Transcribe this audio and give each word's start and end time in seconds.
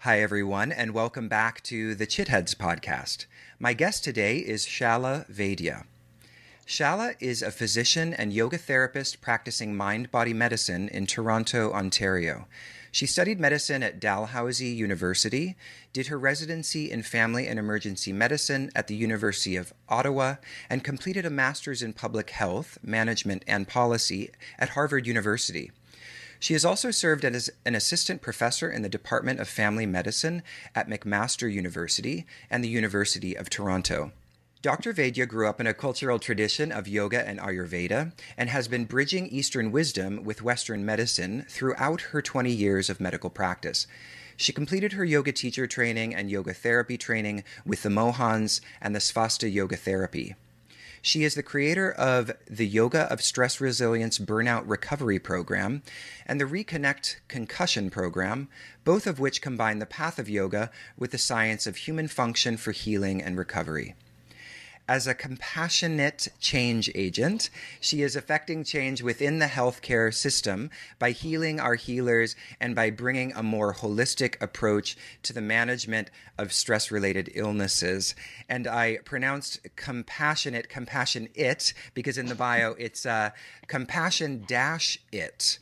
Hi, 0.00 0.20
everyone, 0.20 0.70
and 0.70 0.92
welcome 0.92 1.26
back 1.26 1.62
to 1.64 1.94
the 1.94 2.06
Chitheads 2.06 2.54
podcast. 2.54 3.24
My 3.58 3.72
guest 3.72 4.04
today 4.04 4.38
is 4.38 4.64
Shala 4.64 5.28
Vaidya. 5.28 5.84
Shala 6.64 7.16
is 7.18 7.42
a 7.42 7.50
physician 7.50 8.12
and 8.12 8.32
yoga 8.32 8.58
therapist 8.58 9.20
practicing 9.20 9.74
mind 9.74 10.12
body 10.12 10.34
medicine 10.34 10.88
in 10.90 11.06
Toronto, 11.06 11.72
Ontario. 11.72 12.46
She 12.92 13.06
studied 13.06 13.40
medicine 13.40 13.82
at 13.82 13.98
Dalhousie 13.98 14.68
University, 14.68 15.56
did 15.92 16.06
her 16.06 16.18
residency 16.18 16.90
in 16.90 17.02
family 17.02 17.48
and 17.48 17.58
emergency 17.58 18.12
medicine 18.12 18.70
at 18.76 18.86
the 18.86 18.94
University 18.94 19.56
of 19.56 19.72
Ottawa, 19.88 20.36
and 20.70 20.84
completed 20.84 21.26
a 21.26 21.30
master's 21.30 21.82
in 21.82 21.94
public 21.94 22.30
health, 22.30 22.78
management, 22.82 23.44
and 23.48 23.66
policy 23.66 24.30
at 24.58 24.70
Harvard 24.70 25.06
University. 25.06 25.72
She 26.38 26.52
has 26.52 26.64
also 26.64 26.90
served 26.90 27.24
as 27.24 27.50
an 27.64 27.74
assistant 27.74 28.20
professor 28.20 28.70
in 28.70 28.82
the 28.82 28.88
Department 28.88 29.40
of 29.40 29.48
Family 29.48 29.86
Medicine 29.86 30.42
at 30.74 30.88
McMaster 30.88 31.52
University 31.52 32.26
and 32.50 32.62
the 32.62 32.68
University 32.68 33.34
of 33.34 33.48
Toronto. 33.48 34.12
Dr. 34.62 34.92
Vaidya 34.92 35.28
grew 35.28 35.48
up 35.48 35.60
in 35.60 35.66
a 35.66 35.74
cultural 35.74 36.18
tradition 36.18 36.72
of 36.72 36.88
yoga 36.88 37.26
and 37.26 37.38
Ayurveda 37.38 38.12
and 38.36 38.50
has 38.50 38.66
been 38.68 38.84
bridging 38.84 39.28
Eastern 39.28 39.70
wisdom 39.70 40.24
with 40.24 40.42
Western 40.42 40.84
medicine 40.84 41.44
throughout 41.48 42.00
her 42.00 42.20
20 42.20 42.50
years 42.50 42.90
of 42.90 43.00
medical 43.00 43.30
practice. 43.30 43.86
She 44.36 44.52
completed 44.52 44.92
her 44.92 45.04
yoga 45.04 45.32
teacher 45.32 45.66
training 45.66 46.14
and 46.14 46.30
yoga 46.30 46.52
therapy 46.52 46.98
training 46.98 47.44
with 47.64 47.82
the 47.82 47.90
Mohans 47.90 48.60
and 48.80 48.94
the 48.94 48.98
Svastha 48.98 49.52
Yoga 49.52 49.76
Therapy. 49.76 50.34
She 51.02 51.24
is 51.24 51.34
the 51.34 51.42
creator 51.42 51.92
of 51.92 52.32
the 52.48 52.66
Yoga 52.66 53.02
of 53.12 53.22
Stress 53.22 53.60
Resilience 53.60 54.18
Burnout 54.18 54.64
Recovery 54.66 55.18
Program 55.18 55.82
and 56.26 56.40
the 56.40 56.44
Reconnect 56.44 57.16
Concussion 57.28 57.90
Program, 57.90 58.48
both 58.84 59.06
of 59.06 59.18
which 59.20 59.42
combine 59.42 59.78
the 59.78 59.86
path 59.86 60.18
of 60.18 60.28
yoga 60.28 60.70
with 60.96 61.10
the 61.10 61.18
science 61.18 61.66
of 61.66 61.76
human 61.76 62.08
function 62.08 62.56
for 62.56 62.72
healing 62.72 63.22
and 63.22 63.38
recovery. 63.38 63.94
As 64.88 65.08
a 65.08 65.14
compassionate 65.14 66.28
change 66.38 66.88
agent, 66.94 67.50
she 67.80 68.02
is 68.02 68.14
affecting 68.14 68.62
change 68.62 69.02
within 69.02 69.40
the 69.40 69.46
healthcare 69.46 70.14
system 70.14 70.70
by 71.00 71.10
healing 71.10 71.58
our 71.58 71.74
healers 71.74 72.36
and 72.60 72.76
by 72.76 72.90
bringing 72.90 73.32
a 73.32 73.42
more 73.42 73.74
holistic 73.74 74.40
approach 74.40 74.96
to 75.24 75.32
the 75.32 75.40
management 75.40 76.12
of 76.38 76.52
stress 76.52 76.92
related 76.92 77.32
illnesses. 77.34 78.14
And 78.48 78.68
I 78.68 78.98
pronounced 79.04 79.58
compassionate, 79.74 80.68
compassion 80.68 81.30
it, 81.34 81.74
because 81.94 82.16
in 82.16 82.26
the 82.26 82.36
bio 82.36 82.76
it's 82.78 83.04
uh, 83.04 83.30
compassion 83.66 84.44
dash 84.46 84.98
it. 85.10 85.58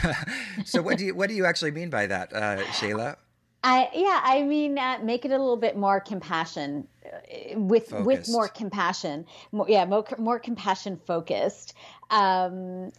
so 0.64 0.80
what 0.80 0.96
do 0.96 1.06
you 1.06 1.14
what 1.16 1.28
do 1.28 1.34
you 1.34 1.44
actually 1.44 1.72
mean 1.72 1.90
by 1.90 2.06
that, 2.06 2.32
uh, 2.32 2.58
Shayla? 2.74 3.16
I 3.64 3.90
yeah, 3.94 4.20
I 4.22 4.42
mean, 4.42 4.78
uh, 4.78 4.98
make 5.02 5.24
it 5.24 5.32
a 5.32 5.38
little 5.38 5.56
bit 5.56 5.76
more 5.76 6.00
compassion 6.00 6.86
with 7.54 7.88
focused. 7.88 8.06
with 8.06 8.28
more 8.28 8.48
compassion. 8.48 9.26
More, 9.52 9.66
yeah, 9.68 9.84
more 9.84 10.04
more 10.18 10.38
compassion 10.38 11.00
focused. 11.06 11.74
Um, 12.10 12.92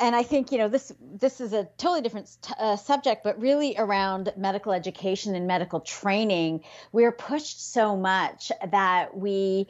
and 0.00 0.16
I 0.16 0.22
think 0.22 0.50
you 0.52 0.58
know 0.58 0.68
this 0.68 0.92
this 1.00 1.40
is 1.40 1.52
a 1.52 1.64
totally 1.78 2.00
different 2.00 2.36
uh, 2.58 2.76
subject, 2.76 3.22
but 3.24 3.40
really 3.40 3.76
around 3.78 4.32
medical 4.36 4.72
education 4.72 5.34
and 5.34 5.46
medical 5.46 5.80
training, 5.80 6.64
we're 6.92 7.12
pushed 7.12 7.72
so 7.72 7.96
much 7.96 8.50
that 8.70 9.16
we 9.16 9.68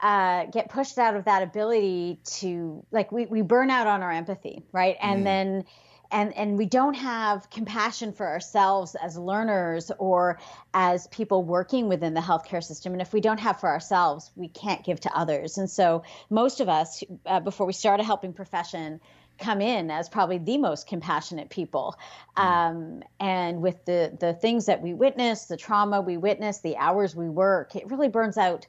uh, 0.00 0.44
get 0.46 0.68
pushed 0.68 0.98
out 0.98 1.16
of 1.16 1.24
that 1.24 1.42
ability 1.42 2.20
to 2.24 2.84
like 2.90 3.10
we 3.12 3.26
we 3.26 3.42
burn 3.42 3.70
out 3.70 3.86
on 3.86 4.02
our 4.02 4.12
empathy, 4.12 4.62
right? 4.72 4.96
And 5.00 5.20
mm. 5.20 5.24
then 5.24 5.64
and 6.10 6.36
and 6.36 6.56
we 6.56 6.66
don't 6.66 6.94
have 6.94 7.48
compassion 7.50 8.12
for 8.12 8.26
ourselves 8.26 8.94
as 8.96 9.16
learners 9.16 9.90
or 9.98 10.38
as 10.74 11.06
people 11.08 11.42
working 11.42 11.88
within 11.88 12.14
the 12.14 12.20
healthcare 12.20 12.62
system. 12.62 12.92
And 12.92 13.02
if 13.02 13.12
we 13.12 13.20
don't 13.20 13.40
have 13.40 13.60
for 13.60 13.68
ourselves 13.68 14.30
we 14.36 14.48
can't 14.48 14.84
give 14.84 15.00
to 15.00 15.16
others. 15.16 15.58
And 15.58 15.68
so 15.68 16.02
most 16.30 16.60
of 16.60 16.68
us 16.68 17.02
uh, 17.26 17.40
before 17.40 17.66
we 17.66 17.72
start 17.72 18.00
a 18.00 18.04
helping 18.04 18.32
profession 18.32 19.00
come 19.38 19.60
in 19.60 19.90
as 19.90 20.08
probably 20.08 20.38
the 20.38 20.56
most 20.56 20.86
compassionate 20.86 21.50
people. 21.50 21.96
Mm. 22.36 22.42
um, 22.44 23.02
and 23.20 23.62
with 23.62 23.84
the 23.84 24.16
the 24.18 24.34
things 24.34 24.66
that 24.66 24.82
we 24.82 24.94
witness 24.94 25.46
the 25.46 25.56
trauma 25.56 26.00
we 26.00 26.16
witness 26.16 26.58
the 26.60 26.76
hours 26.76 27.16
we 27.16 27.28
work 27.28 27.74
it 27.74 27.90
really 27.90 28.08
burns 28.08 28.36
out 28.36 28.66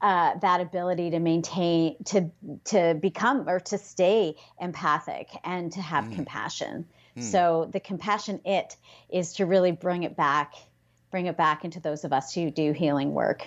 uh, 0.00 0.38
that 0.38 0.60
ability 0.60 1.10
to 1.10 1.18
maintain 1.18 1.96
to 2.04 2.30
to 2.64 2.94
become 3.00 3.48
or 3.48 3.60
to 3.60 3.78
stay 3.78 4.36
empathic 4.60 5.28
and 5.44 5.72
to 5.72 5.80
have 5.80 6.04
mm. 6.04 6.14
compassion 6.14 6.86
mm. 7.16 7.22
so 7.22 7.68
the 7.72 7.80
compassion 7.80 8.40
it 8.44 8.76
is 9.10 9.34
to 9.34 9.46
really 9.46 9.72
bring 9.72 10.04
it 10.04 10.16
back 10.16 10.54
bring 11.10 11.26
it 11.26 11.36
back 11.36 11.64
into 11.64 11.80
those 11.80 12.04
of 12.04 12.12
us 12.12 12.32
who 12.32 12.50
do 12.50 12.72
healing 12.72 13.12
work 13.12 13.46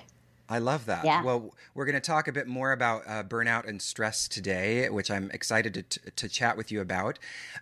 I 0.51 0.57
love 0.57 0.85
that. 0.87 1.05
Yeah. 1.05 1.23
Well, 1.23 1.53
we're 1.73 1.85
going 1.85 1.95
to 1.95 2.01
talk 2.01 2.27
a 2.27 2.33
bit 2.33 2.45
more 2.45 2.73
about 2.73 3.03
uh, 3.07 3.23
burnout 3.23 3.69
and 3.69 3.81
stress 3.81 4.27
today, 4.27 4.89
which 4.89 5.09
I'm 5.09 5.31
excited 5.31 5.73
to, 5.75 5.83
t- 5.83 6.11
to 6.13 6.27
chat 6.27 6.57
with 6.57 6.73
you 6.73 6.81
about. 6.81 7.19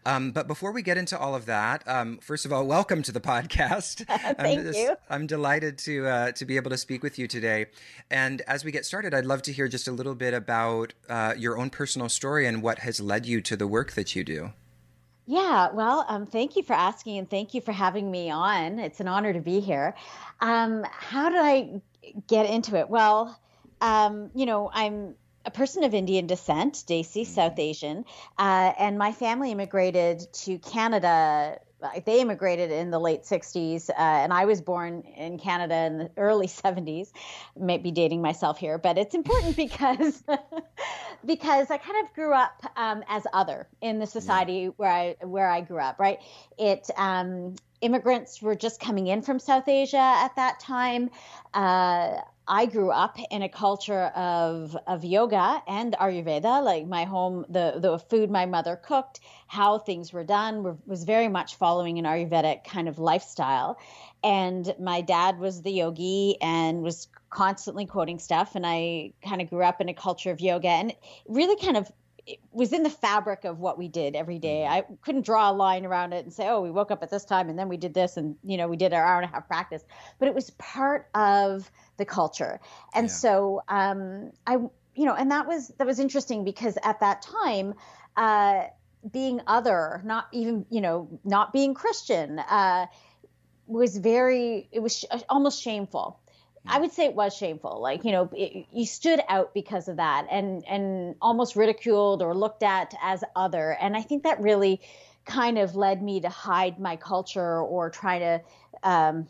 Um, 0.07 0.31
but 0.31 0.47
before 0.47 0.71
we 0.71 0.81
get 0.81 0.97
into 0.97 1.17
all 1.17 1.35
of 1.35 1.45
that, 1.45 1.87
um, 1.87 2.17
first 2.17 2.47
of 2.47 2.51
all, 2.51 2.65
welcome 2.65 3.03
to 3.03 3.11
the 3.11 3.19
podcast. 3.19 4.07
Thank 4.37 4.39
I'm 4.39 4.65
just, 4.65 4.79
you. 4.79 4.95
I'm 5.07 5.27
delighted 5.27 5.77
to 5.79 6.07
uh, 6.07 6.31
to 6.31 6.45
be 6.45 6.55
able 6.55 6.71
to 6.71 6.77
speak 6.77 7.03
with 7.03 7.19
you 7.19 7.27
today. 7.27 7.67
And 8.09 8.41
as 8.47 8.65
we 8.65 8.71
get 8.71 8.87
started, 8.87 9.13
I'd 9.13 9.27
love 9.27 9.43
to 9.43 9.53
hear 9.53 9.67
just 9.67 9.87
a 9.87 9.91
little 9.91 10.15
bit 10.15 10.33
about 10.33 10.93
uh, 11.07 11.35
your 11.37 11.59
own 11.59 11.69
personal 11.69 12.09
story 12.09 12.47
and 12.47 12.63
what 12.63 12.79
has 12.79 12.99
led 12.99 13.27
you 13.27 13.39
to 13.41 13.55
the 13.55 13.67
work 13.67 13.91
that 13.91 14.15
you 14.15 14.23
do. 14.23 14.53
Yeah, 15.27 15.69
well, 15.71 16.05
um, 16.07 16.25
thank 16.25 16.55
you 16.55 16.63
for 16.63 16.73
asking 16.73 17.19
and 17.19 17.29
thank 17.29 17.53
you 17.53 17.61
for 17.61 17.71
having 17.71 18.09
me 18.09 18.31
on. 18.31 18.79
It's 18.79 18.99
an 18.99 19.07
honor 19.07 19.31
to 19.31 19.39
be 19.39 19.59
here. 19.59 19.93
Um, 20.41 20.83
how 20.89 21.29
did 21.29 21.37
I 21.39 21.81
get 22.27 22.49
into 22.49 22.75
it? 22.75 22.89
Well, 22.89 23.39
um, 23.81 24.31
you 24.35 24.45
know, 24.45 24.69
I'm 24.73 25.15
a 25.45 25.51
person 25.51 25.83
of 25.83 25.93
Indian 25.93 26.27
descent, 26.27 26.75
Desi, 26.87 27.21
mm-hmm. 27.21 27.33
South 27.33 27.57
Asian, 27.57 28.05
uh, 28.37 28.73
and 28.77 28.97
my 28.97 29.11
family 29.11 29.51
immigrated 29.51 30.31
to 30.33 30.59
Canada. 30.59 31.59
They 32.05 32.21
immigrated 32.21 32.71
in 32.71 32.91
the 32.91 32.99
late 32.99 33.23
60s, 33.23 33.89
uh, 33.89 33.93
and 33.97 34.33
I 34.33 34.45
was 34.45 34.61
born 34.61 35.01
in 35.15 35.39
Canada 35.39 35.75
in 35.75 35.97
the 35.97 36.11
early 36.17 36.47
70s. 36.47 37.11
Maybe 37.57 37.91
dating 37.91 38.21
myself 38.21 38.57
here, 38.57 38.77
but 38.77 38.97
it's 38.97 39.15
important 39.15 39.55
because 39.55 40.23
because 41.25 41.71
I 41.71 41.77
kind 41.77 42.05
of 42.05 42.13
grew 42.13 42.33
up 42.33 42.61
um, 42.75 43.03
as 43.07 43.25
other 43.33 43.67
in 43.81 43.99
the 43.99 44.07
society 44.07 44.53
yeah. 44.53 44.69
where 44.77 44.91
I 44.91 45.15
where 45.25 45.49
I 45.49 45.61
grew 45.61 45.79
up. 45.79 45.99
Right, 45.99 46.19
it 46.57 46.89
um, 46.97 47.55
immigrants 47.81 48.41
were 48.41 48.55
just 48.55 48.79
coming 48.79 49.07
in 49.07 49.21
from 49.21 49.39
South 49.39 49.67
Asia 49.67 49.97
at 49.97 50.35
that 50.35 50.59
time. 50.59 51.09
Uh, 51.53 52.21
I 52.49 52.65
grew 52.65 52.89
up 52.89 53.19
in 53.29 53.43
a 53.43 53.47
culture 53.47 54.05
of 54.15 54.75
of 54.87 55.05
yoga 55.05 55.61
and 55.67 55.93
Ayurveda. 55.93 56.63
Like 56.63 56.87
my 56.87 57.03
home, 57.03 57.45
the 57.47 57.75
the 57.77 57.99
food 57.99 58.31
my 58.31 58.47
mother 58.47 58.75
cooked, 58.75 59.19
how 59.47 59.77
things 59.77 60.11
were 60.11 60.23
done, 60.23 60.63
were, 60.63 60.75
was 60.87 61.03
very 61.03 61.27
much 61.27 61.55
following 61.55 61.99
an 61.99 62.05
Ayurvedic 62.05 62.63
kind 62.63 62.89
of 62.89 62.97
lifestyle. 62.97 63.79
And 64.23 64.73
my 64.79 65.01
dad 65.01 65.37
was 65.37 65.61
the 65.61 65.71
yogi 65.71 66.37
and 66.41 66.81
was 66.81 67.07
constantly 67.29 67.85
quoting 67.85 68.17
stuff. 68.17 68.55
And 68.55 68.65
I 68.65 69.13
kind 69.23 69.41
of 69.43 69.49
grew 69.51 69.63
up 69.63 69.79
in 69.79 69.87
a 69.87 69.93
culture 69.93 70.31
of 70.31 70.41
yoga 70.41 70.69
and 70.69 70.95
really 71.27 71.55
kind 71.63 71.77
of 71.77 71.91
it 72.25 72.39
was 72.51 72.73
in 72.73 72.83
the 72.83 72.89
fabric 72.89 73.43
of 73.43 73.59
what 73.59 73.77
we 73.77 73.87
did 73.87 74.15
every 74.15 74.37
day. 74.37 74.63
Mm-hmm. 74.67 74.73
I 74.73 74.95
couldn't 75.01 75.25
draw 75.25 75.49
a 75.49 75.53
line 75.53 75.85
around 75.85 76.13
it 76.13 76.25
and 76.25 76.33
say, 76.33 76.47
"Oh, 76.47 76.61
we 76.61 76.71
woke 76.71 76.89
up 76.89 77.03
at 77.03 77.11
this 77.11 77.25
time 77.25 77.49
and 77.49 77.57
then 77.57 77.69
we 77.69 77.77
did 77.77 77.93
this 77.93 78.17
and 78.17 78.35
you 78.43 78.57
know 78.57 78.67
we 78.67 78.77
did 78.77 78.91
our 78.91 79.05
hour 79.05 79.21
and 79.21 79.29
a 79.29 79.33
half 79.33 79.47
practice." 79.47 79.83
But 80.17 80.27
it 80.27 80.35
was 80.35 80.49
part 80.51 81.09
of 81.13 81.69
the 81.99 82.05
culture, 82.05 82.59
and 82.95 83.05
yeah. 83.05 83.13
so 83.13 83.61
um, 83.67 84.31
I, 84.47 84.53
you 84.95 85.05
know, 85.05 85.13
and 85.13 85.29
that 85.29 85.45
was 85.45 85.67
that 85.77 85.85
was 85.85 85.99
interesting 85.99 86.43
because 86.43 86.77
at 86.83 86.99
that 87.01 87.21
time. 87.21 87.75
Uh, 88.17 88.63
being 89.13 89.39
other, 89.47 90.01
not 90.03 90.27
even 90.33 90.65
you 90.69 90.81
know, 90.81 91.07
not 91.23 91.53
being 91.53 91.73
Christian, 91.73 92.37
uh, 92.37 92.85
was 93.65 93.95
very. 93.95 94.67
It 94.73 94.81
was 94.81 94.97
sh- 94.99 95.23
almost 95.29 95.61
shameful 95.61 96.19
I 96.67 96.79
would 96.79 96.91
say 96.91 97.05
it 97.05 97.15
was 97.15 97.35
shameful. 97.35 97.81
Like, 97.81 98.03
you 98.05 98.11
know, 98.11 98.29
it, 98.33 98.67
you 98.71 98.85
stood 98.85 99.21
out 99.27 99.53
because 99.53 99.87
of 99.87 99.97
that 99.97 100.27
and 100.29 100.63
and 100.67 101.15
almost 101.21 101.55
ridiculed 101.55 102.21
or 102.21 102.35
looked 102.35 102.63
at 102.63 102.93
as 103.01 103.23
other. 103.35 103.71
And 103.79 103.95
I 103.95 104.01
think 104.01 104.23
that 104.23 104.39
really 104.41 104.81
kind 105.25 105.57
of 105.57 105.75
led 105.75 106.01
me 106.01 106.21
to 106.21 106.29
hide 106.29 106.79
my 106.79 106.95
culture 106.95 107.59
or 107.59 107.89
try 107.89 108.19
to 108.19 108.41
um 108.83 109.27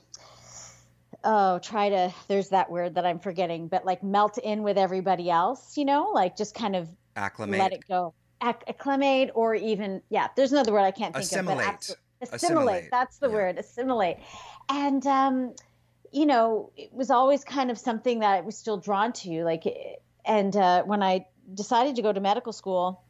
oh, 1.23 1.59
try 1.59 1.89
to 1.89 2.13
there's 2.27 2.49
that 2.49 2.69
word 2.69 2.95
that 2.95 3.05
I'm 3.05 3.19
forgetting, 3.19 3.67
but 3.67 3.85
like 3.85 4.03
melt 4.03 4.37
in 4.37 4.63
with 4.63 4.77
everybody 4.77 5.29
else, 5.29 5.77
you 5.77 5.85
know, 5.85 6.11
like 6.13 6.37
just 6.37 6.55
kind 6.55 6.75
of 6.75 6.89
acclimate. 7.15 7.59
Let 7.59 7.73
it 7.73 7.87
go. 7.87 8.13
Acc- 8.41 8.63
acclimate 8.67 9.31
or 9.35 9.55
even 9.55 10.01
yeah, 10.09 10.27
there's 10.35 10.51
another 10.51 10.71
word 10.71 10.81
I 10.81 10.91
can't 10.91 11.13
think 11.13 11.25
assimilate. 11.25 11.67
of. 11.67 11.95
Assimilate. 12.21 12.33
Assimilate. 12.33 12.91
That's 12.91 13.17
the 13.17 13.27
yeah. 13.27 13.33
word. 13.33 13.57
Assimilate. 13.57 14.17
And 14.69 15.05
um 15.07 15.53
you 16.11 16.25
know, 16.25 16.71
it 16.75 16.93
was 16.93 17.09
always 17.09 17.43
kind 17.43 17.69
of 17.71 17.77
something 17.77 18.19
that 18.19 18.31
I 18.31 18.41
was 18.41 18.57
still 18.57 18.77
drawn 18.77 19.13
to. 19.13 19.43
Like, 19.43 19.63
and 20.25 20.55
uh, 20.55 20.83
when 20.83 21.03
I 21.03 21.25
decided 21.53 21.95
to 21.97 22.01
go 22.01 22.11
to 22.11 22.19
medical 22.19 22.53
school, 22.53 23.03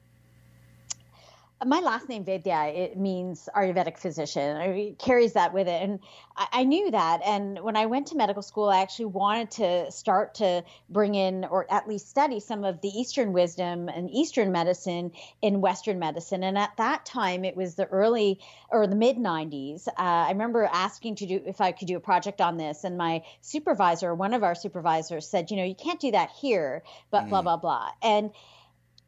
my 1.65 1.81
last 1.81 2.07
name 2.07 2.23
Vaidya, 2.23 2.73
it 2.73 2.97
means 2.97 3.49
Ayurvedic 3.53 3.97
physician. 3.97 4.57
It 4.61 4.97
carries 4.97 5.33
that 5.33 5.53
with 5.53 5.67
it. 5.67 5.81
And 5.81 5.99
I, 6.37 6.47
I, 6.53 6.63
knew 6.63 6.89
that. 6.91 7.19
And 7.25 7.59
when 7.59 7.75
I 7.75 7.85
went 7.85 8.07
to 8.07 8.15
medical 8.15 8.41
school, 8.41 8.69
I 8.69 8.81
actually 8.81 9.05
wanted 9.05 9.51
to 9.51 9.91
start 9.91 10.35
to 10.35 10.63
bring 10.89 11.15
in, 11.15 11.43
or 11.43 11.69
at 11.69 11.87
least 11.87 12.09
study 12.09 12.39
some 12.39 12.63
of 12.63 12.79
the 12.79 12.87
Eastern 12.87 13.33
wisdom 13.33 13.89
and 13.89 14.09
Eastern 14.09 14.53
medicine 14.53 15.11
in 15.41 15.59
Western 15.59 15.99
medicine. 15.99 16.43
And 16.43 16.57
at 16.57 16.77
that 16.77 17.05
time, 17.05 17.43
it 17.43 17.57
was 17.57 17.75
the 17.75 17.87
early 17.87 18.39
or 18.69 18.87
the 18.87 18.95
mid 18.95 19.17
90s. 19.17 19.87
Uh, 19.89 19.91
I 19.97 20.31
remember 20.31 20.63
asking 20.71 21.15
to 21.15 21.25
do 21.25 21.41
if 21.45 21.59
I 21.59 21.73
could 21.73 21.89
do 21.89 21.97
a 21.97 22.01
project 22.01 22.39
on 22.39 22.55
this. 22.55 22.85
And 22.85 22.97
my 22.97 23.23
supervisor, 23.41 24.15
one 24.15 24.33
of 24.33 24.43
our 24.43 24.55
supervisors, 24.55 25.27
said, 25.27 25.51
you 25.51 25.57
know, 25.57 25.65
you 25.65 25.75
can't 25.75 25.99
do 25.99 26.11
that 26.11 26.29
here, 26.39 26.83
but 27.11 27.25
mm. 27.25 27.29
blah, 27.29 27.41
blah, 27.41 27.57
blah. 27.57 27.89
And 28.01 28.31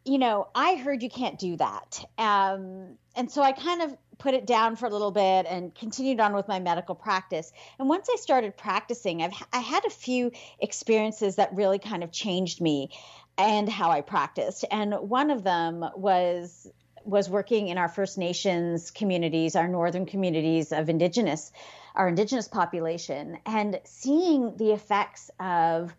you 0.06 0.18
know, 0.18 0.48
I 0.56 0.76
heard 0.76 1.04
you 1.04 1.10
can't 1.10 1.38
do 1.38 1.58
that. 1.58 2.04
Um, 2.18 2.98
and 3.16 3.30
so 3.30 3.42
I 3.42 3.52
kind 3.52 3.82
of 3.82 3.96
put 4.18 4.34
it 4.34 4.46
down 4.46 4.76
for 4.76 4.86
a 4.86 4.90
little 4.90 5.12
bit 5.12 5.46
and 5.50 5.74
continued 5.74 6.20
on 6.20 6.34
with 6.34 6.48
my 6.48 6.60
medical 6.60 6.96
practice. 6.96 7.52
And 7.80 7.90
once 7.90 8.08
I 8.12 8.18
started 8.18 8.56
practicing, 8.56 9.22
I've 9.22 9.34
I 9.52 9.60
had 9.60 9.86
a 9.86 9.90
few 9.90 10.32
experiences 10.60 11.36
that 11.36 11.54
really 11.56 11.80
kind 11.80 12.04
of 12.04 12.12
changed 12.12 12.62
me 12.62 12.92
and 13.38 13.68
how 13.68 13.90
I 13.90 14.02
practiced. 14.02 14.66
And 14.70 14.94
one 14.94 15.32
of 15.32 15.44
them 15.44 15.86
was 15.96 16.68
was 17.04 17.28
working 17.30 17.70
in 17.70 17.80
our 17.80 17.90
First 17.90 18.20
Nations 18.20 18.92
communities, 18.92 19.56
our 19.56 19.68
northern 19.68 20.06
communities 20.06 20.72
of 20.72 20.88
indigenous, 20.88 21.52
our 21.96 22.08
indigenous 22.08 22.48
population, 22.48 23.40
and 23.46 23.80
seeing 23.86 24.56
the 24.58 24.72
effects 24.72 25.32
of 25.40 25.96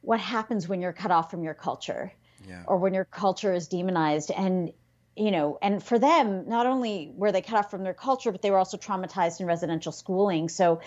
what 0.00 0.18
happens 0.18 0.68
when 0.68 0.80
you're 0.80 0.92
cut 0.92 1.12
off 1.12 1.30
from 1.30 1.44
your 1.44 1.54
culture 1.54 2.12
yeah. 2.48 2.62
or 2.66 2.78
when 2.78 2.94
your 2.94 3.04
culture 3.04 3.52
is 3.52 3.68
demonized 3.68 4.30
and 4.30 4.72
you 5.16 5.30
know 5.30 5.58
and 5.62 5.82
for 5.82 5.98
them 5.98 6.48
not 6.48 6.66
only 6.66 7.12
were 7.14 7.32
they 7.32 7.42
cut 7.42 7.56
off 7.56 7.70
from 7.70 7.82
their 7.82 7.94
culture 7.94 8.32
but 8.32 8.42
they 8.42 8.50
were 8.50 8.58
also 8.58 8.76
traumatized 8.76 9.40
in 9.40 9.46
residential 9.46 9.92
schooling 9.92 10.48
so 10.48 10.80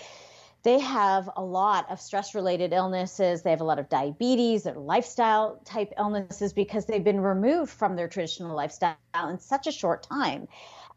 they 0.64 0.80
have 0.80 1.30
a 1.38 1.44
lot 1.44 1.90
of 1.90 2.02
stress 2.02 2.36
related 2.36 2.74
illnesses 2.74 3.44
they 3.44 3.52
have 3.52 3.62
a 3.62 3.66
lot 3.66 3.80
of 3.80 3.88
diabetes 3.90 4.68
or 4.68 4.74
lifestyle 4.74 5.62
type 5.64 5.94
illnesses 5.98 6.52
because 6.52 6.86
they've 6.86 7.06
been 7.06 7.22
removed 7.22 7.72
from 7.72 7.96
their 7.96 8.08
traditional 8.08 8.56
lifestyle 8.56 8.96
in 9.30 9.40
such 9.40 9.68
a 9.68 9.72
short 9.72 10.04
time 10.04 10.48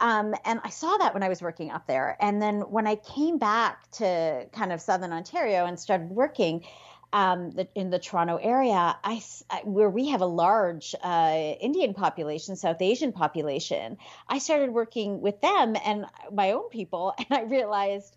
um, 0.00 0.34
and 0.46 0.60
I 0.64 0.70
saw 0.70 0.96
that 0.96 1.12
when 1.12 1.22
I 1.22 1.28
was 1.28 1.42
working 1.42 1.70
up 1.70 1.86
there. 1.86 2.16
And 2.20 2.40
then 2.40 2.60
when 2.62 2.86
I 2.86 2.96
came 2.96 3.38
back 3.38 3.90
to 3.92 4.46
kind 4.52 4.72
of 4.72 4.80
Southern 4.80 5.12
Ontario 5.12 5.66
and 5.66 5.78
started 5.78 6.08
working, 6.08 6.64
um, 7.12 7.50
the, 7.50 7.68
in 7.74 7.90
the 7.90 7.98
Toronto 7.98 8.36
area, 8.36 8.96
I, 9.02 9.22
where 9.64 9.90
we 9.90 10.08
have 10.08 10.20
a 10.20 10.26
large 10.26 10.94
uh, 11.02 11.54
Indian 11.60 11.94
population, 11.94 12.56
South 12.56 12.80
Asian 12.80 13.12
population, 13.12 13.98
I 14.28 14.38
started 14.38 14.70
working 14.70 15.20
with 15.20 15.40
them 15.40 15.76
and 15.84 16.06
my 16.32 16.52
own 16.52 16.68
people, 16.70 17.14
and 17.18 17.26
I 17.30 17.42
realized 17.42 18.16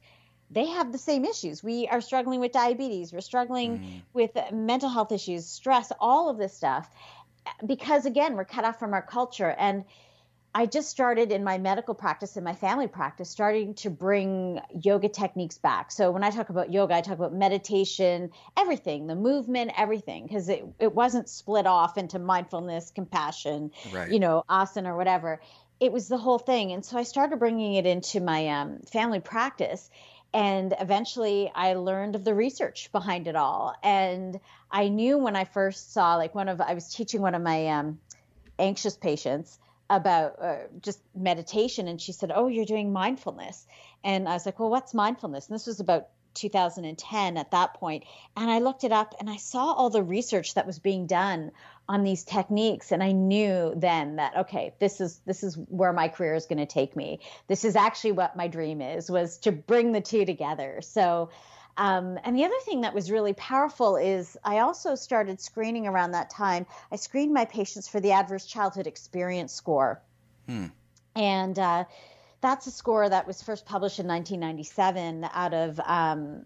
they 0.52 0.68
have 0.68 0.92
the 0.92 1.00
same 1.00 1.26
issues. 1.26 1.64
We 1.64 1.88
are 1.88 2.02
struggling 2.02 2.40
with 2.40 2.52
diabetes, 2.52 3.12
we're 3.12 3.22
struggling 3.22 3.80
mm. 3.80 4.02
with 4.14 4.32
mental 4.52 4.90
health 4.90 5.12
issues, 5.12 5.48
stress, 5.48 5.92
all 6.00 6.30
of 6.30 6.38
this 6.38 6.56
stuff, 6.56 6.90
because 7.66 8.06
again, 8.06 8.36
we're 8.36 8.46
cut 8.46 8.64
off 8.64 8.80
from 8.80 8.94
our 8.94 9.02
culture 9.02 9.54
and 9.58 9.86
I 10.56 10.68
just 10.68 10.90
started 10.90 11.32
in 11.32 11.44
my 11.44 11.58
medical 11.58 11.96
practice 11.96 12.36
and 12.36 12.46
my 12.46 12.54
family 12.54 12.88
practice, 12.88 13.30
starting 13.30 13.74
to 13.76 13.90
bring 13.90 14.62
yoga 14.70 15.10
techniques 15.10 15.58
back. 15.58 15.92
So 15.92 16.12
when 16.12 16.24
I 16.24 16.30
talk 16.30 16.50
about 16.50 16.72
yoga, 16.72 16.94
I 16.94 17.02
talk 17.02 17.18
about 17.18 17.34
meditation, 17.34 18.30
everything, 18.56 19.08
the 19.08 19.16
movement, 19.16 19.72
everything, 19.76 20.28
because 20.28 20.50
it, 20.50 20.64
it 20.80 20.94
wasn't 20.94 21.28
split 21.28 21.66
off 21.66 21.98
into 21.98 22.20
mindfulness, 22.20 22.92
compassion, 22.92 23.72
right. 23.92 24.12
you 24.12 24.20
know, 24.20 24.44
asana 24.48 24.90
or 24.90 24.98
whatever. 24.98 25.42
It 25.80 25.92
was 25.92 26.08
the 26.08 26.18
whole 26.18 26.40
thing. 26.40 26.72
And 26.72 26.86
so 26.86 27.00
I 27.00 27.04
started 27.04 27.40
bringing 27.40 27.74
it 27.74 27.88
into 27.88 28.20
my 28.22 28.48
um, 28.50 28.82
family 28.92 29.22
practice. 29.22 29.90
And 30.36 30.76
eventually 30.80 31.52
I 31.54 31.74
learned 31.74 32.16
of 32.16 32.24
the 32.24 32.36
research 32.36 32.92
behind 32.92 33.28
it 33.28 33.36
all. 33.36 33.76
And 33.82 34.40
I 34.70 34.88
knew 34.90 35.18
when 35.18 35.36
I 35.36 35.46
first 35.46 35.94
saw, 35.94 36.16
like, 36.16 36.36
one 36.36 36.48
of, 36.48 36.62
I 36.62 36.76
was 36.76 36.94
teaching 36.94 37.22
one 37.22 37.34
of 37.34 37.42
my 37.42 37.68
um, 37.70 38.00
anxious 38.60 38.96
patients 38.96 39.58
about 39.96 40.42
uh, 40.42 40.56
just 40.82 41.00
meditation. 41.16 41.88
And 41.88 42.02
she 42.02 42.12
said 42.12 42.32
oh 42.34 42.48
you're 42.48 42.66
doing 42.66 42.92
mindfulness. 42.94 43.66
And 44.04 44.28
i 44.28 44.34
was 44.34 44.46
like 44.46 44.60
well 44.60 44.70
what's 44.70 44.94
mindfulness? 44.94 45.48
And 45.48 45.56
this 45.56 45.68
was 45.68 45.80
about 45.80 46.10
2010 46.36 47.38
at 47.38 47.52
that 47.52 47.74
point. 47.76 48.04
And 48.36 48.50
i 48.50 48.60
looked 48.60 48.84
it 48.84 48.92
up 48.92 49.16
and 49.20 49.30
i 49.30 49.38
saw 49.38 49.72
all 49.74 49.90
the 49.90 50.04
research 50.04 50.56
that 50.56 50.66
was 50.66 50.80
being 50.80 51.06
done 51.06 51.52
on 51.88 52.04
these 52.04 52.24
techniques. 52.24 52.92
And 52.92 53.04
i 53.04 53.12
knew 53.12 53.74
then 53.76 54.18
that 54.18 54.36
okay 54.38 54.74
this 54.80 55.00
is 55.02 55.22
this 55.26 55.44
is 55.44 55.56
where 55.68 55.94
my 55.94 56.08
career 56.08 56.36
is 56.36 56.46
going 56.46 56.60
to 56.60 56.66
take 56.66 56.96
me. 56.96 57.20
This 57.48 57.66
is 57.66 57.76
actually 57.76 58.14
what 58.14 58.36
my 58.36 58.48
dream 58.48 58.82
is 58.82 59.10
was 59.10 59.38
to 59.40 59.52
bring 59.52 59.92
the 59.92 60.02
two 60.02 60.26
together. 60.26 60.80
So 60.82 61.30
um, 61.78 62.20
and 62.24 62.38
the 62.38 62.44
other 62.44 62.60
thing 62.66 62.82
that 62.82 62.94
was 62.94 63.10
really 63.10 63.34
powerful 63.34 63.96
is 63.96 64.38
I 64.44 64.60
also 64.60 64.96
started 64.96 65.42
screening 65.42 65.88
around 65.88 66.12
that 66.12 66.30
time. 66.30 66.66
I 66.92 66.98
screened 66.98 67.34
my 67.34 67.46
patients 67.46 67.88
for 67.88 68.00
the 68.00 68.12
Adverse 68.12 68.46
Childhood 68.46 68.88
Experience 68.88 69.54
Score. 69.54 70.02
Hmm. 70.48 70.68
And 71.16 71.58
uh, 71.58 71.86
that's 72.42 72.68
a 72.68 72.72
score 72.72 73.08
that 73.08 73.26
was 73.26 73.42
first 73.42 73.66
published 73.66 74.00
in 74.00 74.08
1997 74.08 75.28
out 75.34 75.54
of. 75.54 75.80
Um, 75.86 76.46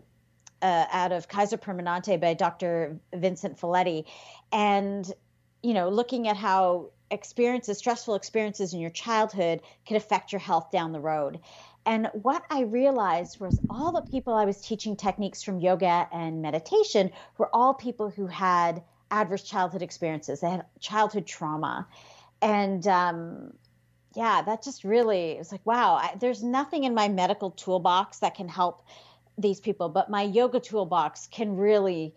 uh, 0.59 0.85
out 0.91 1.12
of 1.12 1.27
Kaiser 1.27 1.56
Permanente 1.56 2.19
by 2.19 2.33
Dr. 2.33 3.00
Vincent 3.13 3.59
Felitti, 3.59 4.06
and 4.51 5.13
you 5.62 5.75
know, 5.75 5.89
looking 5.89 6.27
at 6.27 6.35
how 6.35 6.89
experiences, 7.12 7.77
stressful 7.77 8.15
experiences 8.15 8.73
in 8.73 8.80
your 8.80 8.89
childhood, 8.89 9.62
can 9.85 9.97
affect 9.97 10.31
your 10.31 10.39
health 10.39 10.71
down 10.71 10.94
the 10.94 11.00
road. 11.00 11.39
And 11.88 12.10
what 12.12 12.44
I 12.50 12.63
realized 12.63 13.39
was 13.39 13.57
all 13.69 13.94
the 13.94 14.01
people 14.01 14.34
I 14.34 14.44
was 14.44 14.60
teaching 14.60 14.98
techniques 14.98 15.42
from 15.42 15.62
yoga 15.62 16.10
and 16.12 16.42
meditation 16.42 17.12
were 17.38 17.50
all 17.56 17.74
people 17.74 18.10
who 18.10 18.28
had 18.28 18.84
adverse 19.10 19.44
childhood 19.44 19.81
experiences. 19.81 20.42
They 20.42 20.50
had 20.50 20.66
childhood 20.81 21.25
trauma. 21.25 21.88
And 22.42 22.86
um, 22.88 23.54
yeah, 24.16 24.42
that 24.42 24.63
just 24.63 24.84
really, 24.84 25.31
it 25.31 25.38
was 25.38 25.54
like, 25.54 25.66
wow, 25.66 25.95
I, 25.95 26.13
there's 26.19 26.44
nothing 26.44 26.84
in 26.84 26.94
my 26.94 27.07
medical 27.07 27.51
toolbox 27.51 28.19
that 28.19 28.36
can 28.36 28.50
help 28.50 28.83
these 29.38 29.62
people, 29.62 29.88
but 29.88 30.10
my 30.10 30.24
yoga 30.24 30.60
toolbox 30.60 31.28
can 31.28 31.56
really, 31.56 32.13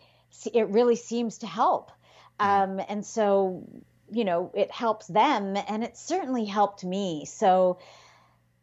it 0.52 0.66
really 0.66 0.96
seems 0.96 1.38
to 1.38 1.46
help. 1.46 1.93
Mm-hmm. 2.40 2.81
Um, 2.81 2.87
and 2.88 3.06
so, 3.06 3.62
you 4.11 4.25
know, 4.25 4.50
it 4.52 4.73
helps 4.73 5.06
them 5.06 5.56
and 5.69 5.84
it 5.84 5.96
certainly 5.96 6.44
helped 6.44 6.82
me. 6.84 7.25
So, 7.25 7.78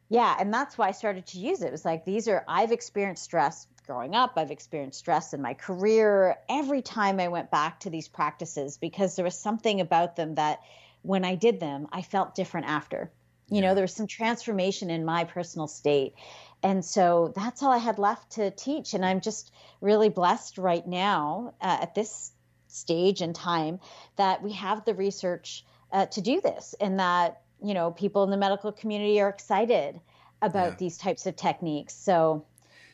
yeah, 0.09 0.35
and 0.39 0.53
that's 0.53 0.77
why 0.77 0.87
I 0.87 0.91
started 0.91 1.25
to 1.27 1.39
use 1.39 1.61
it. 1.61 1.67
It 1.67 1.71
was 1.71 1.85
like 1.85 2.05
these 2.05 2.27
are 2.27 2.43
I've 2.47 2.71
experienced 2.71 3.23
stress 3.23 3.67
growing 3.85 4.15
up, 4.15 4.33
I've 4.35 4.51
experienced 4.51 4.99
stress 4.99 5.33
in 5.33 5.41
my 5.41 5.53
career. 5.53 6.35
Every 6.49 6.81
time 6.81 7.19
I 7.19 7.29
went 7.29 7.49
back 7.49 7.79
to 7.81 7.89
these 7.89 8.07
practices 8.07 8.77
because 8.77 9.15
there 9.15 9.25
was 9.25 9.39
something 9.39 9.79
about 9.81 10.17
them 10.17 10.35
that 10.35 10.59
when 11.01 11.23
I 11.23 11.35
did 11.35 11.59
them, 11.59 11.87
I 11.91 12.01
felt 12.01 12.35
different 12.35 12.67
after. 12.67 13.09
You 13.49 13.55
yeah. 13.55 13.61
know, 13.61 13.75
there 13.75 13.83
was 13.83 13.93
some 13.93 14.07
transformation 14.07 14.89
in 14.89 15.05
my 15.05 15.23
personal 15.23 15.67
state. 15.67 16.15
And 16.61 16.83
so 16.83 17.31
that's 17.33 17.63
all 17.63 17.71
I 17.71 17.77
had 17.77 17.97
left 17.97 18.31
to 18.31 18.51
teach. 18.51 18.93
And 18.93 19.05
I'm 19.05 19.21
just 19.21 19.53
really 19.79 20.09
blessed 20.09 20.57
right 20.57 20.85
now 20.85 21.53
uh, 21.61 21.77
at 21.81 21.95
this 21.95 22.33
stage 22.67 23.21
and 23.21 23.33
time 23.33 23.79
that 24.17 24.43
we 24.43 24.51
have 24.51 24.83
the 24.83 24.93
research 24.93 25.65
uh, 25.91 26.07
to 26.07 26.21
do 26.21 26.41
this 26.41 26.75
and 26.81 26.99
that 26.99 27.41
you 27.63 27.73
know 27.73 27.91
people 27.91 28.23
in 28.23 28.29
the 28.29 28.37
medical 28.37 28.71
community 28.71 29.19
are 29.21 29.29
excited 29.29 29.99
about 30.41 30.71
yeah. 30.71 30.75
these 30.77 30.97
types 30.97 31.25
of 31.25 31.35
techniques 31.35 31.93
so 31.93 32.45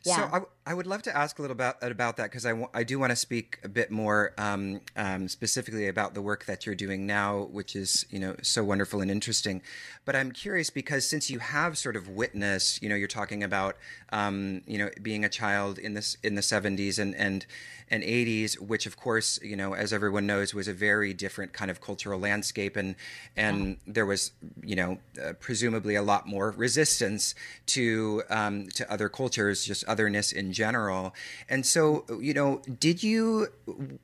yeah. 0.03 0.29
So 0.29 0.45
I, 0.62 0.62
I 0.65 0.73
would 0.73 0.87
love 0.87 1.01
to 1.03 1.15
ask 1.15 1.39
a 1.39 1.41
little 1.41 1.55
about 1.55 1.83
about 1.83 2.15
that 2.17 2.23
because 2.23 2.45
I, 2.45 2.51
w- 2.51 2.69
I 2.73 2.83
do 2.83 2.97
want 2.97 3.09
to 3.09 3.17
speak 3.17 3.59
a 3.63 3.67
bit 3.67 3.91
more 3.91 4.33
um, 4.37 4.79
um, 4.95 5.27
specifically 5.27 5.87
about 5.87 6.13
the 6.13 6.21
work 6.21 6.45
that 6.45 6.65
you're 6.65 6.75
doing 6.75 7.05
now, 7.05 7.49
which 7.51 7.75
is 7.75 8.05
you 8.09 8.19
know 8.19 8.35
so 8.41 8.63
wonderful 8.63 9.01
and 9.01 9.11
interesting. 9.11 9.61
But 10.05 10.15
I'm 10.15 10.31
curious 10.31 10.69
because 10.69 11.07
since 11.07 11.29
you 11.29 11.39
have 11.39 11.77
sort 11.77 11.97
of 11.97 12.07
witnessed, 12.07 12.81
you 12.81 12.87
know, 12.87 12.95
you're 12.95 13.09
talking 13.09 13.43
about 13.43 13.75
um, 14.13 14.61
you 14.65 14.77
know 14.77 14.89
being 15.01 15.25
a 15.25 15.29
child 15.29 15.77
in 15.77 15.95
this 15.95 16.15
in 16.23 16.35
the 16.35 16.41
70s 16.41 16.97
and 16.97 17.13
and 17.15 17.45
and 17.91 18.01
80s, 18.01 18.59
which 18.59 18.85
of 18.85 18.95
course 18.95 19.39
you 19.43 19.57
know 19.57 19.75
as 19.75 19.91
everyone 19.91 20.25
knows 20.25 20.53
was 20.53 20.69
a 20.69 20.73
very 20.73 21.13
different 21.13 21.51
kind 21.51 21.71
of 21.71 21.81
cultural 21.81 22.19
landscape, 22.19 22.77
and 22.77 22.95
and 23.35 23.67
yeah. 23.67 23.75
there 23.87 24.05
was 24.05 24.31
you 24.63 24.77
know 24.77 24.99
uh, 25.21 25.33
presumably 25.41 25.95
a 25.95 26.01
lot 26.01 26.25
more 26.25 26.51
resistance 26.51 27.35
to 27.65 28.23
um, 28.29 28.69
to 28.75 28.89
other 28.89 29.09
cultures, 29.09 29.65
just 29.65 29.83
otherness 29.89 30.31
in 30.31 30.52
general. 30.53 31.13
And 31.49 31.65
so, 31.65 32.05
you 32.21 32.33
know, 32.33 32.61
did 32.79 33.03
you, 33.03 33.47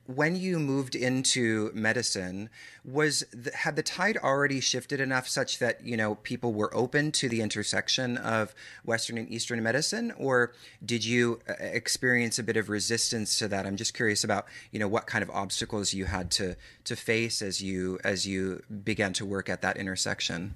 when 0.06 0.36
you 0.36 0.58
moved 0.58 0.94
into 0.94 1.70
medicine, 1.72 2.50
was 2.84 3.24
the, 3.32 3.50
had 3.54 3.76
the 3.76 3.82
tide 3.82 4.16
already 4.16 4.60
shifted 4.60 5.00
enough 5.00 5.28
such 5.28 5.58
that 5.58 5.84
you 5.84 5.96
know 5.96 6.14
people 6.16 6.52
were 6.52 6.74
open 6.74 7.12
to 7.12 7.28
the 7.28 7.40
intersection 7.40 8.16
of 8.16 8.54
Western 8.84 9.18
and 9.18 9.30
Eastern 9.30 9.62
medicine, 9.62 10.12
or 10.16 10.52
did 10.84 11.04
you 11.04 11.40
uh, 11.48 11.54
experience 11.58 12.38
a 12.38 12.42
bit 12.42 12.56
of 12.56 12.68
resistance 12.68 13.38
to 13.38 13.48
that? 13.48 13.66
I'm 13.66 13.76
just 13.76 13.94
curious 13.94 14.24
about 14.24 14.46
you 14.70 14.78
know 14.78 14.88
what 14.88 15.06
kind 15.06 15.22
of 15.22 15.30
obstacles 15.30 15.92
you 15.92 16.06
had 16.06 16.30
to 16.32 16.56
to 16.84 16.96
face 16.96 17.42
as 17.42 17.62
you 17.62 17.98
as 18.04 18.26
you 18.26 18.62
began 18.84 19.12
to 19.14 19.26
work 19.26 19.48
at 19.48 19.62
that 19.62 19.76
intersection. 19.76 20.54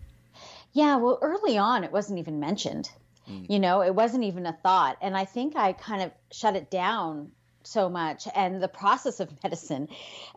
Yeah, 0.73 0.97
well, 0.97 1.19
early 1.23 1.57
on, 1.57 1.85
it 1.85 1.93
wasn't 1.93 2.19
even 2.19 2.41
mentioned. 2.41 2.91
Mm. 3.29 3.47
You 3.49 3.59
know, 3.59 3.83
it 3.83 3.95
wasn't 3.95 4.25
even 4.25 4.47
a 4.47 4.53
thought. 4.53 4.97
And 5.01 5.17
I 5.17 5.25
think 5.25 5.57
I 5.57 5.73
kind 5.73 6.03
of 6.03 6.13
shut 6.31 6.57
it 6.57 6.71
down 6.71 7.31
so 7.67 7.89
much 7.89 8.29
and 8.35 8.63
the 8.63 8.69
process 8.69 9.21
of 9.21 9.31
medicine 9.43 9.89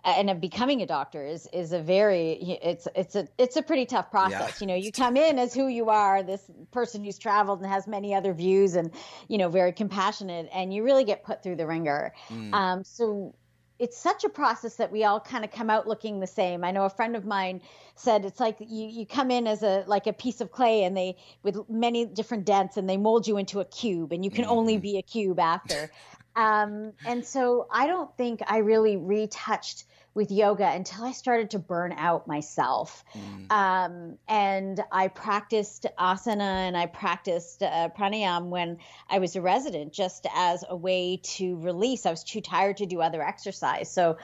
uh, 0.05 0.15
and 0.17 0.29
of 0.29 0.39
becoming 0.39 0.81
a 0.81 0.85
doctor 0.85 1.25
is 1.25 1.47
is 1.53 1.73
a 1.73 1.79
very 1.79 2.33
it's 2.63 2.87
it's 2.95 3.15
a 3.15 3.27
it's 3.37 3.55
a 3.55 3.61
pretty 3.61 3.85
tough 3.85 4.09
process 4.09 4.49
yeah. 4.49 4.55
you 4.61 4.67
know 4.67 4.75
you 4.75 4.91
come 4.91 5.17
in 5.17 5.37
as 5.37 5.53
who 5.53 5.67
you 5.67 5.89
are 5.89 6.23
this 6.23 6.49
person 6.71 7.03
who's 7.03 7.17
traveled 7.17 7.61
and 7.61 7.69
has 7.69 7.87
many 7.87 8.15
other 8.15 8.33
views 8.33 8.75
and 8.75 8.91
you 9.27 9.37
know 9.37 9.49
very 9.49 9.73
compassionate 9.73 10.49
and 10.53 10.73
you 10.73 10.83
really 10.83 11.03
get 11.03 11.23
put 11.23 11.43
through 11.43 11.55
the 11.55 11.67
wringer 11.67 12.13
mm. 12.29 12.53
um, 12.53 12.83
so 12.83 13.35
it's 13.79 13.97
such 13.97 14.23
a 14.23 14.29
process 14.29 14.75
that 14.75 14.91
we 14.91 15.03
all 15.03 15.19
kind 15.19 15.45
of 15.45 15.51
come 15.51 15.69
out 15.69 15.87
looking 15.87 16.19
the 16.19 16.27
same. 16.27 16.63
I 16.63 16.71
know 16.71 16.85
a 16.85 16.89
friend 16.89 17.15
of 17.15 17.25
mine 17.25 17.61
said 17.95 18.25
it's 18.25 18.39
like 18.39 18.57
you, 18.59 18.87
you 18.87 19.05
come 19.05 19.31
in 19.31 19.47
as 19.47 19.63
a 19.63 19.83
like 19.87 20.07
a 20.07 20.13
piece 20.13 20.41
of 20.41 20.51
clay 20.51 20.83
and 20.83 20.95
they 20.95 21.17
with 21.43 21.69
many 21.69 22.05
different 22.05 22.45
dents 22.45 22.77
and 22.77 22.89
they 22.89 22.97
mold 22.97 23.27
you 23.27 23.37
into 23.37 23.59
a 23.59 23.65
cube 23.65 24.11
and 24.11 24.23
you 24.23 24.31
can 24.31 24.45
mm-hmm. 24.45 24.53
only 24.53 24.77
be 24.77 24.97
a 24.97 25.01
cube 25.01 25.39
after. 25.39 25.91
um, 26.35 26.93
and 27.05 27.25
so 27.25 27.67
I 27.71 27.87
don't 27.87 28.15
think 28.17 28.41
I 28.47 28.59
really 28.59 28.97
retouched 28.97 29.85
with 30.17 30.31
yoga 30.31 30.67
until 30.67 31.05
I 31.05 31.11
started 31.11 31.51
to 31.51 31.59
burn 31.59 31.93
out 31.93 32.27
myself. 32.27 33.05
Mm. 33.15 33.51
Um, 33.51 34.17
and 34.27 34.83
I 34.91 35.09
practiced 35.09 35.85
asana 35.97 36.67
and 36.67 36.75
I 36.75 36.87
practiced 36.87 37.61
uh, 37.61 37.89
pranayam 37.95 38.49
when 38.49 38.79
I 39.11 39.19
was 39.19 39.35
a 39.35 39.41
resident 39.41 39.93
just 39.93 40.25
as 40.35 40.65
a 40.67 40.75
way 40.75 41.21
to 41.35 41.57
release. 41.57 42.07
I 42.07 42.09
was 42.09 42.23
too 42.23 42.41
tired 42.41 42.77
to 42.77 42.87
do 42.87 42.99
other 42.99 43.21
exercise. 43.21 43.93
So 43.93 44.17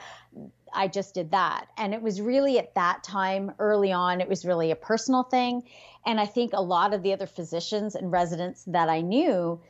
I 0.74 0.88
just 0.88 1.14
did 1.14 1.30
that. 1.30 1.66
And 1.78 1.94
it 1.94 2.02
was 2.02 2.20
really 2.20 2.58
at 2.58 2.74
that 2.74 3.04
time, 3.04 3.52
early 3.60 3.92
on, 3.92 4.20
it 4.20 4.28
was 4.28 4.44
really 4.44 4.72
a 4.72 4.76
personal 4.76 5.22
thing. 5.22 5.62
And 6.04 6.20
I 6.20 6.26
think 6.26 6.54
a 6.54 6.60
lot 6.60 6.92
of 6.92 7.04
the 7.04 7.12
other 7.12 7.28
physicians 7.28 7.94
and 7.94 8.10
residents 8.10 8.64
that 8.64 8.88
I 8.88 9.00
knew 9.00 9.60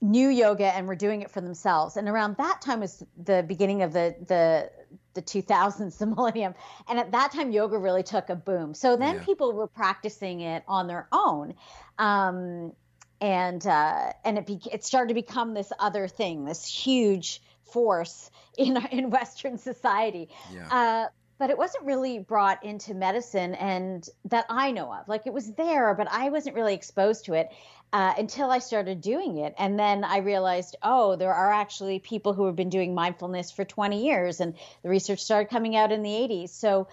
knew 0.00 0.28
yoga 0.28 0.74
and 0.74 0.86
were 0.86 0.96
doing 0.96 1.22
it 1.22 1.30
for 1.30 1.40
themselves. 1.40 1.96
And 1.96 2.08
around 2.08 2.36
that 2.38 2.60
time 2.62 2.80
was 2.80 3.04
the 3.22 3.44
beginning 3.46 3.82
of 3.82 3.92
the 3.92 4.14
the 4.26 4.70
the 5.14 5.22
2000s, 5.22 5.98
the 5.98 6.06
millennium. 6.06 6.54
And 6.88 6.98
at 6.98 7.12
that 7.12 7.32
time, 7.32 7.50
yoga 7.50 7.78
really 7.78 8.02
took 8.02 8.28
a 8.30 8.36
boom. 8.36 8.74
So 8.74 8.96
then 8.96 9.16
yeah. 9.16 9.24
people 9.24 9.52
were 9.52 9.66
practicing 9.66 10.40
it 10.40 10.64
on 10.68 10.86
their 10.86 11.08
own. 11.12 11.54
Um, 11.98 12.72
and 13.20 13.66
uh, 13.66 14.12
and 14.24 14.38
it 14.38 14.46
be- 14.46 14.70
it 14.72 14.84
started 14.84 15.08
to 15.08 15.14
become 15.14 15.52
this 15.52 15.72
other 15.78 16.08
thing, 16.08 16.44
this 16.44 16.64
huge 16.64 17.42
force 17.64 18.30
in 18.58 18.76
in 18.90 19.10
Western 19.10 19.58
society. 19.58 20.30
Yeah. 20.52 20.68
Uh, 20.70 21.08
but 21.38 21.48
it 21.48 21.56
wasn't 21.56 21.82
really 21.84 22.18
brought 22.18 22.62
into 22.62 22.92
medicine 22.92 23.54
and 23.54 24.06
that 24.26 24.44
I 24.50 24.72
know 24.72 24.92
of. 24.92 25.08
Like 25.08 25.26
it 25.26 25.32
was 25.32 25.50
there, 25.54 25.94
but 25.94 26.06
I 26.10 26.28
wasn't 26.28 26.54
really 26.54 26.74
exposed 26.74 27.24
to 27.24 27.32
it 27.32 27.48
uh, 27.92 28.14
until 28.18 28.50
I 28.50 28.58
started 28.58 29.00
doing 29.00 29.38
it. 29.38 29.54
And 29.58 29.78
then 29.78 30.04
I 30.04 30.18
realized, 30.18 30.76
oh, 30.82 31.16
there 31.16 31.34
are 31.34 31.52
actually 31.52 31.98
people 31.98 32.32
who 32.32 32.46
have 32.46 32.56
been 32.56 32.70
doing 32.70 32.94
mindfulness 32.94 33.50
for 33.50 33.64
20 33.64 34.04
years, 34.04 34.40
and 34.40 34.54
the 34.82 34.88
research 34.88 35.20
started 35.20 35.50
coming 35.50 35.76
out 35.76 35.92
in 35.92 36.02
the 36.02 36.10
80s. 36.10 36.50
So 36.50 36.88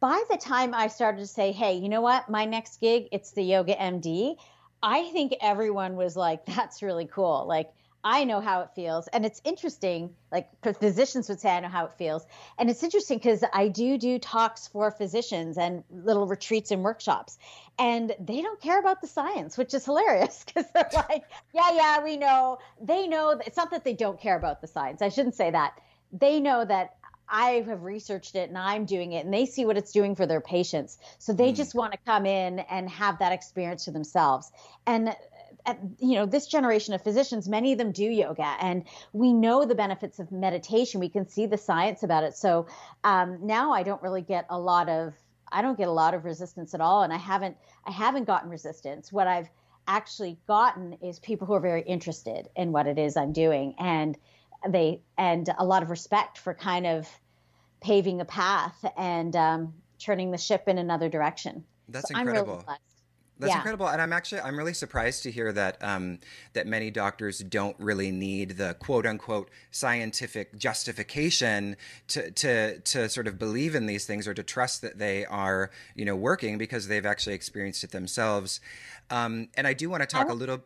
by 0.00 0.22
the 0.30 0.36
time 0.36 0.74
I 0.74 0.88
started 0.88 1.18
to 1.18 1.26
say, 1.26 1.52
hey, 1.52 1.74
you 1.74 1.88
know 1.88 2.00
what, 2.00 2.28
my 2.28 2.44
next 2.44 2.80
gig, 2.80 3.08
it's 3.12 3.32
the 3.32 3.42
Yoga 3.42 3.74
MD, 3.74 4.36
I 4.82 5.10
think 5.10 5.34
everyone 5.40 5.96
was 5.96 6.16
like, 6.16 6.46
that's 6.46 6.82
really 6.82 7.06
cool. 7.06 7.46
Like, 7.46 7.72
I 8.06 8.22
know 8.22 8.40
how 8.40 8.60
it 8.60 8.70
feels. 8.76 9.08
And 9.08 9.26
it's 9.26 9.40
interesting, 9.42 10.14
like 10.30 10.48
physicians 10.62 11.28
would 11.28 11.40
say, 11.40 11.50
I 11.50 11.58
know 11.58 11.68
how 11.68 11.86
it 11.86 11.94
feels. 11.98 12.24
And 12.56 12.70
it's 12.70 12.84
interesting 12.84 13.18
because 13.18 13.42
I 13.52 13.66
do 13.66 13.98
do 13.98 14.20
talks 14.20 14.68
for 14.68 14.92
physicians 14.92 15.58
and 15.58 15.82
little 15.90 16.28
retreats 16.28 16.70
and 16.70 16.84
workshops. 16.84 17.36
And 17.80 18.14
they 18.20 18.42
don't 18.42 18.60
care 18.60 18.78
about 18.78 19.00
the 19.00 19.08
science, 19.08 19.58
which 19.58 19.74
is 19.74 19.84
hilarious 19.84 20.44
because 20.46 20.66
they're 20.72 20.88
like, 20.94 21.24
yeah, 21.52 21.72
yeah, 21.74 22.04
we 22.04 22.16
know. 22.16 22.58
They 22.80 23.08
know 23.08 23.30
it's 23.44 23.56
not 23.56 23.72
that 23.72 23.82
they 23.82 23.94
don't 23.94 24.20
care 24.20 24.36
about 24.36 24.60
the 24.60 24.68
science. 24.68 25.02
I 25.02 25.08
shouldn't 25.08 25.34
say 25.34 25.50
that. 25.50 25.76
They 26.12 26.38
know 26.38 26.64
that 26.64 26.94
I 27.28 27.64
have 27.66 27.82
researched 27.82 28.36
it 28.36 28.50
and 28.50 28.56
I'm 28.56 28.84
doing 28.84 29.14
it 29.14 29.24
and 29.24 29.34
they 29.34 29.46
see 29.46 29.64
what 29.64 29.76
it's 29.76 29.90
doing 29.90 30.14
for 30.14 30.26
their 30.26 30.40
patients. 30.40 30.96
So 31.18 31.32
they 31.32 31.50
mm. 31.50 31.56
just 31.56 31.74
want 31.74 31.90
to 31.90 31.98
come 32.06 32.24
in 32.24 32.60
and 32.60 32.88
have 32.88 33.18
that 33.18 33.32
experience 33.32 33.84
for 33.84 33.90
themselves. 33.90 34.52
And 34.86 35.12
at, 35.66 35.78
you 35.98 36.14
know 36.14 36.26
this 36.26 36.46
generation 36.46 36.94
of 36.94 37.02
physicians 37.02 37.48
many 37.48 37.72
of 37.72 37.78
them 37.78 37.92
do 37.92 38.04
yoga 38.04 38.56
and 38.60 38.84
we 39.12 39.32
know 39.32 39.64
the 39.64 39.74
benefits 39.74 40.18
of 40.18 40.30
meditation. 40.32 41.00
We 41.00 41.08
can 41.08 41.28
see 41.28 41.46
the 41.46 41.58
science 41.58 42.02
about 42.02 42.24
it. 42.24 42.36
So 42.36 42.66
um, 43.04 43.38
now 43.42 43.72
i 43.72 43.82
don't 43.82 44.02
really 44.02 44.22
get 44.22 44.46
a 44.48 44.58
lot 44.58 44.88
of 44.88 45.14
i 45.52 45.62
don't 45.62 45.78
get 45.78 45.88
a 45.88 45.92
lot 45.92 46.14
of 46.14 46.24
resistance 46.24 46.74
at 46.74 46.80
all 46.80 47.02
and 47.02 47.12
i 47.12 47.18
haven't 47.18 47.56
i 47.86 47.90
haven't 47.90 48.24
gotten 48.24 48.48
resistance. 48.50 49.12
What 49.12 49.26
i've 49.26 49.48
actually 49.88 50.36
gotten 50.48 50.94
is 51.02 51.18
people 51.20 51.46
who 51.46 51.54
are 51.54 51.60
very 51.60 51.82
interested 51.82 52.48
in 52.56 52.72
what 52.72 52.88
it 52.88 52.98
is 52.98 53.16
i'm 53.16 53.32
doing 53.32 53.72
and 53.78 54.18
they 54.68 55.00
and 55.16 55.48
a 55.58 55.64
lot 55.64 55.82
of 55.82 55.90
respect 55.90 56.38
for 56.38 56.54
kind 56.54 56.86
of 56.86 57.08
paving 57.80 58.20
a 58.20 58.24
path 58.24 58.84
and 58.96 59.36
um, 59.36 59.74
turning 59.98 60.30
the 60.30 60.38
ship 60.38 60.64
in 60.66 60.78
another 60.78 61.08
direction. 61.08 61.64
That's 61.88 62.08
so 62.08 62.18
incredible. 62.18 62.54
really 62.54 62.78
that's 63.38 63.50
yeah. 63.50 63.56
incredible, 63.56 63.88
and 63.88 64.00
I'm 64.00 64.14
actually 64.14 64.40
I'm 64.40 64.56
really 64.56 64.72
surprised 64.72 65.22
to 65.24 65.30
hear 65.30 65.52
that 65.52 65.76
um, 65.82 66.20
that 66.54 66.66
many 66.66 66.90
doctors 66.90 67.40
don't 67.40 67.76
really 67.78 68.10
need 68.10 68.52
the 68.52 68.74
quote 68.78 69.04
unquote 69.04 69.50
scientific 69.70 70.56
justification 70.56 71.76
to 72.08 72.30
to 72.30 72.78
to 72.80 73.08
sort 73.10 73.26
of 73.26 73.38
believe 73.38 73.74
in 73.74 73.86
these 73.86 74.06
things 74.06 74.26
or 74.26 74.32
to 74.32 74.42
trust 74.42 74.80
that 74.82 74.98
they 74.98 75.26
are 75.26 75.70
you 75.94 76.04
know 76.06 76.16
working 76.16 76.56
because 76.56 76.88
they've 76.88 77.04
actually 77.04 77.34
experienced 77.34 77.84
it 77.84 77.90
themselves. 77.90 78.60
Um, 79.10 79.48
and 79.56 79.66
I 79.66 79.74
do 79.74 79.90
want 79.90 80.02
to 80.02 80.06
talk 80.06 80.30
a 80.30 80.34
little. 80.34 80.60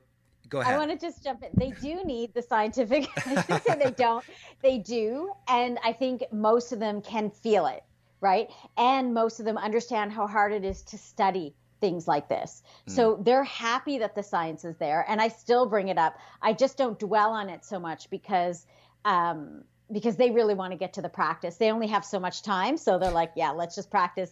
Go 0.48 0.60
ahead. 0.60 0.74
I 0.74 0.78
want 0.78 0.90
to 0.92 0.96
just 0.96 1.24
jump 1.24 1.42
in. 1.42 1.50
They 1.54 1.70
do 1.80 2.04
need 2.04 2.34
the 2.34 2.42
scientific. 2.42 3.08
I 3.26 3.42
should 3.42 3.62
say 3.62 3.80
they 3.82 3.90
don't. 3.96 4.24
They 4.62 4.78
do, 4.78 5.32
and 5.48 5.78
I 5.84 5.92
think 5.92 6.24
most 6.32 6.70
of 6.72 6.78
them 6.78 7.02
can 7.02 7.30
feel 7.30 7.66
it, 7.66 7.82
right? 8.20 8.48
And 8.76 9.12
most 9.12 9.40
of 9.40 9.46
them 9.46 9.58
understand 9.58 10.12
how 10.12 10.28
hard 10.28 10.52
it 10.52 10.64
is 10.64 10.82
to 10.82 10.98
study 10.98 11.54
things 11.80 12.06
like 12.06 12.28
this. 12.28 12.62
Mm. 12.88 12.92
So 12.92 13.20
they're 13.22 13.44
happy 13.44 13.98
that 13.98 14.14
the 14.14 14.22
science 14.22 14.64
is 14.64 14.76
there, 14.76 15.04
and 15.08 15.20
I 15.20 15.28
still 15.28 15.66
bring 15.66 15.88
it 15.88 15.98
up. 15.98 16.18
I 16.42 16.52
just 16.52 16.76
don't 16.76 16.98
dwell 16.98 17.30
on 17.30 17.48
it 17.48 17.64
so 17.64 17.78
much 17.78 18.10
because 18.10 18.66
um, 19.04 19.64
because 19.92 20.16
they 20.16 20.30
really 20.30 20.54
want 20.54 20.72
to 20.72 20.78
get 20.78 20.94
to 20.94 21.02
the 21.02 21.08
practice. 21.08 21.56
They 21.56 21.70
only 21.70 21.88
have 21.88 22.04
so 22.04 22.20
much 22.20 22.42
time, 22.42 22.76
so 22.76 22.98
they're 22.98 23.10
like, 23.10 23.32
yeah, 23.36 23.50
let's 23.50 23.74
just 23.74 23.90
practice. 23.90 24.30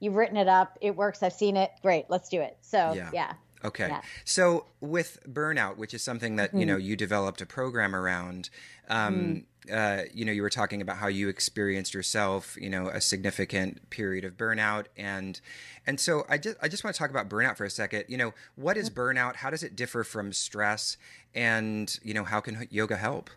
You've 0.00 0.14
written 0.14 0.36
it 0.36 0.48
up, 0.48 0.78
it 0.80 0.94
works. 0.96 1.22
I've 1.22 1.32
seen 1.32 1.56
it. 1.56 1.70
Great, 1.82 2.06
let's 2.08 2.28
do 2.28 2.40
it. 2.40 2.56
So 2.60 2.92
yeah. 2.94 3.10
yeah. 3.12 3.32
Okay. 3.64 3.88
Yeah. 3.88 4.02
So 4.24 4.66
with 4.80 5.18
burnout, 5.26 5.76
which 5.78 5.94
is 5.94 6.02
something 6.02 6.36
that, 6.36 6.50
mm-hmm. 6.50 6.60
you 6.60 6.66
know, 6.66 6.76
you 6.76 6.94
developed 6.94 7.40
a 7.40 7.46
program 7.46 7.96
around, 7.96 8.50
um, 8.88 9.14
mm-hmm 9.14 9.38
uh, 9.72 10.02
you 10.12 10.24
know, 10.24 10.32
you 10.32 10.42
were 10.42 10.50
talking 10.50 10.80
about 10.80 10.96
how 10.98 11.08
you 11.08 11.28
experienced 11.28 11.94
yourself, 11.94 12.56
you 12.60 12.70
know, 12.70 12.88
a 12.88 13.00
significant 13.00 13.88
period 13.90 14.24
of 14.24 14.36
burnout, 14.36 14.86
and 14.96 15.40
and 15.86 15.98
so 16.00 16.24
I 16.28 16.38
just 16.38 16.56
I 16.62 16.68
just 16.68 16.84
want 16.84 16.94
to 16.94 16.98
talk 16.98 17.10
about 17.10 17.28
burnout 17.28 17.56
for 17.56 17.64
a 17.64 17.70
second. 17.70 18.04
You 18.08 18.16
know, 18.16 18.34
what 18.56 18.76
is 18.76 18.90
burnout? 18.90 19.36
How 19.36 19.50
does 19.50 19.62
it 19.62 19.76
differ 19.76 20.04
from 20.04 20.32
stress? 20.32 20.96
And 21.34 21.98
you 22.02 22.14
know, 22.14 22.24
how 22.24 22.40
can 22.40 22.66
yoga 22.70 22.96
help? 22.96 23.30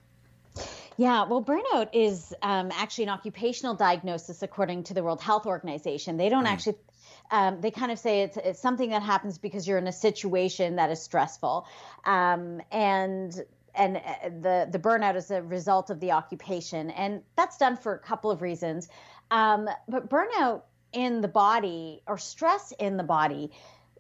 Yeah, 0.98 1.24
well, 1.24 1.42
burnout 1.42 1.90
is 1.94 2.34
um, 2.42 2.72
actually 2.74 3.06
an 3.06 3.12
occupational 3.12 3.74
diagnosis 3.74 4.42
according 4.42 4.84
to 4.84 4.94
the 4.94 5.02
World 5.02 5.22
Health 5.22 5.46
Organization. 5.46 6.18
They 6.18 6.28
don't 6.28 6.46
mm. 6.46 6.52
actually 6.52 6.76
um, 7.32 7.62
they 7.62 7.72
kind 7.72 7.92
of 7.92 8.00
say 8.00 8.22
it's, 8.24 8.38
it's 8.38 8.60
something 8.60 8.90
that 8.90 9.04
happens 9.04 9.38
because 9.38 9.68
you're 9.68 9.78
in 9.78 9.88
a 9.88 9.94
situation 9.94 10.76
that 10.78 10.90
is 10.90 11.02
stressful. 11.02 11.68
Um, 12.06 12.62
and 12.72 13.44
and 13.76 13.98
uh, 13.98 14.30
the 14.42 14.68
the 14.72 14.80
burnout 14.80 15.16
is 15.16 15.32
a 15.32 15.42
result 15.42 15.90
of 15.90 16.00
the 16.00 16.12
occupation, 16.12 16.90
and 16.92 17.22
that's 17.36 17.58
done 17.58 17.78
for 17.78 17.94
a 17.94 18.00
couple 18.00 18.32
of 18.32 18.42
reasons. 18.42 18.88
Um, 19.32 19.70
but 19.88 20.10
burnout 20.10 20.64
in 20.92 21.22
the 21.22 21.28
body 21.28 22.02
or 22.08 22.18
stress 22.18 22.74
in 22.80 22.98
the 22.98 23.04
body 23.04 23.52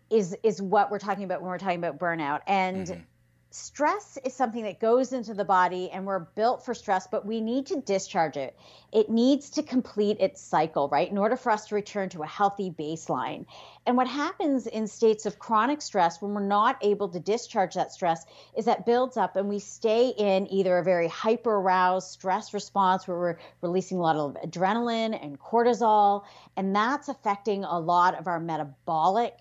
is 0.10 0.36
is 0.44 0.62
what 0.62 0.92
we're 0.92 1.00
talking 1.00 1.24
about 1.24 1.42
when 1.42 1.50
we're 1.50 1.58
talking 1.58 1.78
about 1.80 2.00
burnout, 2.00 2.42
and 2.48 2.88
mm-hmm 2.88 3.02
stress 3.52 4.18
is 4.24 4.34
something 4.34 4.64
that 4.64 4.80
goes 4.80 5.12
into 5.12 5.34
the 5.34 5.46
body 5.46 5.90
and 5.90 6.06
we're 6.06 6.20
built 6.20 6.64
for 6.64 6.74
stress, 6.74 7.08
but 7.08 7.26
we 7.26 7.42
need 7.42 7.66
to 7.68 7.82
discharge 7.82 8.38
it. 8.38 8.56
It 8.92 9.10
needs 9.10 9.50
to 9.52 9.64
complete 9.64 10.18
its 10.20 10.40
cycle, 10.40 10.88
right? 10.90 11.10
In 11.10 11.18
order 11.18 11.36
for 11.36 11.52
us 11.52 11.68
to 11.68 11.76
return 11.76 12.10
to 12.10 12.22
a 12.22 12.28
healthy 12.28 12.70
baseline. 12.70 13.46
And 13.88 13.98
what 13.98 14.08
happens 14.08 14.68
in 14.68 14.86
states 14.88 15.26
of 15.26 15.40
chronic 15.40 15.82
stress 15.82 16.22
when 16.22 16.34
we're 16.34 16.46
not 16.46 16.78
able 16.82 17.10
to 17.10 17.20
discharge 17.20 17.74
that 17.74 17.92
stress 17.92 18.24
is 18.56 18.66
that 18.66 18.86
builds 18.86 19.18
up 19.18 19.36
and 19.36 19.50
we 19.50 19.60
stay 19.60 20.10
in 20.10 20.52
either 20.52 20.78
a 20.78 20.84
very 20.84 21.08
hyper 21.08 21.56
aroused 21.56 22.10
stress 22.10 22.54
response 22.54 23.08
where 23.08 23.18
we're 23.18 23.38
releasing 23.62 23.98
a 23.98 24.02
lot 24.02 24.16
of 24.16 24.38
adrenaline 24.46 25.20
and 25.24 25.40
cortisol. 25.40 26.24
And 26.56 26.76
that's 26.76 27.10
affecting 27.10 27.64
a 27.64 27.80
lot 27.80 28.20
of 28.20 28.28
our 28.28 28.40
metabolic 28.40 29.34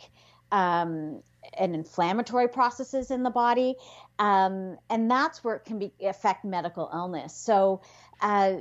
um, 0.51 1.23
and 1.55 1.75
inflammatory 1.75 2.49
processes 2.49 3.11
in 3.11 3.23
the 3.23 3.31
body, 3.31 3.77
um, 4.19 4.77
and 4.91 5.11
that's 5.11 5.43
where 5.45 5.57
it 5.57 5.65
can 5.65 5.79
be, 5.79 5.93
affect 6.03 6.45
medical 6.45 6.91
illness. 6.93 7.35
So. 7.35 7.83
Uh, 8.21 8.59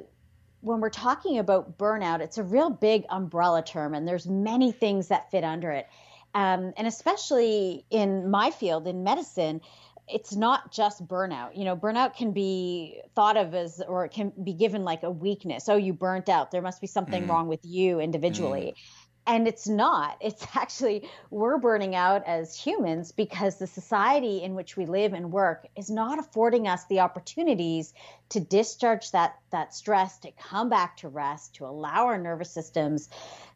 when 0.61 0.81
we're 0.81 0.89
talking 0.89 1.37
about 1.37 1.77
burnout, 1.77 2.19
it's 2.19 2.39
a 2.39 2.43
real 2.43 2.71
big 2.71 3.05
umbrella 3.09 3.63
term, 3.63 3.93
and 3.93 4.07
there's 4.07 4.27
many 4.27 4.71
things 4.71 5.09
that 5.09 5.29
fit 5.29 5.43
under 5.43 5.71
it. 5.71 5.87
Um, 6.33 6.73
and 6.77 6.87
especially 6.87 7.85
in 7.89 8.29
my 8.29 8.51
field, 8.51 8.87
in 8.87 9.03
medicine, 9.03 9.61
it's 10.07 10.35
not 10.35 10.71
just 10.71 11.05
burnout. 11.05 11.57
You 11.57 11.65
know, 11.65 11.75
burnout 11.75 12.15
can 12.15 12.31
be 12.31 13.01
thought 13.15 13.37
of 13.37 13.53
as, 13.53 13.81
or 13.85 14.05
it 14.05 14.11
can 14.11 14.31
be 14.41 14.53
given 14.53 14.83
like 14.83 15.03
a 15.03 15.11
weakness. 15.11 15.67
Oh, 15.67 15.75
you 15.75 15.93
burnt 15.93 16.29
out. 16.29 16.51
There 16.51 16.61
must 16.61 16.79
be 16.79 16.87
something 16.87 17.23
mm. 17.23 17.29
wrong 17.29 17.47
with 17.47 17.61
you 17.63 17.99
individually. 17.99 18.75
Mm. 18.75 18.81
And 19.27 19.47
it's 19.47 19.67
not. 19.67 20.17
It's 20.27 20.45
actually, 20.55 21.09
we're 21.29 21.57
burning 21.57 21.95
out 21.95 22.25
as 22.25 22.57
humans 22.57 23.11
because 23.11 23.57
the 23.57 23.67
society 23.67 24.41
in 24.41 24.55
which 24.55 24.75
we 24.75 24.85
live 24.85 25.13
and 25.13 25.31
work 25.31 25.67
is 25.75 25.89
not 25.89 26.17
affording 26.17 26.67
us 26.67 26.85
the 26.85 27.01
opportunities 27.01 27.93
to 28.29 28.39
discharge 28.39 29.11
that, 29.11 29.37
that 29.51 29.73
stress, 29.73 30.17
to 30.19 30.31
come 30.31 30.69
back 30.69 30.97
to 30.97 31.09
rest, 31.09 31.55
to 31.55 31.65
allow 31.65 32.05
our 32.05 32.17
nervous 32.17 32.51
systems 32.51 33.09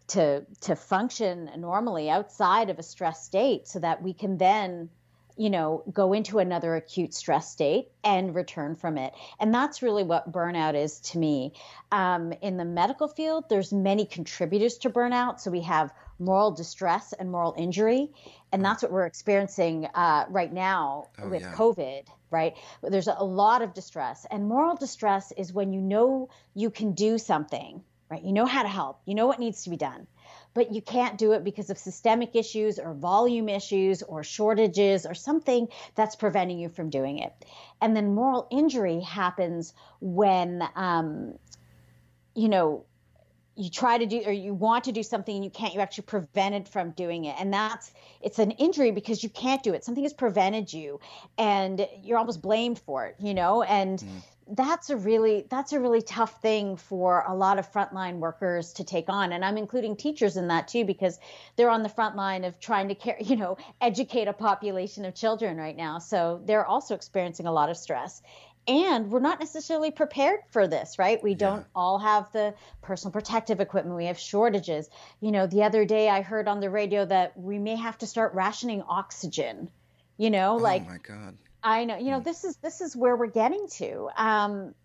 to, 0.08 0.46
to 0.62 0.75
function 0.75 1.50
normally 1.58 2.10
outside 2.10 2.70
of 2.70 2.78
a 2.78 2.84
stress 2.84 3.24
state 3.24 3.68
so 3.68 3.80
that 3.80 4.01
we 4.04 4.13
can 4.13 4.38
then 4.38 4.90
you 5.38 5.50
know, 5.50 5.84
go 5.92 6.14
into 6.14 6.40
another 6.40 6.76
acute 6.76 7.14
stress 7.14 7.52
state 7.52 7.90
and 8.04 8.36
return 8.36 8.76
from 8.76 8.98
it. 8.98 9.14
And 9.40 9.54
that's 9.54 9.82
really 9.82 10.04
what 10.04 10.32
burnout 10.32 10.76
is 10.76 11.00
to 11.12 11.18
me. 11.18 11.54
Um, 11.92 12.34
in 12.42 12.58
the 12.58 12.66
medical 12.66 13.08
field, 13.08 13.46
there's 13.50 13.74
many 13.74 14.06
contributors 14.06 14.78
to 14.80 14.90
burnout. 14.90 15.40
So 15.40 15.52
we 15.52 15.62
have 15.62 15.92
moral 16.20 16.52
distress 16.52 17.14
and 17.14 17.32
moral 17.32 17.56
injury, 17.58 18.12
and 18.52 18.64
that's 18.64 18.84
what 18.84 18.92
we're 18.92 19.06
experiencing 19.06 19.88
uh, 19.94 20.26
right 20.30 20.54
now 20.54 21.08
oh, 21.20 21.30
with 21.30 21.42
yeah. 21.42 21.54
COVID. 21.54 22.04
Right, 22.30 22.56
there's 22.82 23.08
a 23.08 23.26
lot 23.26 23.62
of 23.62 23.74
distress, 23.74 24.26
and 24.32 24.48
moral 24.48 24.78
distress 24.78 25.34
is 25.36 25.52
when 25.52 25.74
you 25.74 25.82
know 25.82 26.30
you 26.54 26.70
can 26.70 26.94
do 26.94 27.18
something. 27.18 27.84
Right, 28.10 28.24
you 28.24 28.32
know 28.34 28.46
how 28.46 28.64
to 28.64 28.70
help, 28.70 29.02
you 29.06 29.16
know 29.16 29.28
what 29.28 29.40
needs 29.40 29.64
to 29.64 29.70
be 29.70 29.78
done 29.78 30.08
but 30.53 30.74
you 30.74 30.81
can't 30.81 31.17
do 31.17 31.31
it 31.34 31.43
because 31.43 31.70
of 31.70 31.77
systemic 31.77 32.36
issues 32.36 32.79
or 32.79 32.93
volume 32.93 33.50
issues 33.50 34.03
or 34.03 34.24
shortages 34.24 35.05
or 35.05 35.13
something 35.13 35.67
that's 35.96 36.15
preventing 36.15 36.60
you 36.60 36.70
from 36.70 36.89
doing 36.89 37.20
it. 37.20 37.34
And 37.81 37.96
then 37.96 38.13
moral 38.13 38.48
injury 38.51 39.00
happens 39.00 39.74
when, 40.00 40.63
um, 40.75 41.36
you 42.36 42.50
know, 42.50 42.86
you 43.55 43.70
try 43.70 43.98
to 43.98 44.05
do 44.05 44.24
or 44.25 44.31
you 44.31 44.53
want 44.53 44.86
to 44.86 44.91
do 44.91 45.03
something 45.03 45.36
and 45.36 45.43
you 45.43 45.51
can't 45.51 45.74
you 45.74 45.81
actually 45.81 46.05
prevented 46.05 46.67
from 46.67 46.91
doing 46.91 47.25
it. 47.25 47.36
And 47.38 47.53
that's 47.53 47.91
it's 48.22 48.39
an 48.39 48.51
injury 48.51 48.91
because 48.91 49.24
you 49.24 49.29
can't 49.29 49.62
do 49.62 49.74
it. 49.74 49.84
Something 49.84 50.03
has 50.03 50.13
prevented 50.13 50.72
you 50.72 51.00
and 51.38 51.86
you're 52.01 52.17
almost 52.17 52.41
blamed 52.41 52.79
for 52.79 53.05
it 53.05 53.15
you 53.20 53.34
know? 53.34 53.62
And 53.62 54.00
mm 54.00 54.22
that's 54.51 54.89
a 54.89 54.98
really 54.98 55.46
that's 55.50 55.72
a 55.72 55.79
really 55.79 56.01
tough 56.01 56.41
thing 56.41 56.75
for 56.75 57.24
a 57.27 57.34
lot 57.34 57.58
of 57.58 57.72
frontline 57.72 58.17
workers 58.17 58.74
to 58.74 58.84
take 58.84 59.05
on. 59.08 59.31
And 59.31 59.46
i'm 59.46 59.58
including 59.58 59.96
teachers 59.96 60.38
in 60.38 60.50
that 60.50 60.67
too 60.67 60.86
because 60.86 61.20
they're 61.55 61.70
on 61.70 61.84
the 61.84 61.89
front 61.89 62.15
line 62.15 62.43
of 62.43 62.60
trying 62.60 62.89
to 62.89 62.96
care 62.96 63.17
you 63.22 63.36
know 63.36 63.58
educate 63.79 64.27
a 64.27 64.34
population 64.34 65.05
of 65.05 65.15
children 65.15 65.58
right 65.58 65.75
now. 65.75 66.00
So 66.00 66.41
they're 66.46 66.65
also 66.65 66.96
experiencing 66.96 67.48
a 67.48 67.51
lot 67.51 67.70
of 67.70 67.77
stress. 67.77 68.22
And 68.67 69.10
we're 69.10 69.22
not 69.22 69.39
necessarily 69.39 69.89
prepared 69.89 70.41
for 70.51 70.67
this 70.67 71.00
right? 71.00 71.24
We 71.24 71.34
don't 71.34 71.65
all 71.74 71.98
have 72.00 72.31
the 72.31 72.53
personal 72.81 73.12
protective 73.12 73.60
equipment. 73.60 73.96
We 73.96 74.05
have 74.05 74.20
shortages. 74.20 74.89
You 75.20 75.31
know 75.31 75.48
the 75.48 75.63
other 75.63 75.86
day 75.86 76.10
i 76.10 76.22
heard 76.22 76.48
on 76.48 76.60
the 76.60 76.70
radio 76.70 77.05
that 77.05 77.38
we 77.38 77.58
may 77.58 77.75
have 77.75 77.98
to 78.00 78.08
start 78.08 78.34
rationing 78.34 78.81
oxygen 78.84 79.70
you 80.17 80.29
know 80.29 80.53
oh 80.53 80.58
like 80.58 80.86
my 80.86 80.98
god 80.98 81.38
I 81.63 81.86
know. 81.86 81.98
You 81.98 82.12
know, 82.12 82.20
mm. 82.20 82.24
this 82.24 82.44
is 82.44 82.58
this 82.58 82.82
is 82.82 82.96
where 82.96 83.15
we're 83.15 83.27
getting 83.27 83.68
to. 83.74 84.10
Um, 84.15 84.75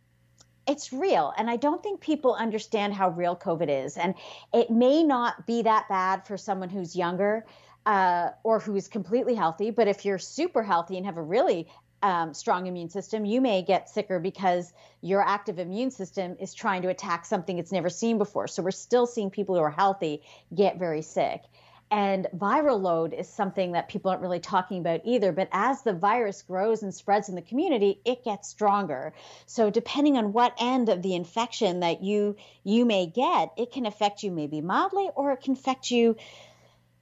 it's 0.67 0.93
real, 0.93 1.33
and 1.37 1.49
I 1.49 1.57
don't 1.57 1.83
think 1.83 2.01
people 2.01 2.35
understand 2.35 2.93
how 2.93 3.11
real 3.11 3.37
COVID 3.37 3.85
is. 3.85 3.97
And 3.97 4.15
it 4.53 4.69
may 4.71 5.05
not 5.05 5.47
be 5.47 5.63
that 5.63 5.89
bad 5.89 6.27
for 6.27 6.37
someone 6.37 6.69
who's 6.69 6.97
younger 6.97 7.47
uh, 7.87 8.31
or 8.43 8.59
who's 8.59 8.89
completely 8.89 9.37
healthy, 9.37 9.71
but 9.71 9.87
if 9.87 10.05
you're 10.05 10.19
super 10.19 10.65
healthy 10.65 10.97
and 10.97 11.07
have 11.07 11.17
a 11.17 11.23
really 11.23 11.69
um, 12.03 12.35
strong 12.35 12.67
immune 12.67 12.91
system, 12.91 13.25
you 13.25 13.41
may 13.41 13.63
get 13.63 13.89
sicker 13.89 14.19
because 14.19 14.73
your 15.01 15.23
active 15.23 15.59
immune 15.59 15.93
system 15.93 16.37
is 16.41 16.53
trying 16.53 16.83
to 16.83 16.89
attack 16.89 17.25
something 17.25 17.59
it's 17.59 17.73
never 17.73 17.89
seen 17.89 18.19
before. 18.19 18.49
So 18.49 18.63
we're 18.63 18.73
still 18.73 19.07
seeing 19.07 19.31
people 19.31 19.55
who 19.55 19.61
are 19.61 19.71
healthy 19.71 20.23
get 20.55 20.79
very 20.79 21.03
sick. 21.03 21.43
And 21.91 22.27
viral 22.37 22.81
load 22.81 23.15
is 23.15 23.29
something 23.29 23.73
that 23.73 23.89
people 23.89 24.11
aren't 24.11 24.23
really 24.23 24.41
talking 24.41 24.81
about 24.81 25.03
either. 25.05 25.31
But 25.31 25.49
as 25.53 25.83
the 25.83 25.93
virus 25.93 26.43
grows 26.43 26.83
and 26.83 26.93
spreads 26.93 27.29
in 27.29 27.37
the 27.37 27.43
community, 27.43 28.01
it 28.05 28.25
gets 28.25 28.49
stronger. 28.49 29.13
So 29.47 29.71
depending 29.71 30.17
on 30.17 30.33
what 30.33 30.55
end 30.59 30.89
of 30.89 31.03
the 31.03 31.15
infection 31.15 31.81
that 31.81 32.03
you 32.03 32.37
you 32.65 32.85
may 32.85 33.07
get, 33.07 33.53
it 33.57 33.71
can 33.71 33.87
affect 33.87 34.25
you 34.25 34.33
maybe 34.33 34.61
mildly, 34.61 35.09
or 35.15 35.33
it 35.33 35.43
can 35.43 35.53
affect 35.53 35.91
you, 35.93 36.17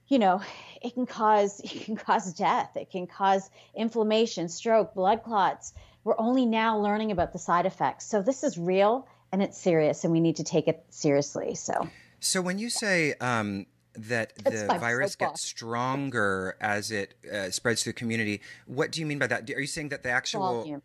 you 0.07 0.19
know, 0.19 0.41
it 0.83 0.93
can 0.93 1.07
cause 1.07 1.59
it 1.63 1.85
can 1.85 1.95
cause 1.95 2.31
death. 2.33 2.75
It 2.75 2.91
can 2.91 3.07
cause 3.07 3.49
inflammation, 3.75 4.49
stroke, 4.49 4.93
blood 4.93 5.23
clots. 5.23 5.73
We're 6.03 6.19
only 6.19 6.45
now 6.45 6.77
learning 6.77 7.11
about 7.11 7.33
the 7.33 7.39
side 7.39 7.65
effects. 7.65 8.05
So 8.05 8.21
this 8.21 8.43
is 8.43 8.55
real 8.55 9.07
and 9.31 9.41
it's 9.41 9.57
serious, 9.57 10.03
and 10.03 10.13
we 10.13 10.19
need 10.19 10.35
to 10.35 10.43
take 10.43 10.67
it 10.67 10.85
seriously. 10.91 11.55
So. 11.55 11.89
So 12.21 12.41
when 12.41 12.57
you 12.57 12.69
say 12.69 13.13
um, 13.19 13.65
that 13.97 14.33
the 14.43 14.77
virus 14.79 15.15
gets 15.15 15.41
stronger 15.41 16.57
as 16.59 16.91
it 16.91 17.15
uh, 17.31 17.49
spreads 17.49 17.83
through 17.83 17.93
the 17.93 17.99
community. 17.99 18.41
What 18.65 18.91
do 18.91 18.99
you 18.99 19.05
mean 19.05 19.19
by 19.19 19.27
that? 19.27 19.49
Are 19.49 19.59
you 19.59 19.67
saying 19.67 19.89
that 19.89 20.03
the 20.03 20.09
actual 20.09 20.61
volume. 20.61 20.81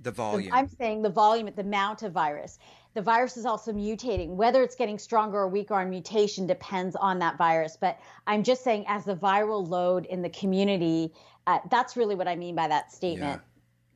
the 0.00 0.10
volume? 0.10 0.52
I'm 0.52 0.68
saying 0.68 1.02
the 1.02 1.10
volume, 1.10 1.50
the 1.54 1.62
amount 1.62 2.02
of 2.02 2.12
virus. 2.12 2.58
The 2.94 3.02
virus 3.02 3.36
is 3.36 3.44
also 3.44 3.72
mutating. 3.72 4.30
Whether 4.30 4.62
it's 4.62 4.76
getting 4.76 4.98
stronger 4.98 5.38
or 5.38 5.48
weaker 5.48 5.74
on 5.74 5.90
mutation 5.90 6.46
depends 6.46 6.94
on 6.96 7.18
that 7.18 7.36
virus. 7.36 7.76
But 7.80 7.98
I'm 8.26 8.42
just 8.42 8.62
saying, 8.62 8.84
as 8.86 9.04
the 9.04 9.16
viral 9.16 9.68
load 9.68 10.06
in 10.06 10.22
the 10.22 10.30
community, 10.30 11.12
uh, 11.46 11.58
that's 11.70 11.96
really 11.96 12.14
what 12.14 12.28
I 12.28 12.36
mean 12.36 12.54
by 12.54 12.68
that 12.68 12.92
statement. 12.92 13.40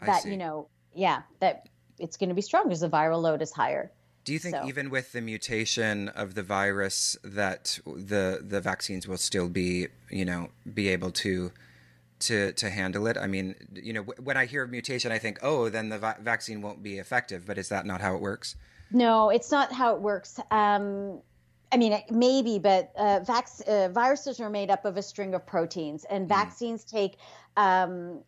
Yeah, 0.01 0.07
that 0.07 0.25
you 0.25 0.37
know, 0.37 0.69
yeah, 0.95 1.23
that 1.41 1.69
it's 1.99 2.17
going 2.17 2.29
to 2.29 2.35
be 2.35 2.43
stronger 2.43 2.73
as 2.73 2.81
the 2.81 2.89
viral 2.89 3.23
load 3.23 3.41
is 3.41 3.53
higher. 3.53 3.93
Do 4.29 4.35
you 4.35 4.39
think 4.39 4.57
so. 4.57 4.67
even 4.67 4.91
with 4.91 5.13
the 5.13 5.23
mutation 5.23 6.11
of 6.11 6.35
the 6.35 6.43
virus 6.43 7.17
that 7.25 7.79
the 7.87 8.45
the 8.47 8.61
vaccines 8.61 9.09
will 9.09 9.17
still 9.17 9.49
be, 9.49 9.87
you 10.11 10.27
know, 10.27 10.51
be 10.75 10.89
able 10.89 11.13
to 11.13 11.51
to 12.19 12.53
to 12.53 12.69
handle 12.69 13.07
it? 13.07 13.17
I 13.17 13.27
mean, 13.27 13.55
you 13.73 13.95
know, 13.95 14.03
when 14.03 14.37
I 14.37 14.45
hear 14.45 14.65
of 14.65 14.71
mutation, 14.71 15.11
I 15.13 15.19
think, 15.19 15.39
oh, 15.41 15.71
then 15.71 15.89
the 15.89 15.99
va- 15.99 16.19
vaccine 16.21 16.61
won't 16.61 16.83
be 16.83 16.99
effective. 16.99 17.47
But 17.47 17.57
is 17.57 17.71
that 17.71 17.87
not 17.87 18.03
how 18.03 18.17
it 18.17 18.21
works? 18.21 18.55
No, 18.91 19.31
it's 19.31 19.51
not 19.51 19.73
how 19.73 19.95
it 19.95 20.03
works. 20.03 20.39
Um, 20.51 21.23
I 21.73 21.79
mean, 21.79 21.99
maybe, 22.11 22.59
but 22.59 22.93
uh, 22.97 23.21
vac- 23.21 23.67
uh, 23.67 23.89
viruses 23.89 24.41
are 24.41 24.51
made 24.51 24.69
up 24.69 24.85
of 24.85 24.99
a 24.99 25.03
string 25.03 25.35
of 25.35 25.47
proteins, 25.47 26.05
and 26.05 26.27
mm. 26.27 26.29
vaccines 26.29 26.85
take 26.85 27.17
um, 27.57 28.21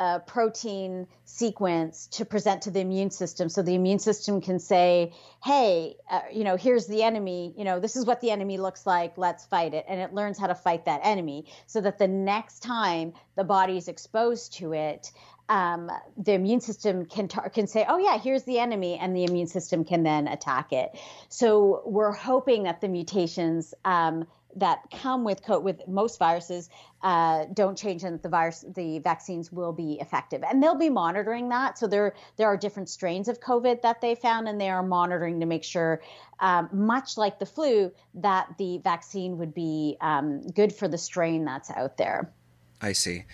a 0.00 0.18
protein 0.18 1.06
sequence 1.24 2.06
to 2.06 2.24
present 2.24 2.62
to 2.62 2.70
the 2.70 2.80
immune 2.80 3.10
system. 3.10 3.48
So 3.48 3.62
the 3.62 3.74
immune 3.74 3.98
system 3.98 4.40
can 4.40 4.58
say 4.58 5.12
hey 5.44 5.96
uh, 6.10 6.22
you 6.32 6.42
know 6.42 6.56
here's 6.56 6.86
the 6.86 7.02
enemy. 7.02 7.54
You 7.56 7.64
know 7.64 7.78
this 7.78 7.96
is 7.96 8.06
what 8.06 8.20
the 8.20 8.30
enemy 8.30 8.56
looks 8.58 8.86
like. 8.86 9.18
Let's 9.18 9.44
fight 9.44 9.74
it. 9.74 9.84
And 9.88 10.00
it 10.00 10.14
learns 10.14 10.38
how 10.38 10.46
to 10.46 10.54
fight 10.54 10.86
that 10.86 11.00
enemy 11.04 11.46
so 11.66 11.80
that 11.82 11.98
the 11.98 12.08
next 12.08 12.60
time 12.60 13.12
the 13.36 13.44
body 13.44 13.76
is 13.76 13.88
exposed 13.88 14.54
to 14.54 14.72
it 14.72 15.12
um, 15.50 15.90
the 16.16 16.32
immune 16.32 16.60
system 16.60 17.04
can 17.04 17.26
tar- 17.26 17.50
can 17.50 17.66
say, 17.66 17.84
"Oh 17.86 17.98
yeah, 17.98 18.18
here's 18.18 18.44
the 18.44 18.60
enemy," 18.60 18.96
and 18.96 19.14
the 19.14 19.24
immune 19.24 19.48
system 19.48 19.84
can 19.84 20.04
then 20.04 20.28
attack 20.28 20.72
it. 20.72 20.96
So 21.28 21.82
we're 21.84 22.12
hoping 22.12 22.62
that 22.62 22.80
the 22.80 22.88
mutations 22.88 23.74
um, 23.84 24.26
that 24.56 24.82
come 24.90 25.24
with 25.24 25.42
co- 25.42 25.60
with 25.60 25.86
most 25.86 26.18
viruses 26.18 26.68
uh, 27.02 27.46
don't 27.54 27.76
change 27.76 28.04
and 28.04 28.20
the 28.22 28.28
virus 28.28 28.64
the 28.74 28.98
vaccines 29.00 29.50
will 29.50 29.72
be 29.72 29.98
effective. 30.00 30.42
And 30.42 30.62
they'll 30.62 30.74
be 30.74 30.90
monitoring 30.90 31.48
that. 31.50 31.78
So 31.78 31.86
there 31.86 32.14
there 32.36 32.48
are 32.48 32.56
different 32.56 32.88
strains 32.88 33.28
of 33.28 33.40
covid 33.40 33.82
that 33.82 34.00
they 34.00 34.14
found 34.14 34.48
and 34.48 34.60
they 34.60 34.70
are 34.70 34.82
monitoring 34.82 35.40
to 35.40 35.46
make 35.46 35.64
sure 35.64 36.02
um, 36.40 36.68
much 36.72 37.16
like 37.16 37.38
the 37.38 37.46
flu 37.46 37.92
that 38.14 38.48
the 38.58 38.78
vaccine 38.78 39.38
would 39.38 39.54
be 39.54 39.96
um, 40.00 40.42
good 40.48 40.72
for 40.72 40.88
the 40.88 40.98
strain 40.98 41.44
that's 41.44 41.70
out 41.70 41.96
there. 41.96 42.32
I 42.80 42.92
see. 42.92 43.24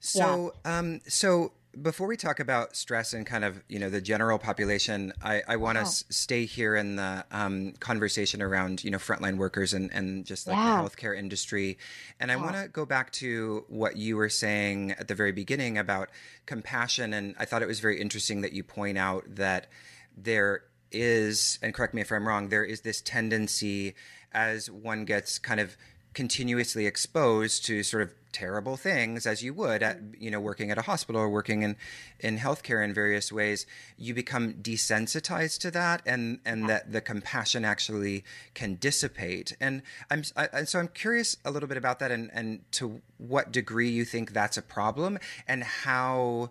So 0.00 0.52
yeah. 0.64 0.78
um, 0.78 1.00
so 1.06 1.52
before 1.80 2.06
we 2.06 2.16
talk 2.16 2.40
about 2.40 2.76
stress 2.76 3.12
and 3.12 3.26
kind 3.26 3.44
of 3.44 3.62
you 3.68 3.78
know 3.78 3.90
the 3.90 4.00
general 4.00 4.38
population, 4.38 5.12
I, 5.22 5.42
I 5.46 5.56
want 5.56 5.76
to 5.76 5.82
s- 5.82 6.04
stay 6.10 6.44
here 6.44 6.76
in 6.76 6.96
the 6.96 7.24
um, 7.30 7.72
conversation 7.80 8.42
around 8.42 8.82
you 8.82 8.90
know 8.90 8.98
frontline 8.98 9.36
workers 9.36 9.74
and 9.74 9.92
and 9.92 10.24
just 10.24 10.46
like 10.46 10.56
yeah. 10.56 10.82
the 10.82 10.88
healthcare 10.88 11.16
industry, 11.16 11.78
and 12.20 12.32
I 12.32 12.36
want 12.36 12.56
to 12.56 12.68
go 12.68 12.86
back 12.86 13.12
to 13.12 13.64
what 13.68 13.96
you 13.96 14.16
were 14.16 14.28
saying 14.28 14.92
at 14.92 15.08
the 15.08 15.14
very 15.14 15.32
beginning 15.32 15.78
about 15.78 16.10
compassion, 16.46 17.12
and 17.12 17.34
I 17.38 17.44
thought 17.44 17.62
it 17.62 17.68
was 17.68 17.80
very 17.80 18.00
interesting 18.00 18.40
that 18.40 18.52
you 18.52 18.64
point 18.64 18.98
out 18.98 19.24
that 19.36 19.68
there 20.16 20.64
is, 20.90 21.58
and 21.62 21.74
correct 21.74 21.94
me 21.94 22.00
if 22.00 22.10
I'm 22.10 22.26
wrong, 22.26 22.48
there 22.48 22.64
is 22.64 22.80
this 22.80 23.00
tendency 23.00 23.94
as 24.32 24.70
one 24.70 25.04
gets 25.04 25.38
kind 25.38 25.60
of 25.60 25.76
continuously 26.18 26.84
exposed 26.84 27.64
to 27.64 27.84
sort 27.84 28.02
of 28.02 28.12
terrible 28.32 28.76
things 28.76 29.24
as 29.24 29.40
you 29.40 29.54
would 29.54 29.84
at 29.84 29.98
mm-hmm. 29.98 30.20
you 30.20 30.32
know 30.32 30.40
working 30.40 30.68
at 30.68 30.76
a 30.76 30.82
hospital 30.82 31.20
or 31.20 31.28
working 31.28 31.62
in 31.62 31.76
in 32.18 32.38
healthcare 32.38 32.82
in 32.84 32.92
various 32.92 33.30
ways 33.30 33.66
you 33.96 34.12
become 34.12 34.54
desensitized 34.54 35.60
to 35.60 35.70
that 35.70 36.02
and 36.04 36.40
and 36.44 36.68
that 36.68 36.90
the 36.90 37.00
compassion 37.00 37.64
actually 37.64 38.24
can 38.54 38.74
dissipate. 38.74 39.56
And 39.60 39.82
i'm 40.10 40.24
I, 40.36 40.64
so 40.64 40.80
i'm 40.80 40.88
curious 40.88 41.36
a 41.44 41.52
little 41.52 41.68
bit 41.68 41.78
about 41.78 42.00
that 42.00 42.10
and 42.10 42.32
and 42.34 42.68
to 42.72 43.00
what 43.18 43.52
degree 43.52 43.88
you 43.88 44.04
think 44.04 44.32
that's 44.32 44.56
a 44.56 44.62
problem 44.62 45.20
and 45.46 45.62
how 45.62 46.50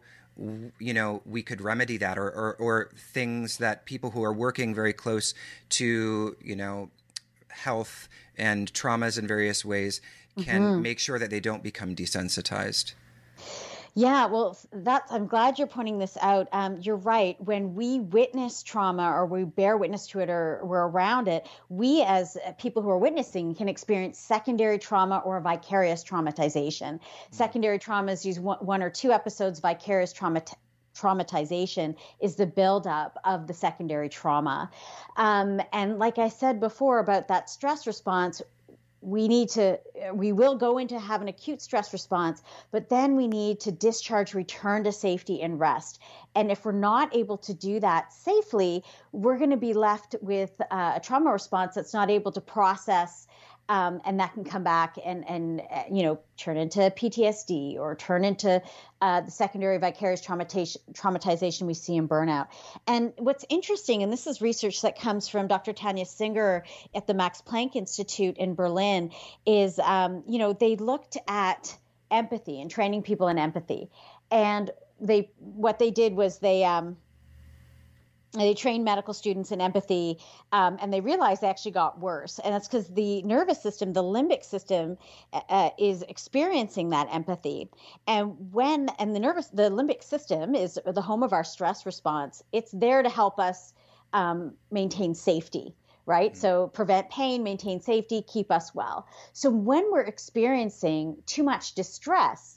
you 0.80 0.94
know 0.94 1.22
we 1.26 1.44
could 1.44 1.60
remedy 1.60 1.98
that 1.98 2.18
or, 2.18 2.30
or, 2.30 2.54
or 2.54 2.90
things 2.96 3.58
that 3.58 3.84
people 3.84 4.12
who 4.12 4.24
are 4.24 4.32
working 4.32 4.74
very 4.74 4.94
close 4.94 5.34
to 5.68 6.38
you 6.42 6.56
know 6.56 6.90
health 7.50 8.08
and 8.38 8.72
traumas 8.74 9.18
in 9.18 9.28
various 9.28 9.66
ways 9.66 10.02
can 10.42 10.62
mm-hmm. 10.62 10.82
make 10.82 11.00
sure 11.00 11.18
that 11.18 11.30
they 11.30 11.40
don't 11.40 11.64
become 11.64 11.96
desensitized 11.96 12.94
yeah, 13.98 14.28
well, 14.28 14.56
that's. 14.72 15.12
I'm 15.12 15.26
glad 15.26 15.58
you're 15.58 15.66
pointing 15.66 15.98
this 15.98 16.20
out. 16.22 16.48
Um, 16.52 16.78
you're 16.84 16.98
right. 16.98 17.36
When 17.42 17.74
we 17.74 18.00
witness 18.00 18.62
trauma 18.62 19.12
or 19.12 19.26
we 19.26 19.44
bear 19.44 19.76
witness 19.76 20.06
to 20.10 20.20
it 20.20 20.30
or 20.30 20.62
we're 20.64 20.88
around 20.88 21.28
it, 21.28 21.48
we 21.70 22.04
as 22.04 22.38
people 22.60 22.84
who 22.84 22.92
are 22.92 22.98
witnessing 23.00 23.56
can 23.56 23.68
experience 23.68 24.20
secondary 24.20 24.78
trauma 24.78 25.24
or 25.26 25.42
vicarious 25.42 26.04
traumatization. 26.04 27.00
Mm-hmm. 27.00 27.36
Secondary 27.36 27.80
traumas 27.80 28.24
use 28.24 28.40
one, 28.40 28.60
one 28.60 28.84
or 28.84 28.92
two 28.92 29.12
episodes. 29.12 29.62
Vicarious 29.62 30.14
trauma 30.14 30.44
traumatization 30.98 31.96
is 32.20 32.36
the 32.36 32.46
buildup 32.46 33.18
of 33.24 33.48
the 33.48 33.54
secondary 33.54 34.10
trauma. 34.10 34.70
Um, 35.16 35.62
and 35.72 36.00
like 36.00 36.18
I 36.18 36.30
said 36.30 36.60
before 36.60 37.00
about 37.00 37.28
that 37.28 37.50
stress 37.50 37.88
response, 37.88 38.42
we 39.02 39.28
need 39.28 39.48
to 39.48 39.80
we 40.14 40.32
will 40.32 40.58
go 40.58 40.78
into 40.80 41.00
have 41.00 41.22
an 41.22 41.28
acute 41.28 41.62
stress 41.62 41.94
response 41.94 42.42
but 42.72 42.90
then 42.90 43.16
we 43.16 43.28
need 43.28 43.60
to 43.60 43.72
discharge 43.72 44.34
return 44.34 44.84
to 44.84 44.92
safety 44.92 45.42
and 45.42 45.60
rest 45.60 46.00
and 46.36 46.52
if 46.52 46.66
we're 46.66 46.72
not 46.72 47.16
able 47.16 47.38
to 47.38 47.54
do 47.54 47.80
that 47.80 48.12
safely 48.12 48.84
we're 49.12 49.38
going 49.38 49.52
to 49.52 49.58
be 49.58 49.74
left 49.74 50.16
with 50.22 50.60
uh, 50.72 50.94
a 50.96 51.00
trauma 51.00 51.32
response 51.32 51.76
that's 51.76 51.94
not 51.94 52.10
able 52.10 52.32
to 52.32 52.42
process 52.42 53.28
um, 53.70 54.02
and 54.06 54.20
that 54.20 54.34
can 54.34 54.44
come 54.44 54.64
back 54.64 54.98
and 55.04 55.28
and 55.28 55.62
uh, 55.62 55.84
you 55.92 56.04
know 56.04 56.20
turn 56.38 56.58
into 56.58 56.80
PTSD 56.80 57.78
or 57.78 57.96
turn 57.96 58.24
into 58.24 58.62
uh, 59.02 59.22
the 59.22 59.32
secondary 59.32 59.78
vicarious 59.78 60.26
traumatization, 60.26 60.78
traumatization 60.94 61.64
we 61.64 61.74
see 61.74 61.96
in 61.96 62.08
burnout. 62.08 62.48
And 62.88 63.14
what's 63.18 63.46
interesting, 63.50 64.04
and 64.04 64.12
this 64.12 64.28
is 64.28 64.42
research 64.42 64.82
that 64.82 65.00
comes 65.00 65.28
from 65.28 65.48
Dr. 65.48 65.74
Tania 65.74 66.06
Singer 66.06 66.64
at 66.96 67.08
the 67.08 67.14
Max 67.14 67.42
Planck 67.42 67.76
Institute 67.76 68.38
in 68.38 68.56
Berlin, 68.56 69.12
is 69.46 69.80
um, 69.80 70.24
you 70.28 70.40
know 70.40 70.54
they 70.54 70.76
looked 70.76 71.18
at 71.28 71.76
empathy 72.10 72.62
and 72.62 72.72
training 72.72 73.04
people 73.04 73.28
in 73.28 73.38
empathy, 73.38 73.90
and 74.32 74.72
they 75.02 75.30
what 75.40 75.80
they 75.80 75.92
did 75.92 76.14
was 76.14 76.40
they 76.40 76.64
um, 76.64 76.98
they 78.40 78.54
trained 78.54 78.84
medical 78.84 79.14
students 79.14 79.52
in 79.52 79.62
empathy 79.62 80.20
um, 80.52 80.78
and 80.82 80.94
they 80.94 81.02
realized 81.02 81.42
they 81.42 81.50
actually 81.50 81.72
got 81.72 82.00
worse. 82.00 82.40
And 82.40 82.54
that's 82.54 82.68
because 82.68 82.88
the 82.88 83.22
nervous 83.24 83.62
system 83.62 83.94
the 83.94 84.04
limbic 84.04 84.44
system 84.44 84.98
uh, 85.34 85.42
uh, 85.50 85.70
is 85.78 86.04
experiencing 86.04 86.90
that 86.90 87.08
empathy. 87.12 87.70
And 88.08 88.52
when 88.52 88.90
and 89.00 89.16
the 89.16 89.20
nervous 89.20 89.48
the 89.48 89.70
limbic 89.70 90.04
system 90.04 90.56
is 90.56 90.80
the 90.86 91.02
home 91.02 91.24
of 91.24 91.34
our 91.34 91.44
stress 91.44 91.86
response. 91.86 92.44
It's 92.52 92.72
there 92.72 93.04
to 93.04 93.10
help 93.10 93.40
us 93.40 93.74
um, 94.14 94.54
maintain 94.72 95.16
safety 95.16 95.76
right? 96.06 96.32
Mm-hmm. 96.32 96.40
so 96.40 96.68
prevent 96.68 97.10
pain 97.10 97.44
maintain 97.44 97.82
safety 97.82 98.24
keep 98.26 98.50
us 98.50 98.74
well. 98.74 99.06
So 99.34 99.50
when 99.50 99.92
we're 99.92 100.02
experiencing 100.02 101.18
too 101.26 101.44
much 101.44 101.76
distress 101.76 102.57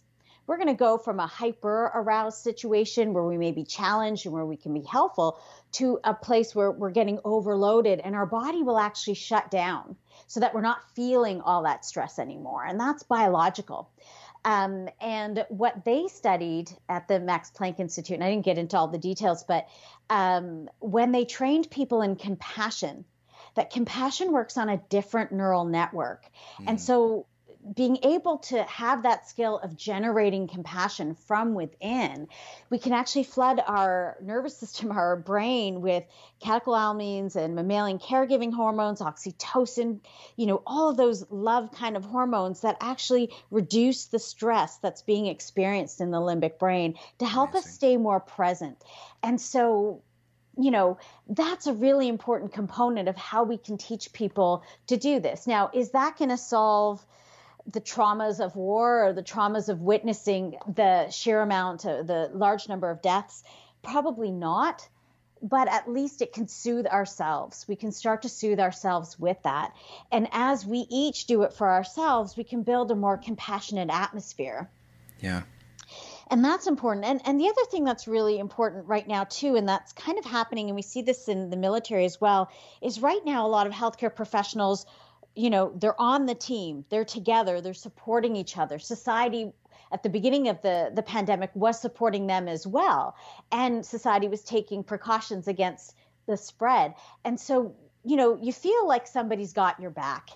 we're 0.50 0.56
going 0.56 0.66
to 0.66 0.74
go 0.74 0.98
from 0.98 1.20
a 1.20 1.28
hyper 1.28 1.92
aroused 1.94 2.38
situation 2.38 3.14
where 3.14 3.22
we 3.22 3.38
may 3.38 3.52
be 3.52 3.62
challenged 3.62 4.26
and 4.26 4.34
where 4.34 4.44
we 4.44 4.56
can 4.56 4.74
be 4.74 4.82
helpful 4.82 5.40
to 5.70 6.00
a 6.02 6.12
place 6.12 6.56
where 6.56 6.72
we're 6.72 6.90
getting 6.90 7.20
overloaded 7.22 8.00
and 8.00 8.16
our 8.16 8.26
body 8.26 8.64
will 8.64 8.76
actually 8.76 9.14
shut 9.14 9.48
down 9.48 9.94
so 10.26 10.40
that 10.40 10.52
we're 10.52 10.60
not 10.60 10.80
feeling 10.96 11.40
all 11.40 11.62
that 11.62 11.84
stress 11.84 12.18
anymore. 12.18 12.64
And 12.64 12.80
that's 12.80 13.04
biological. 13.04 13.92
Um, 14.44 14.88
and 15.00 15.46
what 15.50 15.84
they 15.84 16.08
studied 16.08 16.68
at 16.88 17.06
the 17.06 17.20
Max 17.20 17.52
Planck 17.56 17.78
Institute, 17.78 18.16
and 18.16 18.24
I 18.24 18.30
didn't 18.30 18.44
get 18.44 18.58
into 18.58 18.76
all 18.76 18.88
the 18.88 18.98
details, 18.98 19.44
but 19.44 19.68
um, 20.08 20.68
when 20.80 21.12
they 21.12 21.26
trained 21.26 21.70
people 21.70 22.02
in 22.02 22.16
compassion, 22.16 23.04
that 23.54 23.70
compassion 23.70 24.32
works 24.32 24.58
on 24.58 24.68
a 24.68 24.78
different 24.88 25.30
neural 25.30 25.64
network. 25.64 26.24
Mm. 26.58 26.64
And 26.70 26.80
so 26.80 27.26
being 27.74 27.98
able 28.04 28.38
to 28.38 28.62
have 28.64 29.02
that 29.02 29.28
skill 29.28 29.58
of 29.58 29.76
generating 29.76 30.48
compassion 30.48 31.14
from 31.14 31.54
within, 31.54 32.26
we 32.70 32.78
can 32.78 32.92
actually 32.92 33.24
flood 33.24 33.62
our 33.66 34.16
nervous 34.22 34.56
system, 34.60 34.90
our 34.90 35.16
brain 35.16 35.80
with 35.80 36.04
catecholamines 36.42 37.36
and 37.36 37.54
mammalian 37.54 37.98
caregiving 37.98 38.52
hormones, 38.52 39.00
oxytocin, 39.00 40.00
you 40.36 40.46
know, 40.46 40.62
all 40.66 40.88
of 40.90 40.96
those 40.96 41.24
love 41.30 41.70
kind 41.72 41.96
of 41.96 42.04
hormones 42.04 42.60
that 42.62 42.76
actually 42.80 43.30
reduce 43.50 44.06
the 44.06 44.18
stress 44.18 44.78
that's 44.78 45.02
being 45.02 45.26
experienced 45.26 46.00
in 46.00 46.10
the 46.10 46.18
limbic 46.18 46.58
brain 46.58 46.94
to 47.18 47.26
help 47.26 47.50
Amazing. 47.50 47.68
us 47.68 47.74
stay 47.74 47.96
more 47.96 48.20
present. 48.20 48.82
And 49.22 49.40
so 49.40 50.02
you 50.58 50.70
know, 50.70 50.98
that's 51.28 51.68
a 51.68 51.72
really 51.72 52.08
important 52.08 52.52
component 52.52 53.08
of 53.08 53.16
how 53.16 53.44
we 53.44 53.56
can 53.56 53.78
teach 53.78 54.12
people 54.12 54.62
to 54.88 54.96
do 54.96 55.20
this. 55.20 55.46
Now, 55.46 55.70
is 55.72 55.92
that 55.92 56.18
going 56.18 56.28
to 56.28 56.36
solve 56.36 57.04
the 57.66 57.80
traumas 57.80 58.44
of 58.44 58.56
war 58.56 59.04
or 59.06 59.12
the 59.12 59.22
traumas 59.22 59.68
of 59.68 59.80
witnessing 59.80 60.56
the 60.66 61.10
sheer 61.10 61.40
amount, 61.40 61.84
of, 61.84 62.06
the 62.06 62.30
large 62.32 62.68
number 62.68 62.90
of 62.90 63.02
deaths? 63.02 63.42
Probably 63.82 64.30
not. 64.30 64.88
But 65.42 65.68
at 65.68 65.90
least 65.90 66.20
it 66.20 66.34
can 66.34 66.48
soothe 66.48 66.86
ourselves. 66.86 67.66
We 67.66 67.74
can 67.74 67.92
start 67.92 68.22
to 68.22 68.28
soothe 68.28 68.60
ourselves 68.60 69.18
with 69.18 69.42
that. 69.44 69.74
And 70.12 70.28
as 70.32 70.66
we 70.66 70.86
each 70.90 71.26
do 71.26 71.42
it 71.42 71.54
for 71.54 71.70
ourselves, 71.70 72.36
we 72.36 72.44
can 72.44 72.62
build 72.62 72.90
a 72.90 72.94
more 72.94 73.16
compassionate 73.16 73.88
atmosphere. 73.90 74.68
Yeah 75.20 75.42
and 76.30 76.44
that's 76.44 76.66
important 76.66 77.04
and 77.04 77.20
and 77.24 77.38
the 77.38 77.48
other 77.48 77.64
thing 77.70 77.84
that's 77.84 78.08
really 78.08 78.38
important 78.38 78.86
right 78.86 79.06
now 79.06 79.24
too 79.24 79.56
and 79.56 79.68
that's 79.68 79.92
kind 79.92 80.18
of 80.18 80.24
happening 80.24 80.68
and 80.68 80.76
we 80.76 80.82
see 80.82 81.02
this 81.02 81.28
in 81.28 81.50
the 81.50 81.56
military 81.56 82.04
as 82.04 82.20
well 82.20 82.50
is 82.80 83.00
right 83.00 83.24
now 83.24 83.46
a 83.46 83.48
lot 83.48 83.66
of 83.66 83.72
healthcare 83.72 84.14
professionals 84.14 84.86
you 85.34 85.50
know 85.50 85.72
they're 85.76 86.00
on 86.00 86.26
the 86.26 86.34
team 86.34 86.84
they're 86.90 87.04
together 87.04 87.60
they're 87.60 87.74
supporting 87.74 88.36
each 88.36 88.56
other. 88.58 88.78
Society 88.78 89.52
at 89.92 90.02
the 90.02 90.08
beginning 90.08 90.48
of 90.48 90.60
the 90.62 90.90
the 90.94 91.02
pandemic 91.02 91.50
was 91.54 91.80
supporting 91.80 92.26
them 92.26 92.48
as 92.48 92.66
well. 92.66 93.16
And 93.50 93.84
society 93.84 94.28
was 94.28 94.42
taking 94.42 94.84
precautions 94.84 95.48
against 95.48 95.94
the 96.26 96.36
spread. 96.36 96.94
And 97.24 97.38
so 97.38 97.74
you 98.04 98.16
know 98.16 98.38
you 98.40 98.52
feel 98.52 98.86
like 98.86 99.06
somebody's 99.06 99.52
got 99.52 99.78
your 99.80 99.90
back 99.90 100.30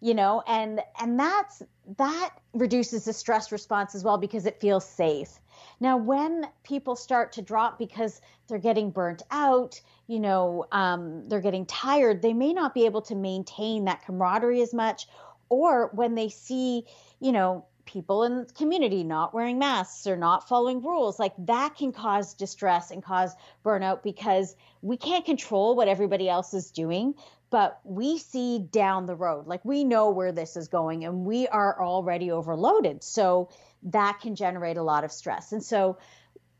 you 0.00 0.14
know 0.14 0.42
and 0.46 0.80
and 1.00 1.18
that's 1.18 1.62
that 1.96 2.30
reduces 2.52 3.04
the 3.06 3.12
stress 3.12 3.50
response 3.50 3.94
as 3.94 4.04
well 4.04 4.18
because 4.18 4.46
it 4.46 4.60
feels 4.60 4.84
safe 4.84 5.40
now 5.80 5.96
when 5.96 6.46
people 6.62 6.96
start 6.96 7.32
to 7.32 7.42
drop 7.42 7.78
because 7.78 8.20
they're 8.48 8.58
getting 8.58 8.90
burnt 8.90 9.22
out 9.30 9.80
you 10.06 10.20
know 10.20 10.66
um, 10.72 11.28
they're 11.28 11.40
getting 11.40 11.66
tired 11.66 12.22
they 12.22 12.32
may 12.32 12.52
not 12.52 12.74
be 12.74 12.84
able 12.84 13.02
to 13.02 13.14
maintain 13.14 13.84
that 13.84 14.04
camaraderie 14.04 14.62
as 14.62 14.74
much 14.74 15.06
or 15.48 15.90
when 15.94 16.14
they 16.14 16.28
see 16.28 16.84
you 17.20 17.32
know 17.32 17.64
people 17.84 18.24
in 18.24 18.38
the 18.38 18.52
community 18.54 19.04
not 19.04 19.34
wearing 19.34 19.58
masks 19.58 20.06
or 20.06 20.16
not 20.16 20.48
following 20.48 20.82
rules 20.82 21.18
like 21.18 21.34
that 21.38 21.76
can 21.76 21.92
cause 21.92 22.34
distress 22.34 22.90
and 22.90 23.02
cause 23.02 23.34
burnout 23.64 24.02
because 24.02 24.56
we 24.82 24.96
can't 24.96 25.24
control 25.24 25.76
what 25.76 25.88
everybody 25.88 26.28
else 26.28 26.54
is 26.54 26.70
doing 26.70 27.14
but 27.54 27.78
we 27.84 28.18
see 28.18 28.58
down 28.58 29.06
the 29.06 29.14
road. 29.14 29.46
Like 29.46 29.64
we 29.64 29.84
know 29.84 30.10
where 30.10 30.32
this 30.32 30.56
is 30.56 30.66
going 30.66 31.04
and 31.04 31.24
we 31.24 31.46
are 31.46 31.80
already 31.80 32.32
overloaded. 32.32 33.04
So 33.04 33.48
that 33.84 34.18
can 34.20 34.34
generate 34.34 34.76
a 34.76 34.82
lot 34.82 35.04
of 35.04 35.12
stress. 35.12 35.52
And 35.52 35.62
so 35.62 35.98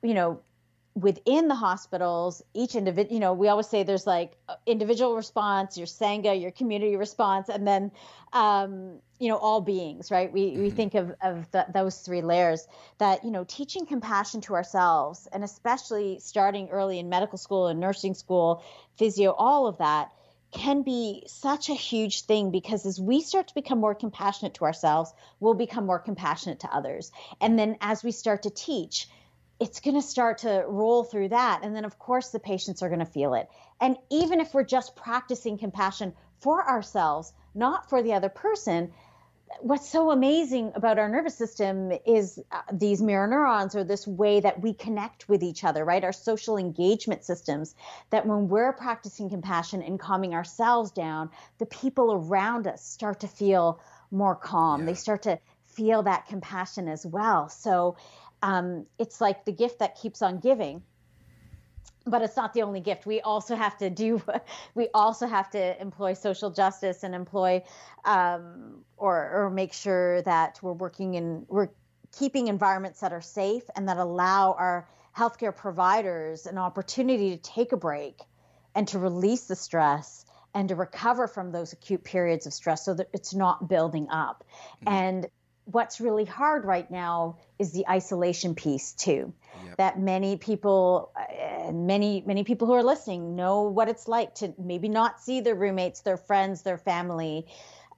you 0.05 0.15
know 0.15 0.41
within 0.95 1.49
the 1.49 1.55
hospitals, 1.57 2.43
each 2.55 2.77
individual, 2.77 3.13
you 3.13 3.21
know, 3.21 3.33
we 3.33 3.49
always 3.49 3.67
say 3.67 3.83
there's 3.83 4.07
like 4.07 4.37
individual 4.67 5.17
response, 5.17 5.77
your 5.77 5.89
Sangha, 5.89 6.41
your 6.41 6.53
community 6.53 6.95
response, 6.97 7.49
and 7.49 7.67
then, 7.67 7.91
um, 8.33 9.01
you 9.25 9.31
know, 9.31 9.39
all 9.39 9.63
beings, 9.63 10.11
right? 10.11 10.31
We, 10.31 10.51
mm-hmm. 10.51 10.63
we 10.65 10.71
think 10.71 10.95
of, 10.95 11.15
of 11.23 11.51
the, 11.51 11.65
those 11.73 11.97
three 11.97 12.21
layers 12.21 12.69
that, 12.99 13.25
you 13.25 13.31
know, 13.31 13.43
teaching 13.49 13.87
compassion 13.87 14.43
to 14.43 14.55
ourselves, 14.55 15.27
and 15.33 15.43
especially 15.43 16.19
starting 16.21 16.69
early 16.69 16.99
in 16.99 17.09
medical 17.09 17.39
school 17.39 17.69
and 17.69 17.81
nursing 17.81 18.13
school, 18.13 18.63
physio, 18.99 19.31
all 19.31 19.67
of 19.67 19.79
that 19.79 20.11
can 20.53 20.83
be 20.83 21.25
such 21.27 21.71
a 21.71 21.75
huge 21.75 22.27
thing 22.27 22.51
because 22.51 22.85
as 22.85 23.01
we 23.01 23.23
start 23.23 23.49
to 23.49 23.55
become 23.55 23.81
more 23.81 23.95
compassionate 23.95 24.53
to 24.53 24.65
ourselves, 24.67 25.11
we'll 25.41 25.55
become 25.55 25.87
more 25.87 25.99
compassionate 25.99 26.61
to 26.61 26.69
others. 26.69 27.11
And 27.41 27.59
then 27.59 27.79
as 27.81 28.05
we 28.05 28.13
start 28.13 28.43
to 28.43 28.51
teach, 28.51 29.09
it's 29.59 29.81
going 29.81 29.97
to 29.97 30.03
start 30.03 30.39
to 30.39 30.67
roll 30.69 31.03
through 31.03 31.31
that. 31.31 31.61
And 31.63 31.75
then, 31.75 31.87
of 31.87 31.99
course, 31.99 32.29
the 32.29 32.41
patients 32.41 32.83
are 32.83 32.89
going 32.89 32.99
to 32.99 33.07
feel 33.07 33.33
it. 33.33 33.49
And 33.81 33.97
even 34.11 34.41
if 34.41 34.53
we're 34.53 34.65
just 34.65 34.97
practicing 34.97 35.57
compassion 35.57 36.13
for 36.41 36.69
ourselves, 36.69 37.33
not 37.55 37.89
for 37.89 38.03
the 38.03 38.13
other 38.13 38.29
person, 38.29 38.93
what's 39.61 39.89
so 39.89 40.11
amazing 40.11 40.73
about 40.75 40.99
our 40.99 41.09
nervous 41.09 41.37
system 41.37 41.93
is 42.07 42.39
uh, 42.53 42.61
these 42.73 43.03
mirror 43.03 43.27
neurons 43.27 43.75
or 43.75 43.85
this 43.85 44.07
way 44.07 44.41
that 44.41 44.61
we 44.61 44.75
connect 44.75 45.29
with 45.29 45.43
each 45.43 45.65
other, 45.65 45.85
right? 45.85 46.03
Our 46.05 46.13
social 46.13 46.57
engagement 46.57 47.25
systems. 47.25 47.75
That 48.11 48.27
when 48.27 48.49
we're 48.49 48.73
practicing 48.73 49.31
compassion 49.31 49.83
and 49.83 49.99
calming 49.99 50.35
ourselves 50.35 50.91
down, 50.91 51.31
the 51.59 51.67
people 51.67 52.13
around 52.13 52.67
us 52.67 52.85
start 52.85 53.21
to 53.21 53.29
feel 53.29 53.81
more 54.11 54.35
calm. 54.35 54.81
Yeah. 54.81 54.87
They 54.87 54.95
start 54.95 55.23
to 55.23 55.39
feel 55.65 56.03
that 56.05 56.27
compassion 56.27 56.89
as 56.89 57.05
well. 57.05 57.49
So 57.49 57.97
um, 58.43 58.87
it's 58.99 59.21
like 59.21 59.45
the 59.45 59.53
gift 59.53 59.79
that 59.79 59.97
keeps 59.97 60.23
on 60.23 60.39
giving 60.39 60.83
but 62.07 62.23
it's 62.23 62.37
not 62.37 62.53
the 62.53 62.63
only 62.63 62.81
gift. 62.81 63.07
We 63.07 63.21
also 63.21 63.57
have 63.57 63.77
to 63.79 63.91
do, 63.91 64.23
we 64.75 64.89
also 64.95 65.27
have 65.27 65.51
to 65.51 65.81
employ 65.81 66.15
social 66.15 66.51
justice 66.51 67.03
and 67.03 67.15
employ, 67.15 67.63
um, 68.05 68.85
or 68.97 69.31
or 69.33 69.51
make 69.51 69.73
sure 69.73 70.23
that 70.23 70.59
we're 70.63 70.73
working 70.73 71.15
in 71.15 71.47
we're 71.49 71.69
keeping 72.17 72.49
environments 72.49 73.01
that 73.01 73.13
are 73.13 73.21
safe 73.21 73.65
and 73.75 73.89
that 73.89 73.97
allow 73.97 74.53
our 74.53 74.89
healthcare 75.17 75.55
providers 75.55 76.47
an 76.47 76.59
opportunity 76.59 77.31
to 77.31 77.37
take 77.37 77.73
a 77.73 77.77
break 77.77 78.21
and 78.75 78.89
to 78.89 78.99
release 78.99 79.45
the 79.45 79.57
stress 79.57 80.25
and 80.55 80.69
to 80.69 80.75
recover 80.75 81.27
from 81.27 81.51
those 81.51 81.73
acute 81.73 82.05
periods 82.05 82.47
of 82.47 82.53
stress 82.53 82.85
so 82.85 82.95
that 82.95 83.09
it's 83.13 83.35
not 83.35 83.69
building 83.69 84.09
up. 84.11 84.45
Mm-hmm. 84.85 84.95
And 84.95 85.27
what's 85.67 86.01
really 86.01 86.25
hard 86.25 86.65
right 86.65 86.91
now 86.91 87.39
is 87.59 87.73
the 87.73 87.87
isolation 87.89 88.55
piece 88.55 88.93
too 88.93 89.33
yep. 89.65 89.77
that 89.79 89.99
many 89.99 90.37
people 90.37 91.11
and 91.65 91.87
many 91.87 92.23
many 92.27 92.45
people 92.45 92.67
who 92.67 92.75
are 92.75 92.83
listening 92.83 93.35
know 93.35 93.63
what 93.63 93.89
it's 93.89 94.07
like 94.07 94.35
to 94.35 94.53
maybe 94.59 94.89
not 94.89 95.21
see 95.21 95.41
their 95.41 95.55
roommates 95.55 96.01
their 96.03 96.19
friends 96.19 96.63
their 96.63 96.79
family 96.79 97.47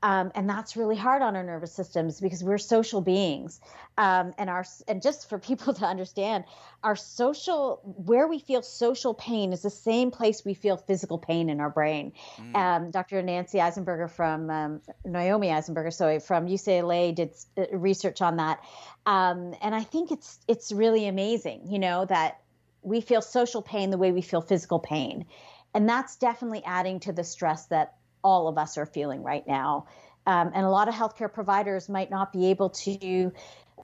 um, 0.06 0.30
and 0.36 0.48
that's 0.48 0.76
really 0.76 0.94
hard 0.94 1.20
on 1.20 1.34
our 1.34 1.42
nervous 1.42 1.72
systems 1.72 2.20
because 2.20 2.44
we're 2.44 2.58
social 2.58 3.00
beings. 3.00 3.60
Um, 3.98 4.34
and 4.38 4.48
our 4.48 4.64
and 4.86 5.02
just 5.02 5.28
for 5.28 5.36
people 5.36 5.74
to 5.80 5.84
understand 5.84 6.44
our 6.84 6.94
social 6.94 7.80
where 7.82 8.28
we 8.28 8.38
feel 8.38 8.62
social 8.62 9.14
pain 9.14 9.52
is 9.52 9.62
the 9.62 9.70
same 9.70 10.12
place 10.12 10.44
we 10.44 10.54
feel 10.54 10.76
physical 10.76 11.18
pain 11.18 11.50
in 11.50 11.60
our 11.60 11.70
brain. 11.70 12.12
Mm. 12.38 12.54
um, 12.54 12.90
dr 12.90 13.22
nancy 13.22 13.58
eisenberger 13.58 14.08
from 14.08 14.48
um, 14.50 14.80
naomi 15.04 15.48
eisenberger 15.48 15.92
sorry 15.92 16.20
from 16.20 16.46
ucla 16.46 17.12
did 17.14 17.34
uh, 17.58 17.64
research 17.76 18.22
on 18.22 18.36
that. 18.36 18.60
Um, 19.06 19.54
and 19.60 19.74
i 19.74 19.82
think 19.82 20.12
it's 20.12 20.38
it's 20.46 20.70
really 20.70 21.08
amazing 21.08 21.62
you 21.66 21.78
know 21.80 22.04
that 22.04 22.40
we 22.82 23.00
feel 23.00 23.22
social 23.22 23.62
pain 23.62 23.90
the 23.90 23.98
way 23.98 24.12
we 24.12 24.22
feel 24.22 24.40
physical 24.40 24.78
pain. 24.78 25.26
And 25.74 25.88
that's 25.88 26.16
definitely 26.16 26.62
adding 26.64 27.00
to 27.00 27.12
the 27.12 27.24
stress 27.24 27.66
that 27.66 27.96
all 28.22 28.48
of 28.48 28.58
us 28.58 28.78
are 28.78 28.86
feeling 28.86 29.22
right 29.22 29.46
now. 29.46 29.86
Um, 30.26 30.50
and 30.54 30.66
a 30.66 30.70
lot 30.70 30.88
of 30.88 30.94
healthcare 30.94 31.32
providers 31.32 31.88
might 31.88 32.10
not 32.10 32.32
be 32.32 32.50
able 32.50 32.70
to 32.70 33.32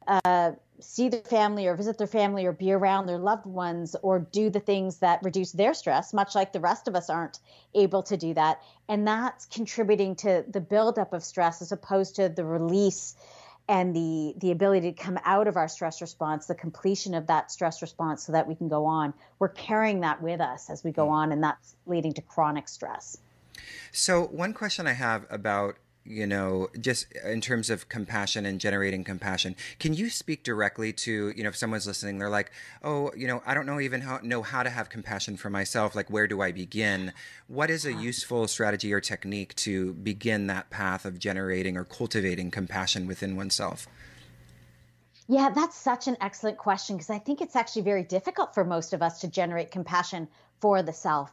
uh, 0.06 0.52
see 0.80 1.08
their 1.08 1.20
family 1.20 1.66
or 1.66 1.76
visit 1.76 1.98
their 1.98 2.06
family 2.06 2.44
or 2.44 2.52
be 2.52 2.72
around 2.72 3.06
their 3.06 3.18
loved 3.18 3.46
ones 3.46 3.94
or 4.02 4.18
do 4.18 4.50
the 4.50 4.60
things 4.60 4.98
that 4.98 5.22
reduce 5.22 5.52
their 5.52 5.74
stress, 5.74 6.12
much 6.12 6.34
like 6.34 6.52
the 6.52 6.60
rest 6.60 6.88
of 6.88 6.96
us 6.96 7.08
aren't 7.08 7.38
able 7.74 8.02
to 8.02 8.16
do 8.16 8.34
that. 8.34 8.60
And 8.88 9.06
that's 9.06 9.46
contributing 9.46 10.16
to 10.16 10.44
the 10.48 10.60
buildup 10.60 11.12
of 11.12 11.22
stress 11.22 11.62
as 11.62 11.72
opposed 11.72 12.16
to 12.16 12.28
the 12.28 12.44
release 12.44 13.14
and 13.68 13.94
the 13.94 14.34
the 14.38 14.50
ability 14.50 14.92
to 14.92 15.02
come 15.02 15.18
out 15.24 15.46
of 15.46 15.56
our 15.56 15.68
stress 15.68 16.00
response, 16.00 16.46
the 16.46 16.54
completion 16.54 17.14
of 17.14 17.28
that 17.28 17.52
stress 17.52 17.80
response 17.80 18.26
so 18.26 18.32
that 18.32 18.48
we 18.48 18.56
can 18.56 18.68
go 18.68 18.86
on. 18.86 19.14
We're 19.38 19.48
carrying 19.48 20.00
that 20.00 20.20
with 20.20 20.40
us 20.40 20.68
as 20.68 20.82
we 20.82 20.90
go 20.90 21.06
mm. 21.06 21.12
on, 21.12 21.32
and 21.32 21.44
that's 21.44 21.76
leading 21.86 22.12
to 22.14 22.22
chronic 22.22 22.68
stress. 22.68 23.18
So, 23.92 24.24
one 24.26 24.54
question 24.54 24.86
I 24.86 24.92
have 24.92 25.26
about 25.30 25.76
you 26.04 26.26
know 26.26 26.68
just 26.80 27.06
in 27.24 27.40
terms 27.40 27.70
of 27.70 27.88
compassion 27.88 28.44
and 28.44 28.60
generating 28.60 29.04
compassion 29.04 29.54
can 29.78 29.94
you 29.94 30.10
speak 30.10 30.42
directly 30.42 30.92
to 30.92 31.32
you 31.36 31.44
know 31.44 31.48
if 31.48 31.56
someone's 31.56 31.86
listening 31.86 32.18
they're 32.18 32.28
like 32.28 32.50
oh 32.82 33.12
you 33.16 33.28
know 33.28 33.40
i 33.46 33.54
don't 33.54 33.66
know 33.66 33.78
even 33.78 34.00
how 34.00 34.18
know 34.20 34.42
how 34.42 34.64
to 34.64 34.70
have 34.70 34.88
compassion 34.88 35.36
for 35.36 35.48
myself 35.48 35.94
like 35.94 36.10
where 36.10 36.26
do 36.26 36.40
i 36.40 36.50
begin? 36.52 37.12
What 37.48 37.70
is 37.70 37.84
a 37.84 37.90
uh-huh. 37.90 38.00
useful 38.00 38.48
strategy 38.48 38.92
or 38.92 39.00
technique 39.00 39.54
to 39.56 39.94
begin 39.94 40.46
that 40.46 40.70
path 40.70 41.04
of 41.04 41.18
generating 41.18 41.76
or 41.76 41.84
cultivating 41.84 42.50
compassion 42.50 43.06
within 43.06 43.36
oneself? 43.36 43.86
Yeah, 45.28 45.50
that's 45.54 45.76
such 45.76 46.08
an 46.08 46.16
excellent 46.20 46.58
question 46.58 46.96
because 46.96 47.10
I 47.10 47.18
think 47.18 47.40
it's 47.40 47.56
actually 47.56 47.82
very 47.82 48.02
difficult 48.02 48.54
for 48.54 48.64
most 48.64 48.92
of 48.92 49.02
us 49.02 49.20
to 49.20 49.28
generate 49.28 49.70
compassion 49.70 50.28
for 50.60 50.82
the 50.82 50.92
self 50.92 51.32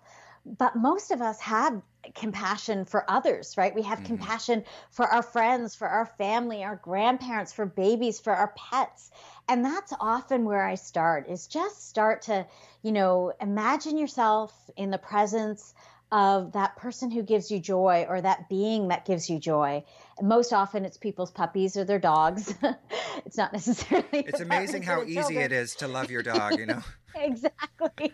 but 0.57 0.75
most 0.75 1.11
of 1.11 1.21
us 1.21 1.39
have 1.39 1.81
compassion 2.15 2.85
for 2.85 3.09
others, 3.09 3.55
right? 3.57 3.75
We 3.75 3.81
have 3.83 3.99
mm-hmm. 3.99 4.17
compassion 4.17 4.63
for 4.91 5.05
our 5.05 5.21
friends, 5.21 5.75
for 5.75 5.87
our 5.87 6.05
family, 6.05 6.63
our 6.63 6.77
grandparents, 6.77 7.53
for 7.53 7.65
babies, 7.65 8.19
for 8.19 8.33
our 8.33 8.53
pets. 8.57 9.11
And 9.47 9.63
that's 9.63 9.93
often 9.99 10.45
where 10.45 10.63
I 10.63 10.75
start 10.75 11.27
is 11.27 11.47
just 11.47 11.87
start 11.89 12.23
to, 12.23 12.47
you 12.83 12.91
know, 12.91 13.33
imagine 13.41 13.97
yourself 13.97 14.53
in 14.77 14.91
the 14.91 14.97
presence 14.97 15.73
of 16.11 16.53
that 16.53 16.75
person 16.75 17.11
who 17.11 17.21
gives 17.21 17.51
you 17.51 17.59
joy 17.59 18.05
or 18.09 18.19
that 18.19 18.49
being 18.49 18.87
that 18.87 19.05
gives 19.05 19.29
you 19.29 19.39
joy. 19.39 19.83
And 20.17 20.27
most 20.27 20.53
often 20.53 20.83
it's 20.85 20.97
people's 20.97 21.31
puppies 21.31 21.77
or 21.77 21.83
their 21.83 21.99
dogs. 21.99 22.53
it's 23.25 23.37
not 23.37 23.53
necessarily. 23.53 24.07
It's 24.11 24.39
amazing 24.39 24.83
how 24.83 25.03
easy 25.03 25.15
children. 25.15 25.41
it 25.41 25.51
is 25.51 25.75
to 25.75 25.87
love 25.87 26.09
your 26.09 26.23
dog, 26.23 26.57
you 26.57 26.65
know? 26.65 26.81
exactly. 27.15 28.11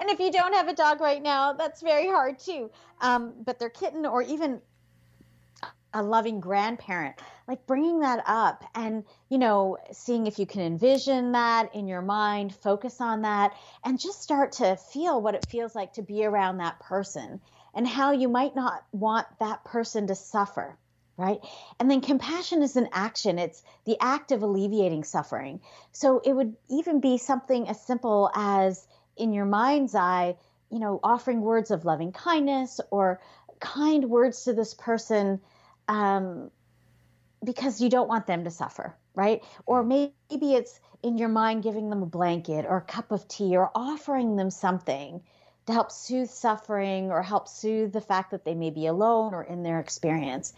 and 0.00 0.10
if 0.10 0.20
you 0.20 0.30
don't 0.30 0.54
have 0.54 0.68
a 0.68 0.74
dog 0.74 1.00
right 1.00 1.22
now, 1.22 1.52
that's 1.52 1.82
very 1.82 2.06
hard 2.06 2.38
too. 2.38 2.70
Um, 3.00 3.34
but 3.44 3.58
their 3.58 3.70
kitten 3.70 4.06
or 4.06 4.22
even 4.22 4.60
a 5.92 6.02
loving 6.02 6.40
grandparent 6.40 7.16
like 7.48 7.66
bringing 7.66 8.00
that 8.00 8.22
up 8.26 8.64
and 8.74 9.04
you 9.28 9.38
know 9.38 9.76
seeing 9.92 10.26
if 10.26 10.38
you 10.38 10.46
can 10.46 10.60
envision 10.60 11.32
that 11.32 11.74
in 11.74 11.88
your 11.88 12.02
mind 12.02 12.54
focus 12.54 13.00
on 13.00 13.22
that 13.22 13.52
and 13.84 13.98
just 13.98 14.22
start 14.22 14.52
to 14.52 14.76
feel 14.76 15.20
what 15.20 15.34
it 15.34 15.46
feels 15.48 15.74
like 15.74 15.92
to 15.92 16.02
be 16.02 16.24
around 16.24 16.58
that 16.58 16.78
person 16.80 17.40
and 17.74 17.86
how 17.86 18.12
you 18.12 18.28
might 18.28 18.54
not 18.54 18.84
want 18.92 19.26
that 19.38 19.64
person 19.64 20.06
to 20.06 20.14
suffer 20.14 20.76
right? 21.16 21.40
And 21.78 21.90
then 21.90 22.00
compassion 22.00 22.62
is 22.62 22.76
an 22.76 22.88
action. 22.92 23.38
It's 23.38 23.62
the 23.84 23.98
act 24.00 24.32
of 24.32 24.42
alleviating 24.42 25.04
suffering. 25.04 25.60
So 25.92 26.22
it 26.24 26.32
would 26.32 26.56
even 26.70 27.00
be 27.00 27.18
something 27.18 27.68
as 27.68 27.78
simple 27.78 28.30
as 28.34 28.86
in 29.18 29.34
your 29.34 29.44
mind's 29.44 29.94
eye 29.94 30.36
you 30.70 30.78
know 30.78 31.00
offering 31.02 31.40
words 31.42 31.70
of 31.70 31.84
loving 31.84 32.12
kindness 32.12 32.80
or 32.90 33.20
kind 33.58 34.08
words 34.08 34.44
to 34.44 34.54
this 34.54 34.72
person 34.72 35.40
um, 35.90 36.52
because 37.44 37.80
you 37.80 37.90
don't 37.90 38.08
want 38.08 38.26
them 38.26 38.44
to 38.44 38.50
suffer, 38.50 38.94
right? 39.14 39.42
Or 39.66 39.82
maybe 39.82 40.12
it's 40.30 40.78
in 41.02 41.18
your 41.18 41.28
mind 41.28 41.64
giving 41.64 41.90
them 41.90 42.02
a 42.02 42.06
blanket 42.06 42.64
or 42.68 42.76
a 42.76 42.82
cup 42.82 43.10
of 43.10 43.26
tea 43.26 43.56
or 43.56 43.70
offering 43.74 44.36
them 44.36 44.50
something 44.50 45.20
to 45.66 45.72
help 45.72 45.90
soothe 45.90 46.30
suffering 46.30 47.10
or 47.10 47.22
help 47.22 47.48
soothe 47.48 47.92
the 47.92 48.00
fact 48.00 48.30
that 48.30 48.44
they 48.44 48.54
may 48.54 48.70
be 48.70 48.86
alone 48.86 49.34
or 49.34 49.42
in 49.42 49.64
their 49.64 49.80
experience. 49.80 50.54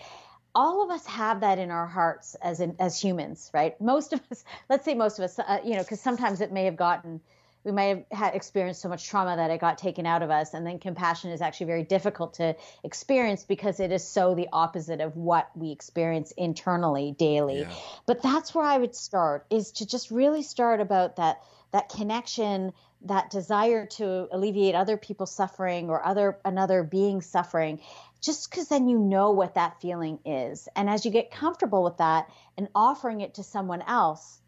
All 0.55 0.85
of 0.85 0.91
us 0.91 1.07
have 1.07 1.41
that 1.41 1.59
in 1.59 1.71
our 1.71 1.87
hearts 1.87 2.35
as 2.43 2.61
in, 2.61 2.77
as 2.79 3.01
humans, 3.01 3.51
right? 3.55 3.81
Most 3.81 4.13
of 4.13 4.21
us, 4.31 4.45
let's 4.69 4.85
say 4.85 4.93
most 4.93 5.19
of 5.19 5.25
us, 5.25 5.39
uh, 5.39 5.61
you 5.65 5.77
know, 5.77 5.83
because 5.83 6.01
sometimes 6.01 6.43
it 6.43 6.53
may 6.53 6.67
have 6.67 6.77
gotten 6.77 7.23
we 7.65 7.73
might 7.73 7.83
have 7.83 8.05
had 8.11 8.35
experienced 8.35 8.81
so 8.83 8.89
much 8.89 9.07
trauma 9.07 9.37
that 9.37 9.51
it 9.51 9.61
got 9.61 9.79
taken 9.79 10.07
out 10.07 10.23
of 10.23 10.31
us. 10.31 10.55
And 10.55 10.67
then 10.67 10.79
compassion 10.79 11.31
is 11.31 11.41
actually 11.41 11.67
very 11.67 11.85
difficult 11.85 12.35
to 12.35 12.57
experience 12.83 13.45
because 13.45 13.81
it 13.81 13.93
is 13.93 14.07
so 14.07 14.35
the 14.35 14.49
opposite 14.53 15.01
of 15.01 15.17
what 15.17 15.51
we 15.57 15.71
experience 15.71 16.33
internally 16.33 17.15
daily. 17.19 17.61
Yeah. 17.61 17.71
but 18.07 18.23
that's 18.23 18.55
where 18.55 18.65
i 18.65 18.77
would 18.77 18.95
start 18.95 19.47
is 19.51 19.73
to 19.73 19.87
just 19.87 20.11
really 20.11 20.43
start 20.43 20.81
about 20.81 21.17
that 21.17 21.43
that 21.73 21.89
connection 21.89 22.73
that 23.05 23.31
desire 23.31 23.87
to 23.87 24.29
alleviate 24.31 24.75
other 24.75 24.97
people's 24.97 25.35
suffering 25.35 25.91
or 25.91 26.05
other 26.05 26.39
another 26.45 26.83
being 26.83 27.21
suffering 27.21 27.81
just 28.21 28.49
because 28.49 28.69
then 28.69 28.89
you 28.89 28.99
know 28.99 29.33
what 29.33 29.55
that 29.55 29.81
feeling 29.81 30.21
is. 30.25 30.69
And 30.77 30.89
as 30.89 31.05
you 31.05 31.11
get 31.11 31.33
comfortable 31.33 31.83
with 31.83 31.97
that 31.97 32.31
and 32.57 32.69
offering 32.75 33.21
it 33.21 33.35
to 33.35 33.43
someone 33.43 33.83
else 33.83 34.41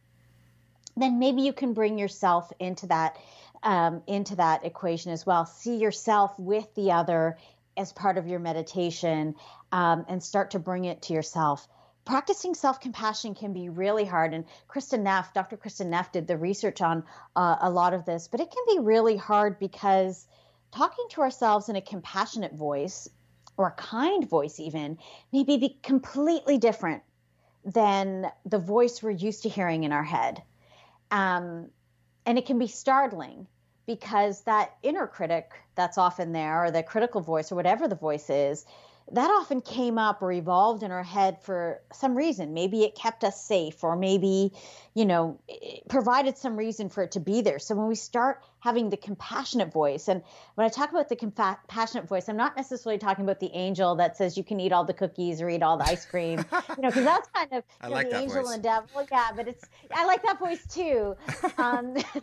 then 0.97 1.19
maybe 1.19 1.43
you 1.43 1.53
can 1.53 1.73
bring 1.73 1.99
yourself 1.99 2.53
into 2.59 2.87
that 2.87 3.17
um, 3.63 4.03
into 4.07 4.37
that 4.37 4.65
equation 4.65 5.11
as 5.11 5.25
well. 5.25 5.47
See 5.47 5.77
yourself 5.77 6.39
with 6.39 6.73
the 6.75 6.93
other 6.93 7.39
as 7.77 7.93
part 7.93 8.19
of 8.19 8.29
your 8.29 8.39
meditation, 8.39 9.35
um, 9.73 10.05
and 10.09 10.23
start 10.23 10.53
to 10.53 10.59
bring 10.59 10.85
it 10.85 11.03
to 11.03 11.13
yourself. 11.13 11.67
Practicing 12.05 12.55
self 12.55 12.81
compassion 12.81 13.35
can 13.35 13.53
be 13.53 13.69
really 13.69 14.05
hard, 14.05 14.35
and 14.35 14.45
Kristin 14.69 15.03
Neff, 15.03 15.33
Dr. 15.33 15.57
Kristin 15.57 15.87
Neff, 15.87 16.13
did 16.13 16.27
the 16.27 16.37
research 16.37 16.81
on 16.83 17.05
uh, 17.35 17.57
a 17.61 17.71
lot 17.71 17.95
of 17.95 18.05
this. 18.05 18.29
But 18.29 18.41
it 18.41 18.51
can 18.51 18.77
be 18.77 18.85
really 18.85 19.17
hard 19.17 19.59
because 19.59 20.27
talking 20.71 21.07
to 21.11 21.23
ourselves 21.23 21.69
in 21.69 21.77
a 21.77 21.81
compassionate 21.81 22.53
voice 22.53 23.09
or 23.57 23.69
a 23.69 23.73
kind 23.73 24.29
voice, 24.29 24.61
even, 24.61 24.99
may 25.33 25.45
be 25.45 25.79
completely 25.83 26.59
different 26.59 27.03
than 27.65 28.31
the 28.45 28.59
voice 28.59 29.03
we're 29.03 29.11
used 29.11 29.45
to 29.45 29.49
hearing 29.49 29.85
in 29.85 29.93
our 29.93 30.03
head. 30.03 30.43
Um, 31.15 31.71
and 32.27 32.37
it 32.37 32.45
can 32.45 32.59
be 32.59 32.67
startling 32.67 33.47
because 33.87 34.43
that 34.43 34.75
inner 34.83 35.07
critic 35.07 35.53
that's 35.77 35.97
often 35.97 36.33
there, 36.33 36.65
or 36.65 36.71
the 36.73 36.83
critical 36.83 37.21
voice, 37.21 37.53
or 37.53 37.55
whatever 37.55 37.87
the 37.87 37.95
voice 37.95 38.29
is, 38.31 38.67
that 39.13 39.31
often 39.31 39.61
came 39.61 39.99
up 39.99 40.23
or 40.23 40.33
evolved 40.33 40.83
in 40.83 40.91
our 40.91 41.03
head 41.03 41.43
for 41.43 41.83
some 41.93 42.17
reason. 42.17 42.55
Maybe 42.55 42.85
it 42.85 42.95
kept 42.95 43.23
us 43.23 43.45
safe, 43.45 43.85
or 43.85 43.97
maybe, 43.97 44.53
you 44.95 45.05
know, 45.05 45.39
provided 45.91 46.39
some 46.39 46.57
reason 46.57 46.89
for 46.89 47.03
it 47.03 47.13
to 47.13 47.21
be 47.21 47.43
there. 47.43 47.59
So 47.59 47.75
when 47.75 47.87
we 47.87 47.97
start 47.97 48.43
having 48.61 48.89
the 48.89 48.97
compassionate 48.97 49.71
voice, 49.71 50.09
and 50.09 50.23
when 50.55 50.65
I 50.65 50.71
talk 50.71 50.91
about 50.91 51.11
the 51.11 51.17
compassionate 51.17 52.09
voice, 52.09 52.31
I'm 52.31 52.39
not 52.39 52.57
necessarily 52.57 52.99
talking 52.99 53.25
about 53.25 53.41
the 53.41 53.51
angel 53.53 53.95
that 53.97 54.17
says 54.17 54.39
you 54.39 54.45
can 54.45 54.59
eat 54.59 54.73
all 54.73 54.85
the 54.85 54.95
cookies 54.95 55.43
or 55.43 55.51
eat 55.51 55.63
all 55.63 55.77
the 55.77 55.85
ice 55.85 56.07
cream, 56.07 56.39
you 56.77 56.83
know, 56.83 56.89
because 56.89 57.05
that's 57.05 57.29
kind 57.29 57.53
of 57.53 57.65
I 57.83 57.89
like 57.89 58.09
the 58.09 58.21
angel 58.21 58.43
voice. 58.43 58.55
and 58.55 58.63
devil. 58.63 59.07
Yeah, 59.13 59.29
but 59.37 59.49
it's 59.49 59.67
I 59.95 60.07
like 60.07 60.23
that 60.23 60.39
voice 60.39 60.65
too. 60.67 61.15
Um, 61.59 61.95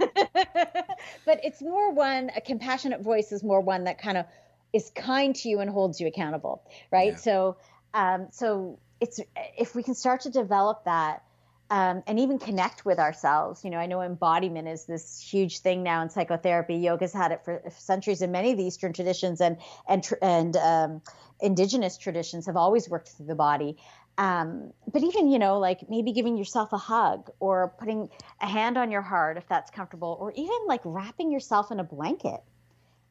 but 1.26 1.40
it's 1.44 1.62
more 1.62 1.92
one 1.92 2.32
a 2.36 2.42
compassionate 2.42 3.02
voice 3.02 3.32
is 3.32 3.44
more 3.44 3.62
one 3.62 3.84
that 3.84 4.02
kind 4.02 4.18
of 4.18 4.26
is 4.74 4.92
kind 4.96 5.36
to 5.36 5.50
you 5.50 5.60
and 5.60 5.70
holds 5.70 6.00
you 6.00 6.08
accountable, 6.08 6.64
right? 6.92 7.14
Yeah. 7.14 7.18
So, 7.18 7.58
um, 7.94 8.28
so 8.32 8.80
it's 9.00 9.20
if 9.58 9.76
we 9.76 9.84
can 9.84 9.96
start 9.96 10.22
to 10.22 10.30
develop 10.30 10.86
that. 10.86 11.24
Um, 11.70 12.04
and 12.06 12.20
even 12.20 12.38
connect 12.38 12.84
with 12.84 13.00
ourselves. 13.00 13.64
You 13.64 13.70
know, 13.70 13.78
I 13.78 13.86
know 13.86 14.02
embodiment 14.02 14.68
is 14.68 14.84
this 14.84 15.22
huge 15.22 15.60
thing 15.60 15.84
now 15.84 16.02
in 16.02 16.10
psychotherapy. 16.10 16.76
Yoga's 16.76 17.14
had 17.14 17.32
it 17.32 17.46
for 17.46 17.64
centuries, 17.70 18.22
and 18.22 18.30
many 18.30 18.52
of 18.52 18.58
the 18.58 18.66
Eastern 18.66 18.92
traditions 18.92 19.40
and 19.40 19.56
and 19.88 20.06
and 20.22 20.58
um, 20.58 21.02
indigenous 21.40 21.98
traditions 21.98 22.48
have 22.48 22.58
always 22.58 22.90
worked 22.90 23.12
through 23.12 23.28
the 23.28 23.36
body. 23.36 23.78
Um, 24.18 24.74
but 24.92 25.02
even 25.02 25.32
you 25.32 25.40
know, 25.40 25.60
like 25.60 25.90
maybe 25.90 26.12
giving 26.12 26.36
yourself 26.36 26.74
a 26.74 26.78
hug 26.78 27.30
or 27.40 27.74
putting 27.80 28.10
a 28.42 28.48
hand 28.48 28.78
on 28.78 28.92
your 28.92 29.02
heart 29.02 29.38
if 29.38 29.48
that's 29.48 29.72
comfortable, 29.72 30.18
or 30.20 30.34
even 30.36 30.58
like 30.68 30.82
wrapping 30.84 31.32
yourself 31.32 31.72
in 31.72 31.80
a 31.80 31.86
blanket 31.86 32.42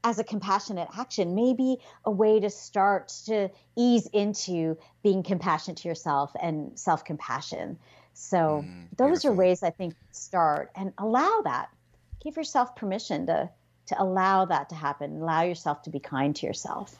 as 0.02 0.18
a 0.18 0.24
compassionate 0.24 0.88
action 0.96 1.34
maybe 1.34 1.78
a 2.04 2.10
way 2.10 2.40
to 2.40 2.50
start 2.50 3.08
to 3.26 3.50
ease 3.76 4.06
into 4.12 4.76
being 5.02 5.22
compassionate 5.22 5.78
to 5.78 5.88
yourself 5.88 6.32
and 6.40 6.78
self 6.78 7.04
compassion. 7.04 7.78
So, 8.14 8.64
Mm, 8.66 8.88
those 8.96 9.24
are 9.24 9.32
ways 9.32 9.62
I 9.62 9.70
think 9.70 9.94
start 10.10 10.70
and 10.74 10.92
allow 10.98 11.40
that. 11.44 11.70
Give 12.22 12.36
yourself 12.36 12.76
permission 12.76 13.26
to, 13.26 13.48
to 13.86 14.02
allow 14.02 14.44
that 14.46 14.68
to 14.70 14.74
happen. 14.74 15.22
Allow 15.22 15.42
yourself 15.42 15.82
to 15.82 15.90
be 15.90 16.00
kind 16.00 16.34
to 16.36 16.46
yourself. 16.46 16.98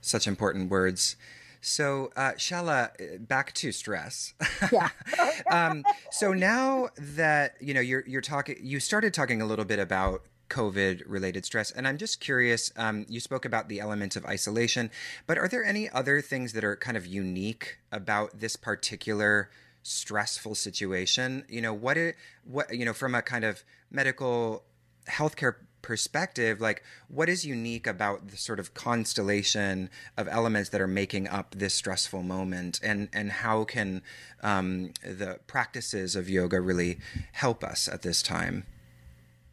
Such 0.00 0.26
important 0.26 0.70
words. 0.70 1.16
So, 1.60 2.10
uh, 2.16 2.32
Shala, 2.32 2.90
uh, 3.00 3.18
back 3.18 3.52
to 3.54 3.72
stress. 3.72 4.34
Yeah. 4.72 4.88
um, 5.50 5.84
so 6.10 6.32
now 6.32 6.90
that 6.96 7.56
you 7.60 7.74
know 7.74 7.80
you're 7.80 8.04
you're 8.06 8.20
talking, 8.20 8.56
you 8.60 8.78
started 8.78 9.12
talking 9.12 9.42
a 9.42 9.46
little 9.46 9.64
bit 9.64 9.78
about 9.78 10.22
COVID 10.48 11.02
related 11.06 11.44
stress, 11.44 11.70
and 11.70 11.86
I'm 11.86 11.98
just 11.98 12.20
curious. 12.20 12.72
Um, 12.76 13.06
you 13.08 13.20
spoke 13.20 13.44
about 13.44 13.68
the 13.68 13.80
elements 13.80 14.16
of 14.16 14.24
isolation, 14.24 14.90
but 15.26 15.38
are 15.38 15.48
there 15.48 15.64
any 15.64 15.90
other 15.90 16.20
things 16.20 16.52
that 16.52 16.64
are 16.64 16.76
kind 16.76 16.96
of 16.96 17.06
unique 17.06 17.78
about 17.90 18.40
this 18.40 18.56
particular 18.56 19.50
stressful 19.82 20.54
situation? 20.54 21.44
You 21.48 21.60
know, 21.60 21.74
what 21.74 21.96
it 21.96 22.16
what 22.44 22.74
you 22.74 22.84
know 22.84 22.92
from 22.92 23.14
a 23.14 23.22
kind 23.22 23.44
of 23.44 23.64
medical 23.90 24.64
healthcare 25.08 25.54
perspective, 25.86 26.60
like 26.60 26.82
what 27.06 27.28
is 27.28 27.46
unique 27.46 27.86
about 27.86 28.28
the 28.28 28.36
sort 28.36 28.58
of 28.58 28.74
constellation 28.74 29.88
of 30.16 30.26
elements 30.26 30.70
that 30.70 30.80
are 30.80 30.88
making 30.88 31.28
up 31.28 31.54
this 31.56 31.74
stressful 31.74 32.22
moment, 32.22 32.80
and 32.82 33.08
and 33.12 33.30
how 33.30 33.64
can 33.64 34.02
um, 34.42 34.92
the 35.02 35.38
practices 35.46 36.16
of 36.16 36.28
yoga 36.28 36.60
really 36.60 36.98
help 37.32 37.62
us 37.62 37.88
at 37.88 38.02
this 38.02 38.22
time? 38.22 38.64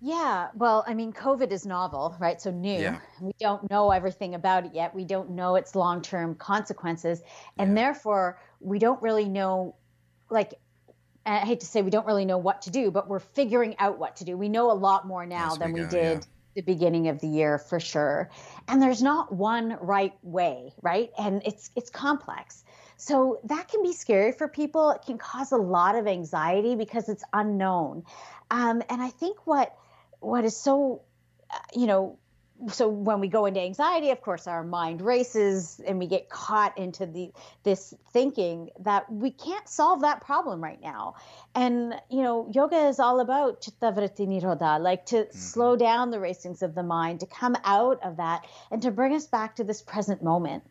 Yeah, 0.06 0.50
well, 0.54 0.84
I 0.86 0.96
mean, 0.96 1.14
COVID 1.14 1.52
is 1.54 1.66
novel, 1.66 2.18
right? 2.20 2.42
So 2.42 2.52
new. 2.52 2.82
Yeah. 2.82 3.00
We 3.22 3.32
don't 3.40 3.70
know 3.70 3.92
everything 3.92 4.36
about 4.36 4.66
it 4.66 4.74
yet. 4.74 4.94
We 4.94 5.06
don't 5.06 5.30
know 5.32 5.56
its 5.56 5.76
long 5.76 6.02
term 6.02 6.36
consequences. 6.36 7.22
And 7.58 7.70
Yeah. 7.70 7.76
therefore, 7.76 8.38
we 8.60 8.80
don't 8.80 9.02
really 9.02 9.30
know, 9.30 9.78
like, 10.30 10.56
I 11.26 11.38
hate 11.40 11.62
to 11.62 11.66
say 11.66 11.82
we 11.82 11.90
don't 11.90 12.06
really 12.06 12.26
know 12.26 12.38
what 12.38 12.64
to 12.64 12.70
do, 12.70 12.92
but 12.92 13.08
we're 13.08 13.20
figuring 13.20 13.78
out 13.80 13.98
what 13.98 14.18
to 14.18 14.26
do. 14.26 14.38
We 14.38 14.50
know 14.50 14.72
a 14.72 14.74
lot 14.74 15.08
more 15.08 15.26
now 15.26 15.56
Yes, 15.56 15.58
than 15.58 15.72
we 15.72 15.74
we, 15.74 15.86
go, 15.86 15.88
did 15.88 15.96
yeah. 15.96 16.24
the 16.56 16.62
beginning 16.64 17.08
of 17.08 17.20
the 17.22 17.28
year 17.28 17.58
for 17.58 17.80
sure. 17.80 18.30
And 18.68 18.82
there's 18.82 19.02
not 19.02 19.34
one 19.34 19.78
right 19.82 20.14
way, 20.22 20.74
right? 20.82 21.12
And 21.18 21.42
it's 21.46 21.72
it's 21.78 21.90
complex. 21.90 22.66
So 22.98 23.40
that 23.46 23.70
can 23.70 23.82
be 23.84 23.94
scary 23.94 24.34
for 24.34 24.50
people. 24.50 24.92
It 24.92 25.04
can 25.06 25.18
cause 25.18 25.52
a 25.54 25.58
lot 25.58 25.96
of 25.96 26.08
anxiety 26.08 26.76
because 26.76 27.08
it's 27.10 27.24
unknown. 27.34 28.04
Um, 28.52 28.84
and 28.90 29.02
I 29.02 29.10
think 29.10 29.48
what 29.48 29.76
what 30.24 30.46
is 30.46 30.56
so 30.56 31.02
uh, 31.52 31.58
you 31.76 31.86
know 31.86 32.18
so 32.72 32.88
when 32.88 33.20
we 33.20 33.28
go 33.28 33.46
into 33.46 33.60
anxiety 33.60 34.10
of 34.12 34.22
course 34.22 34.48
our 34.48 34.64
mind 34.64 35.02
races 35.02 35.82
and 35.86 36.00
we 36.00 36.08
get 36.08 36.30
caught 36.30 36.78
into 36.78 37.06
the 37.06 37.32
this 37.64 37.94
thinking 38.12 38.70
that 38.80 39.12
we 39.12 39.32
can't 39.32 39.68
solve 39.68 40.02
that 40.02 40.22
problem 40.22 40.64
right 40.64 40.82
now. 40.82 41.16
And 41.56 41.96
you 42.10 42.22
know 42.22 42.50
yoga 42.54 42.88
is 42.88 43.00
all 43.00 43.20
about 43.20 43.62
chitta 43.62 43.92
vritti 43.92 44.28
nirodha 44.28 44.80
like 44.80 45.06
to 45.08 45.28
slow 45.32 45.76
down 45.76 46.12
the 46.12 46.20
racings 46.20 46.62
of 46.62 46.76
the 46.76 46.84
mind 46.84 47.20
to 47.22 47.26
come 47.26 47.58
out 47.64 48.02
of 48.04 48.18
that 48.18 48.46
and 48.72 48.82
to 48.84 48.92
bring 48.92 49.14
us 49.14 49.28
back 49.28 49.58
to 49.58 49.64
this 49.64 49.82
present 49.82 50.24
moment. 50.24 50.64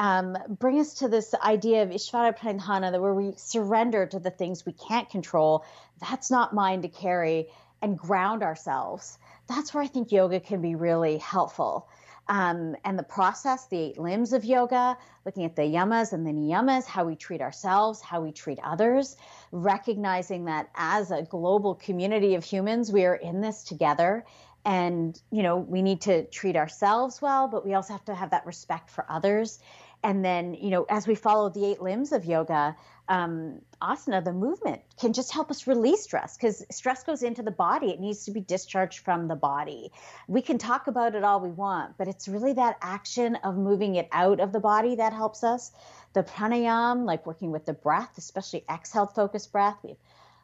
Um, 0.00 0.38
bring 0.48 0.78
us 0.78 0.94
to 0.94 1.08
this 1.08 1.34
idea 1.34 1.82
of 1.82 1.88
Ishvara 1.88 2.38
Pranidhana, 2.38 2.92
that 2.92 3.02
where 3.02 3.14
we 3.14 3.32
surrender 3.36 4.06
to 4.06 4.20
the 4.20 4.30
things 4.30 4.64
we 4.64 4.72
can't 4.72 5.10
control. 5.10 5.64
That's 6.00 6.30
not 6.30 6.54
mine 6.54 6.82
to 6.82 6.88
carry, 6.88 7.48
and 7.82 7.98
ground 7.98 8.42
ourselves. 8.42 9.18
That's 9.48 9.72
where 9.72 9.82
I 9.82 9.86
think 9.86 10.12
yoga 10.12 10.40
can 10.40 10.60
be 10.60 10.74
really 10.74 11.18
helpful. 11.18 11.88
Um, 12.28 12.76
and 12.84 12.98
the 12.98 13.04
process, 13.04 13.66
the 13.66 13.78
eight 13.78 13.98
limbs 13.98 14.34
of 14.34 14.44
yoga, 14.44 14.98
looking 15.24 15.44
at 15.46 15.56
the 15.56 15.62
yamas 15.62 16.12
and 16.12 16.26
the 16.26 16.32
niyamas, 16.32 16.84
how 16.84 17.04
we 17.04 17.16
treat 17.16 17.40
ourselves, 17.40 18.02
how 18.02 18.20
we 18.20 18.32
treat 18.32 18.58
others, 18.62 19.16
recognizing 19.50 20.44
that 20.44 20.68
as 20.74 21.10
a 21.10 21.22
global 21.22 21.74
community 21.74 22.34
of 22.34 22.44
humans, 22.44 22.92
we 22.92 23.06
are 23.06 23.14
in 23.14 23.40
this 23.40 23.64
together 23.64 24.26
and 24.64 25.22
you 25.30 25.42
know 25.42 25.56
we 25.56 25.82
need 25.82 26.00
to 26.00 26.24
treat 26.26 26.56
ourselves 26.56 27.22
well 27.22 27.48
but 27.48 27.64
we 27.64 27.74
also 27.74 27.92
have 27.92 28.04
to 28.04 28.14
have 28.14 28.30
that 28.30 28.44
respect 28.44 28.90
for 28.90 29.06
others 29.08 29.60
and 30.02 30.24
then 30.24 30.54
you 30.54 30.70
know 30.70 30.84
as 30.90 31.06
we 31.06 31.14
follow 31.14 31.48
the 31.48 31.64
eight 31.64 31.80
limbs 31.80 32.12
of 32.12 32.24
yoga 32.24 32.76
um, 33.08 33.60
asana 33.80 34.24
the 34.24 34.32
movement 34.32 34.80
can 35.00 35.12
just 35.12 35.32
help 35.32 35.50
us 35.50 35.66
release 35.66 36.02
stress 36.02 36.36
because 36.36 36.64
stress 36.70 37.04
goes 37.04 37.22
into 37.22 37.42
the 37.42 37.50
body 37.50 37.90
it 37.90 38.00
needs 38.00 38.24
to 38.24 38.30
be 38.30 38.40
discharged 38.40 38.98
from 38.98 39.28
the 39.28 39.36
body 39.36 39.90
we 40.26 40.42
can 40.42 40.58
talk 40.58 40.86
about 40.86 41.14
it 41.14 41.24
all 41.24 41.40
we 41.40 41.50
want 41.50 41.96
but 41.96 42.08
it's 42.08 42.28
really 42.28 42.52
that 42.52 42.76
action 42.82 43.36
of 43.36 43.56
moving 43.56 43.94
it 43.94 44.08
out 44.12 44.40
of 44.40 44.52
the 44.52 44.60
body 44.60 44.96
that 44.96 45.12
helps 45.12 45.44
us 45.44 45.70
the 46.12 46.22
pranayam 46.22 47.04
like 47.04 47.26
working 47.26 47.50
with 47.50 47.64
the 47.66 47.72
breath 47.72 48.18
especially 48.18 48.64
exhale 48.70 49.06
focused 49.06 49.52
breath 49.52 49.76
we 49.82 49.90
have 49.90 49.98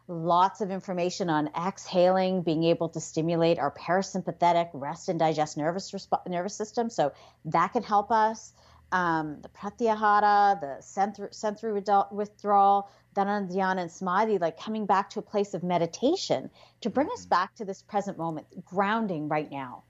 lots 0.08 0.60
of 0.60 0.70
information 0.70 1.30
on 1.30 1.48
exhaling, 1.56 2.42
being 2.42 2.64
able 2.64 2.88
to 2.90 3.00
stimulate 3.00 3.58
our 3.58 3.70
parasympathetic 3.70 4.70
rest 4.72 5.08
and 5.08 5.18
digest 5.18 5.56
nervous 5.56 6.08
nervous 6.28 6.54
system. 6.54 6.90
So 6.90 7.12
that 7.46 7.72
can 7.72 7.82
help 7.82 8.10
us. 8.10 8.52
Um, 8.94 9.40
the 9.42 9.48
pratyahara, 9.48 10.60
the 10.60 10.80
sensory, 10.80 11.28
sensory 11.32 11.72
withdrawal- 11.72 12.06
withdrawal, 12.12 12.88
dhyana, 13.16 13.80
and 13.80 13.90
samadhi, 13.90 14.38
like 14.38 14.56
coming 14.56 14.86
back 14.86 15.10
to 15.10 15.18
a 15.18 15.22
place 15.22 15.52
of 15.52 15.64
meditation 15.64 16.48
to 16.82 16.90
bring 16.90 17.08
us 17.10 17.26
back 17.26 17.56
to 17.56 17.64
this 17.64 17.82
present 17.82 18.18
moment, 18.18 18.46
grounding 18.64 19.28
right 19.28 19.50
now. 19.50 19.82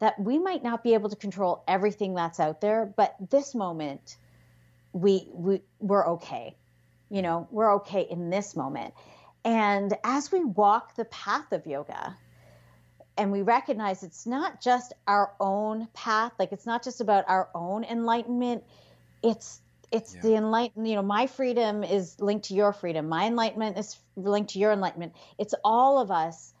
That 0.00 0.20
we 0.20 0.38
might 0.38 0.62
not 0.62 0.84
be 0.84 0.92
able 0.92 1.08
to 1.08 1.16
control 1.16 1.64
everything 1.66 2.12
that's 2.12 2.38
out 2.38 2.60
there, 2.60 2.84
but 2.84 3.16
this 3.30 3.54
moment, 3.54 4.18
we 4.92 5.30
we 5.32 5.62
we're 5.78 6.06
okay. 6.16 6.54
You 7.08 7.22
know, 7.22 7.48
we're 7.50 7.76
okay 7.76 8.02
in 8.02 8.28
this 8.28 8.54
moment. 8.54 8.92
And 9.42 9.96
as 10.04 10.30
we 10.30 10.44
walk 10.44 10.96
the 10.96 11.06
path 11.06 11.50
of 11.52 11.66
yoga, 11.66 12.14
and 13.20 13.30
we 13.30 13.42
recognize 13.42 14.02
it's 14.02 14.26
not 14.26 14.62
just 14.62 14.94
our 15.06 15.32
own 15.38 15.86
path, 15.92 16.32
like 16.38 16.52
it's 16.52 16.64
not 16.64 16.82
just 16.82 17.02
about 17.02 17.26
our 17.28 17.50
own 17.54 17.84
enlightenment, 17.84 18.64
it's 19.22 19.60
it's 19.92 20.14
Yeah. 20.14 20.20
the 20.22 20.34
enlightenment, 20.36 20.88
you 20.88 20.94
know, 20.94 21.02
my 21.02 21.26
freedom 21.26 21.84
is 21.84 22.18
linked 22.20 22.46
to 22.46 22.54
your 22.54 22.72
freedom. 22.72 23.08
My 23.08 23.26
enlightenment 23.26 23.76
is 23.76 23.98
linked 24.16 24.50
to 24.52 24.58
your 24.58 24.72
enlightenment. 24.72 25.12
It's 25.36 25.54
all 25.64 25.98
of 25.98 26.10
us 26.10 26.54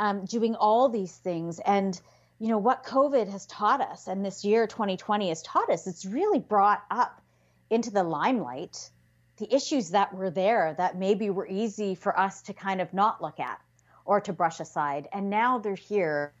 um, 0.00 0.24
doing 0.24 0.56
all 0.56 0.88
these 0.88 1.16
things. 1.16 1.60
And, 1.60 1.98
you 2.40 2.48
know, 2.48 2.58
what 2.58 2.84
COVID 2.84 3.30
has 3.30 3.46
taught 3.46 3.80
us 3.80 4.08
and 4.08 4.24
this 4.24 4.44
year 4.44 4.66
2020 4.66 5.28
has 5.28 5.42
taught 5.42 5.70
us, 5.70 5.86
it's 5.86 6.04
really 6.04 6.40
brought 6.40 6.82
up 6.90 7.22
into 7.70 7.90
the 7.90 8.02
limelight 8.02 8.90
the 9.38 9.54
issues 9.54 9.90
that 9.90 10.12
were 10.14 10.30
there 10.30 10.74
that 10.76 10.98
maybe 10.98 11.30
were 11.30 11.46
easy 11.48 11.94
for 11.94 12.18
us 12.18 12.42
to 12.42 12.52
kind 12.52 12.80
of 12.80 12.92
not 12.92 13.22
look 13.22 13.40
at 13.40 13.60
or 14.04 14.20
to 14.20 14.32
brush 14.32 14.60
aside. 14.60 15.08
And 15.12 15.30
now 15.30 15.58
they're 15.58 15.74
here. 15.74 16.32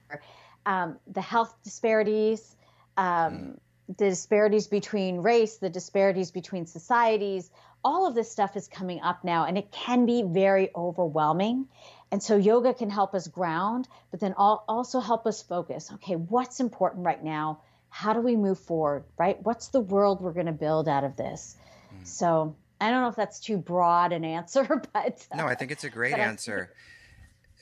Um, 0.64 0.98
the 1.06 1.20
health 1.20 1.54
disparities, 1.64 2.56
um, 2.96 3.58
the 3.88 4.10
disparities 4.10 4.66
between 4.68 5.18
race, 5.18 5.56
the 5.56 5.70
disparities 5.70 6.30
between 6.30 6.66
societies, 6.66 7.50
all 7.84 8.06
of 8.06 8.14
this 8.14 8.30
stuff 8.30 8.56
is 8.56 8.68
coming 8.68 9.00
up 9.00 9.24
now, 9.24 9.44
and 9.44 9.58
it 9.58 9.72
can 9.72 10.06
be 10.06 10.22
very 10.22 10.70
overwhelming. 10.76 11.66
And 12.12 12.22
so, 12.22 12.36
yoga 12.36 12.74
can 12.74 12.90
help 12.90 13.12
us 13.12 13.26
ground, 13.26 13.88
but 14.12 14.20
then 14.20 14.34
also 14.34 15.00
help 15.00 15.26
us 15.26 15.42
focus. 15.42 15.90
Okay, 15.94 16.14
what's 16.14 16.60
important 16.60 17.04
right 17.04 17.22
now? 17.22 17.60
how 17.92 18.14
do 18.14 18.20
we 18.20 18.36
move 18.36 18.58
forward, 18.58 19.04
right? 19.18 19.36
What's 19.42 19.68
the 19.68 19.80
world 19.80 20.22
we're 20.22 20.32
going 20.32 20.46
to 20.46 20.52
build 20.52 20.88
out 20.88 21.04
of 21.04 21.14
this? 21.14 21.56
Mm. 21.94 22.06
So 22.06 22.56
I 22.80 22.90
don't 22.90 23.02
know 23.02 23.08
if 23.08 23.16
that's 23.16 23.38
too 23.38 23.58
broad 23.58 24.12
an 24.12 24.24
answer, 24.24 24.64
but 24.94 25.26
uh, 25.30 25.36
no, 25.36 25.46
I 25.46 25.54
think 25.54 25.70
it's 25.70 25.84
a 25.84 25.90
great 25.90 26.14
answer. 26.14 26.72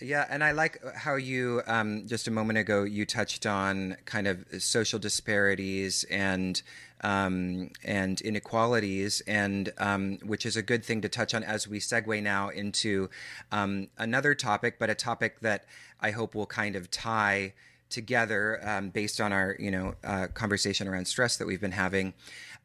Yeah, 0.03 0.26
and 0.30 0.42
I 0.42 0.53
like 0.53 0.82
how 0.94 1.16
you 1.16 1.62
um, 1.66 2.07
just 2.07 2.26
a 2.26 2.30
moment 2.30 2.59
ago 2.59 2.84
you 2.84 3.05
touched 3.05 3.44
on 3.44 3.96
kind 4.07 4.26
of 4.26 4.44
social 4.59 4.98
disparities 4.98 6.05
and 6.05 6.61
um, 7.03 7.70
and 7.84 8.20
inequalities, 8.20 9.22
and 9.26 9.72
um, 9.78 10.18
which 10.24 10.46
is 10.46 10.57
a 10.57 10.62
good 10.62 10.84
thing 10.84 11.03
to 11.03 11.09
touch 11.09 11.34
on 11.34 11.44
as 11.44 11.68
we 11.68 11.80
segue 11.80 12.22
now 12.22 12.48
into 12.48 13.11
um, 13.53 13.88
another 13.98 14.34
topic, 14.34 14.78
but 14.78 14.88
a 14.88 14.94
topic 14.94 15.40
that 15.40 15.64
I 16.01 16.12
hope 16.12 16.34
will 16.34 16.46
kind 16.46 16.76
of 16.76 16.90
tie 16.90 17.53
together 17.90 18.61
um, 18.66 18.90
based 18.90 19.20
on 19.20 19.32
our 19.32 19.57
you 19.59 19.70
know 19.70 19.94
uh, 20.03 20.28
conversation 20.28 20.88
around 20.88 21.07
stress 21.07 21.36
that 21.36 21.46
we've 21.46 21.61
been 21.61 21.72
having. 21.72 22.14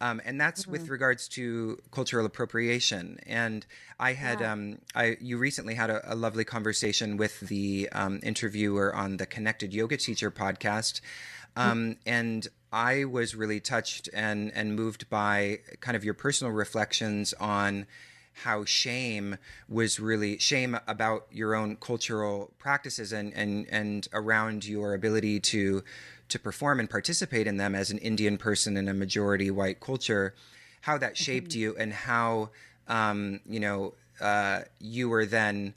Um, 0.02 0.22
and 0.26 0.40
that's 0.40 0.64
mm-hmm. 0.64 0.72
with 0.72 0.90
regards 0.90 1.28
to 1.30 1.80
cultural 1.92 2.26
appropriation. 2.26 3.20
And 3.26 3.66
I 4.00 4.14
had, 4.14 4.42
yeah. 4.42 4.52
um, 4.52 4.80
I 4.94 5.18
you 5.22 5.38
recently 5.38 5.76
had 5.76 5.90
a, 5.90 6.14
a 6.14 6.16
lovely 6.16 6.44
conversation 6.44 7.18
with 7.18 7.40
the 7.40 7.90
um, 7.92 8.20
interviewer 8.24 8.94
on 8.94 9.18
the 9.18 9.26
Connected 9.26 9.74
Yoga 9.74 9.98
Teacher 9.98 10.32
podcast, 10.32 11.02
mm-hmm. 11.56 11.94
and 12.06 12.48
I 12.72 13.06
was 13.06 13.36
really 13.36 13.62
touched 13.62 14.10
and 14.14 14.52
and 14.54 14.76
moved 14.76 15.10
by 15.10 15.60
kind 15.80 15.96
of 15.96 16.04
your 16.04 16.14
personal 16.14 16.52
reflections 16.52 17.34
on 17.40 17.88
how 18.44 18.66
shame 18.66 19.38
was 19.70 19.98
really 19.98 20.38
shame 20.40 20.78
about 20.88 21.26
your 21.32 21.56
own 21.56 21.78
cultural 21.78 22.52
practices 22.58 23.14
and 23.14 23.34
and 23.34 23.66
and 23.70 24.10
around 24.12 24.66
your 24.66 24.94
ability 24.94 25.40
to 25.40 25.84
to 26.30 26.40
perform 26.40 26.80
and 26.80 26.90
participate 26.90 27.48
in 27.48 27.58
them 27.58 27.76
as 27.76 27.92
an 27.92 27.98
Indian 28.00 28.38
person 28.38 28.78
in 28.78 28.88
a 28.88 28.94
majority 28.94 29.52
white 29.52 29.80
culture, 29.80 30.34
how 30.82 30.98
that 30.98 31.18
shaped 31.18 31.52
mm-hmm. 31.52 31.60
you 31.60 31.76
and 31.78 31.94
how 31.94 32.50
um, 32.88 33.40
you 33.48 33.60
know 33.60 33.94
uh, 34.22 34.62
you 34.80 35.10
were 35.10 35.26
then. 35.26 35.74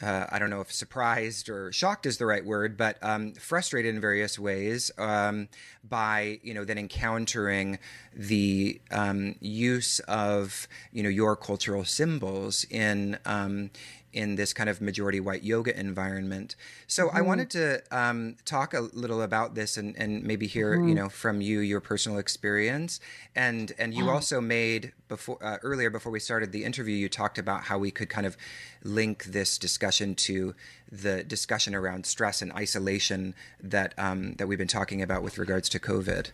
Uh, 0.00 0.26
I 0.30 0.38
don't 0.38 0.48
know 0.48 0.60
if 0.60 0.70
surprised 0.70 1.48
or 1.48 1.72
shocked 1.72 2.06
is 2.06 2.18
the 2.18 2.26
right 2.26 2.44
word, 2.44 2.76
but 2.76 2.98
um, 3.02 3.32
frustrated 3.32 3.96
in 3.96 4.00
various 4.00 4.38
ways 4.38 4.92
um, 4.96 5.48
by 5.82 6.38
you 6.44 6.54
know 6.54 6.64
then 6.64 6.78
encountering 6.78 7.80
the 8.14 8.80
um, 8.92 9.34
use 9.40 9.98
of 10.00 10.68
you 10.92 11.02
know 11.02 11.08
your 11.08 11.34
cultural 11.34 11.84
symbols 11.84 12.64
in 12.70 13.18
um, 13.26 13.70
in 14.12 14.36
this 14.36 14.52
kind 14.52 14.70
of 14.70 14.80
majority 14.80 15.20
white 15.20 15.42
yoga 15.42 15.78
environment. 15.78 16.56
So 16.86 17.08
mm-hmm. 17.08 17.16
I 17.16 17.20
wanted 17.20 17.50
to 17.50 17.82
um, 17.90 18.36
talk 18.44 18.74
a 18.74 18.80
little 18.80 19.22
about 19.22 19.54
this 19.54 19.76
and, 19.76 19.96
and 19.96 20.22
maybe 20.22 20.46
hear 20.46 20.76
mm-hmm. 20.76 20.88
you 20.88 20.94
know 20.94 21.08
from 21.08 21.40
you 21.40 21.60
your 21.60 21.80
personal 21.80 22.18
experience 22.18 23.00
and 23.36 23.72
and 23.78 23.94
you 23.94 24.06
yeah. 24.06 24.12
also 24.12 24.40
made 24.40 24.92
before 25.08 25.38
uh, 25.42 25.58
earlier 25.62 25.90
before 25.90 26.12
we 26.12 26.20
started 26.20 26.52
the 26.52 26.64
interview 26.64 26.94
you 26.94 27.08
talked 27.08 27.38
about 27.38 27.64
how 27.64 27.78
we 27.78 27.90
could 27.90 28.08
kind 28.08 28.26
of 28.26 28.36
link 28.82 29.24
this 29.24 29.58
discussion 29.58 30.14
to 30.14 30.54
the 30.90 31.22
discussion 31.22 31.74
around 31.74 32.06
stress 32.06 32.40
and 32.40 32.52
isolation 32.52 33.34
that 33.62 33.94
um, 33.98 34.34
that 34.34 34.46
we've 34.46 34.58
been 34.58 34.68
talking 34.68 35.02
about 35.02 35.22
with 35.22 35.38
regards 35.38 35.68
to 35.68 35.78
COVID. 35.78 36.30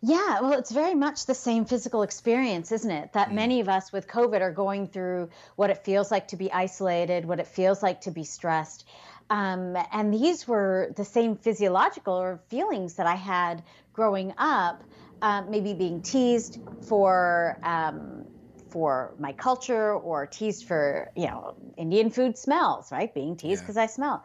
Yeah, 0.00 0.40
well, 0.40 0.52
it's 0.52 0.70
very 0.70 0.94
much 0.94 1.26
the 1.26 1.34
same 1.34 1.64
physical 1.64 2.02
experience, 2.02 2.70
isn't 2.70 2.90
it? 2.90 3.12
That 3.14 3.30
mm. 3.30 3.34
many 3.34 3.60
of 3.60 3.68
us 3.68 3.92
with 3.92 4.06
COVID 4.06 4.40
are 4.40 4.52
going 4.52 4.86
through 4.86 5.30
what 5.56 5.70
it 5.70 5.84
feels 5.84 6.10
like 6.10 6.28
to 6.28 6.36
be 6.36 6.52
isolated, 6.52 7.24
what 7.24 7.40
it 7.40 7.48
feels 7.48 7.82
like 7.82 8.02
to 8.02 8.12
be 8.12 8.22
stressed. 8.22 8.86
Um, 9.30 9.76
and 9.92 10.14
these 10.14 10.46
were 10.46 10.92
the 10.96 11.04
same 11.04 11.36
physiological 11.36 12.14
or 12.14 12.40
feelings 12.48 12.94
that 12.94 13.06
I 13.06 13.16
had 13.16 13.64
growing 13.92 14.32
up, 14.38 14.84
uh, 15.20 15.42
maybe 15.48 15.74
being 15.74 16.02
teased 16.02 16.58
for. 16.82 17.58
Um, 17.62 18.24
for 18.70 19.14
my 19.18 19.32
culture 19.32 19.94
or 19.94 20.26
teased 20.26 20.66
for 20.66 21.10
you 21.16 21.26
know 21.26 21.54
indian 21.78 22.10
food 22.10 22.36
smells 22.36 22.92
right 22.92 23.14
being 23.14 23.34
teased 23.34 23.62
because 23.62 23.76
yeah. 23.76 23.84
i 23.84 23.86
smell 23.86 24.22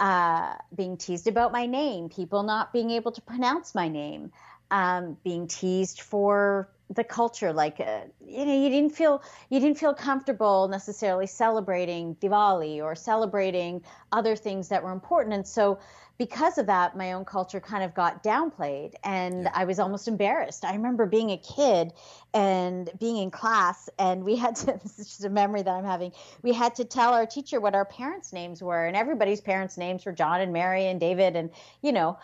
uh, 0.00 0.54
being 0.74 0.96
teased 0.96 1.28
about 1.28 1.52
my 1.52 1.66
name 1.66 2.08
people 2.08 2.42
not 2.42 2.72
being 2.72 2.90
able 2.90 3.12
to 3.12 3.20
pronounce 3.20 3.72
my 3.72 3.86
name 3.86 4.32
um, 4.70 5.16
being 5.24 5.46
teased 5.46 6.00
for 6.00 6.68
the 6.90 7.04
culture. 7.04 7.52
Like 7.52 7.80
uh, 7.80 8.00
you 8.26 8.44
know 8.44 8.62
you 8.62 8.68
didn't 8.68 8.94
feel 8.94 9.22
you 9.50 9.60
didn't 9.60 9.78
feel 9.78 9.94
comfortable 9.94 10.68
necessarily 10.68 11.26
celebrating 11.26 12.16
Diwali 12.16 12.82
or 12.82 12.94
celebrating 12.94 13.82
other 14.12 14.36
things 14.36 14.68
that 14.68 14.82
were 14.82 14.92
important. 14.92 15.34
And 15.34 15.46
so 15.46 15.78
because 16.16 16.58
of 16.58 16.66
that 16.66 16.96
my 16.96 17.12
own 17.12 17.24
culture 17.24 17.60
kind 17.60 17.82
of 17.82 17.92
got 17.92 18.22
downplayed 18.22 18.94
and 19.02 19.44
yeah. 19.44 19.50
I 19.52 19.64
was 19.64 19.78
almost 19.78 20.06
embarrassed. 20.06 20.64
I 20.64 20.74
remember 20.74 21.06
being 21.06 21.30
a 21.30 21.36
kid 21.36 21.92
and 22.32 22.90
being 23.00 23.16
in 23.16 23.30
class 23.30 23.88
and 23.98 24.24
we 24.24 24.36
had 24.36 24.54
to 24.56 24.66
this 24.82 24.98
is 24.98 25.08
just 25.08 25.24
a 25.24 25.30
memory 25.30 25.62
that 25.62 25.70
I'm 25.70 25.84
having 25.84 26.12
we 26.42 26.52
had 26.52 26.76
to 26.76 26.84
tell 26.84 27.14
our 27.14 27.26
teacher 27.26 27.60
what 27.60 27.74
our 27.74 27.84
parents 27.84 28.32
names 28.32 28.62
were 28.62 28.86
and 28.86 28.96
everybody's 28.96 29.40
parents 29.40 29.76
names 29.76 30.04
were 30.04 30.12
John 30.12 30.40
and 30.40 30.52
Mary 30.52 30.86
and 30.86 31.00
David 31.00 31.34
and 31.34 31.50
you 31.82 31.92
know 31.92 32.18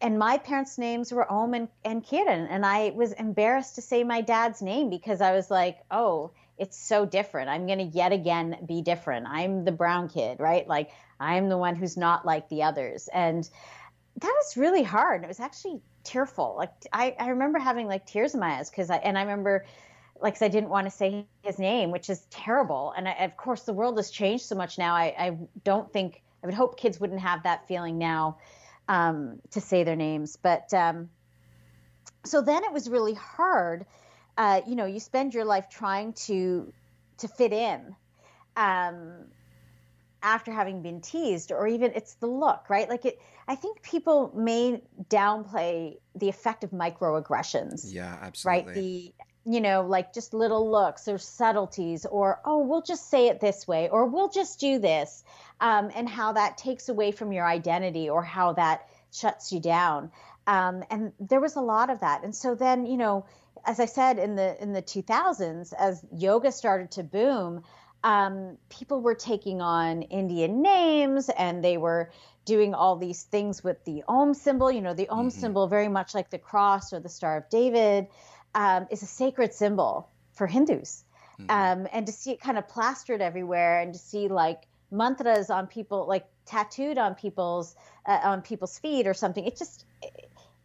and 0.00 0.18
my 0.18 0.38
parents' 0.38 0.78
names 0.78 1.12
were 1.12 1.30
Om 1.30 1.54
and, 1.54 1.68
and 1.84 2.04
Kiran. 2.04 2.46
And 2.50 2.64
I 2.66 2.90
was 2.90 3.12
embarrassed 3.12 3.76
to 3.76 3.82
say 3.82 4.04
my 4.04 4.20
dad's 4.20 4.62
name 4.62 4.90
because 4.90 5.20
I 5.20 5.32
was 5.32 5.50
like, 5.50 5.78
oh, 5.90 6.32
it's 6.58 6.76
so 6.76 7.06
different. 7.06 7.48
I'm 7.48 7.66
going 7.66 7.78
to 7.78 7.96
yet 7.96 8.12
again 8.12 8.56
be 8.66 8.82
different. 8.82 9.26
I'm 9.26 9.64
the 9.64 9.72
brown 9.72 10.08
kid, 10.08 10.40
right? 10.40 10.68
Like, 10.68 10.90
I'm 11.18 11.48
the 11.48 11.56
one 11.56 11.74
who's 11.74 11.96
not 11.96 12.26
like 12.26 12.48
the 12.48 12.62
others. 12.62 13.08
And 13.12 13.48
that 14.20 14.34
was 14.42 14.56
really 14.56 14.82
hard. 14.82 15.24
It 15.24 15.28
was 15.28 15.40
actually 15.40 15.80
tearful. 16.04 16.56
Like, 16.58 16.72
I, 16.92 17.16
I 17.18 17.28
remember 17.28 17.58
having 17.58 17.86
like 17.86 18.04
tears 18.04 18.34
in 18.34 18.40
my 18.40 18.58
eyes 18.58 18.68
because 18.68 18.90
I, 18.90 18.96
and 18.96 19.16
I 19.16 19.22
remember, 19.22 19.64
like, 20.20 20.40
I 20.42 20.48
didn't 20.48 20.68
want 20.68 20.86
to 20.86 20.90
say 20.90 21.26
his 21.42 21.58
name, 21.58 21.90
which 21.90 22.10
is 22.10 22.26
terrible. 22.30 22.92
And 22.94 23.08
I, 23.08 23.12
of 23.12 23.38
course, 23.38 23.62
the 23.62 23.72
world 23.72 23.96
has 23.96 24.10
changed 24.10 24.44
so 24.44 24.54
much 24.54 24.76
now. 24.76 24.94
I, 24.94 25.14
I 25.18 25.38
don't 25.64 25.90
think, 25.90 26.22
I 26.42 26.46
would 26.46 26.54
hope 26.54 26.78
kids 26.78 27.00
wouldn't 27.00 27.20
have 27.20 27.42
that 27.44 27.66
feeling 27.68 27.96
now 27.96 28.36
um, 28.90 29.40
to 29.52 29.60
say 29.60 29.84
their 29.84 29.96
names. 29.96 30.36
But 30.36 30.74
um, 30.74 31.08
so 32.24 32.42
then 32.42 32.64
it 32.64 32.72
was 32.72 32.90
really 32.90 33.14
hard. 33.14 33.86
Uh, 34.36 34.60
you 34.66 34.74
know, 34.74 34.84
you 34.84 35.00
spend 35.00 35.32
your 35.32 35.44
life 35.44 35.68
trying 35.70 36.12
to 36.12 36.72
to 37.18 37.28
fit 37.28 37.52
in 37.52 37.94
um, 38.56 39.26
after 40.22 40.50
having 40.50 40.82
been 40.82 41.00
teased, 41.00 41.52
or 41.52 41.68
even 41.68 41.92
it's 41.94 42.14
the 42.14 42.26
look, 42.26 42.68
right? 42.68 42.88
Like 42.88 43.06
it. 43.06 43.20
I 43.46 43.54
think 43.54 43.82
people 43.82 44.32
may 44.34 44.82
downplay 45.08 45.96
the 46.14 46.28
effect 46.28 46.64
of 46.64 46.70
microaggressions. 46.70 47.92
Yeah, 47.92 48.16
absolutely. 48.20 48.64
Right. 48.64 48.74
The 48.74 49.14
you 49.44 49.60
know, 49.60 49.82
like 49.82 50.12
just 50.12 50.34
little 50.34 50.70
looks 50.70 51.08
or 51.08 51.18
subtleties, 51.18 52.06
or 52.06 52.40
oh, 52.44 52.58
we'll 52.58 52.82
just 52.82 53.08
say 53.08 53.28
it 53.28 53.40
this 53.40 53.66
way, 53.66 53.88
or 53.88 54.06
we'll 54.06 54.28
just 54.28 54.60
do 54.60 54.78
this 54.78 55.24
um, 55.60 55.90
and 55.94 56.08
how 56.08 56.32
that 56.32 56.58
takes 56.58 56.88
away 56.88 57.12
from 57.12 57.32
your 57.32 57.46
identity 57.46 58.08
or 58.10 58.22
how 58.22 58.52
that 58.54 58.88
shuts 59.12 59.52
you 59.52 59.60
down. 59.60 60.10
Um, 60.46 60.84
and 60.90 61.12
there 61.20 61.40
was 61.40 61.56
a 61.56 61.60
lot 61.60 61.90
of 61.90 62.00
that. 62.00 62.24
And 62.24 62.34
so 62.34 62.54
then, 62.54 62.86
you 62.86 62.96
know, 62.96 63.26
as 63.64 63.78
I 63.78 63.86
said 63.86 64.18
in 64.18 64.36
the 64.36 64.60
in 64.62 64.72
the 64.72 64.82
2000s, 64.82 65.72
as 65.78 66.04
yoga 66.12 66.50
started 66.52 66.92
to 66.92 67.02
boom, 67.02 67.62
um, 68.02 68.56
people 68.68 69.00
were 69.00 69.14
taking 69.14 69.60
on 69.60 70.02
Indian 70.02 70.62
names 70.62 71.28
and 71.28 71.62
they 71.62 71.76
were 71.76 72.10
doing 72.46 72.74
all 72.74 72.96
these 72.96 73.22
things 73.22 73.62
with 73.62 73.84
the 73.84 74.02
Om 74.08 74.34
symbol. 74.34 74.70
You 74.70 74.80
know, 74.80 74.94
the 74.94 75.08
Om 75.08 75.28
mm-hmm. 75.28 75.38
symbol, 75.38 75.68
very 75.68 75.88
much 75.88 76.14
like 76.14 76.30
the 76.30 76.38
cross 76.38 76.92
or 76.92 77.00
the 77.00 77.08
Star 77.08 77.36
of 77.36 77.50
David, 77.50 78.06
um, 78.54 78.86
is 78.90 79.02
a 79.02 79.06
sacred 79.06 79.52
symbol 79.52 80.08
for 80.32 80.46
Hindus. 80.46 81.04
Mm-hmm. 81.40 81.50
Um, 81.50 81.88
and 81.92 82.06
to 82.06 82.12
see 82.12 82.32
it 82.32 82.40
kind 82.40 82.58
of 82.58 82.68
plastered 82.68 83.20
everywhere 83.20 83.80
and 83.80 83.92
to 83.92 83.98
see 83.98 84.28
like 84.28 84.62
mantras 84.90 85.50
on 85.50 85.66
people 85.66 86.06
like 86.06 86.26
tattooed 86.46 86.98
on 86.98 87.14
people's 87.14 87.76
uh, 88.06 88.18
on 88.24 88.42
people's 88.42 88.76
feet 88.78 89.06
or 89.06 89.14
something 89.14 89.44
it 89.44 89.56
just 89.56 89.84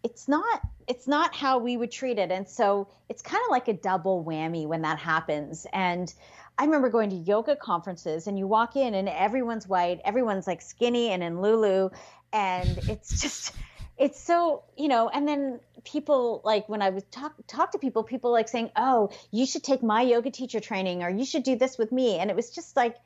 it's 0.03 0.27
not 0.27 0.61
it's 0.87 1.07
not 1.07 1.35
how 1.35 1.59
we 1.59 1.77
would 1.77 1.91
treat 1.91 2.17
it 2.17 2.31
and 2.31 2.47
so 2.49 2.87
it's 3.07 3.21
kind 3.21 3.41
of 3.45 3.51
like 3.51 3.67
a 3.67 3.73
double 3.73 4.25
whammy 4.25 4.65
when 4.65 4.81
that 4.81 4.97
happens 4.97 5.67
and 5.73 6.11
I 6.57 6.65
remember 6.65 6.89
going 6.89 7.09
to 7.09 7.15
yoga 7.15 7.55
conferences 7.55 8.27
and 8.27 8.39
you 8.39 8.47
walk 8.47 8.77
in 8.77 8.93
and 8.93 9.09
everyone's 9.09 9.67
white, 9.67 9.99
everyone's 10.05 10.47
like 10.47 10.61
skinny 10.61 11.09
and 11.09 11.21
in 11.21 11.41
Lulu 11.41 11.89
and 12.31 12.79
it's 12.89 13.21
just 13.21 13.53
it's 13.97 14.19
so, 14.19 14.63
you 14.77 14.87
know, 14.87 15.09
and 15.09 15.27
then 15.27 15.59
people 15.83 16.41
like 16.43 16.67
when 16.67 16.81
I 16.81 16.89
would 16.89 17.09
talk 17.11 17.33
talk 17.47 17.71
to 17.71 17.77
people, 17.79 18.03
people 18.03 18.31
like 18.31 18.49
saying, 18.49 18.71
"Oh, 18.75 19.11
you 19.31 19.45
should 19.45 19.63
take 19.63 19.83
my 19.83 20.01
yoga 20.01 20.31
teacher 20.31 20.59
training 20.59 21.03
or 21.03 21.09
you 21.09 21.25
should 21.25 21.43
do 21.43 21.55
this 21.55 21.77
with 21.77 21.91
me." 21.91 22.17
And 22.17 22.29
it 22.29 22.35
was 22.35 22.51
just 22.51 22.75
like 22.75 22.97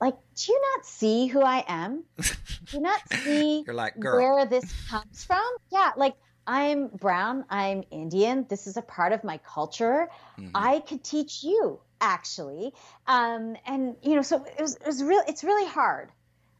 like, 0.00 0.16
do 0.34 0.52
you 0.52 0.60
not 0.74 0.86
see 0.86 1.26
who 1.26 1.40
I 1.40 1.64
am? 1.66 2.04
Do 2.18 2.76
you 2.76 2.80
not 2.80 3.00
see 3.12 3.64
You're 3.66 3.74
like, 3.74 3.98
Girl. 3.98 4.16
where 4.16 4.46
this 4.46 4.70
comes 4.88 5.24
from? 5.24 5.44
Yeah, 5.70 5.92
like 5.96 6.14
I'm 6.46 6.88
brown, 6.88 7.44
I'm 7.48 7.82
Indian. 7.90 8.46
This 8.48 8.66
is 8.66 8.76
a 8.76 8.82
part 8.82 9.12
of 9.12 9.24
my 9.24 9.38
culture. 9.38 10.08
Mm-hmm. 10.38 10.50
I 10.54 10.80
could 10.80 11.02
teach 11.02 11.42
you 11.42 11.80
actually. 12.00 12.72
Um, 13.06 13.56
and 13.66 13.96
you 14.02 14.16
know, 14.16 14.22
so 14.22 14.44
it 14.44 14.60
was, 14.60 14.76
it 14.76 14.86
was 14.86 15.02
real. 15.02 15.22
It's 15.26 15.42
really 15.42 15.68
hard. 15.68 16.10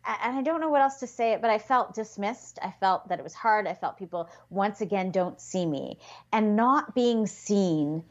And 0.07 0.37
I 0.37 0.43
don't 0.43 0.61
know 0.61 0.69
what 0.69 0.83
else 0.83 1.01
to 1.01 1.07
say 1.07 1.33
it, 1.33 1.43
but 1.43 1.51
I 1.51 1.59
felt 1.59 1.95
dismissed. 1.95 2.59
I 2.63 2.71
felt 2.71 3.09
that 3.09 3.19
it 3.19 3.23
was 3.23 3.35
hard. 3.35 3.67
I 3.67 3.75
felt 3.75 3.99
people 3.99 4.31
once 4.51 4.81
again 4.81 5.11
don't 5.11 5.41
see 5.41 5.67
me. 5.67 5.99
And 6.33 6.57
not 6.57 6.95
being 6.95 7.27
seen, 7.27 8.05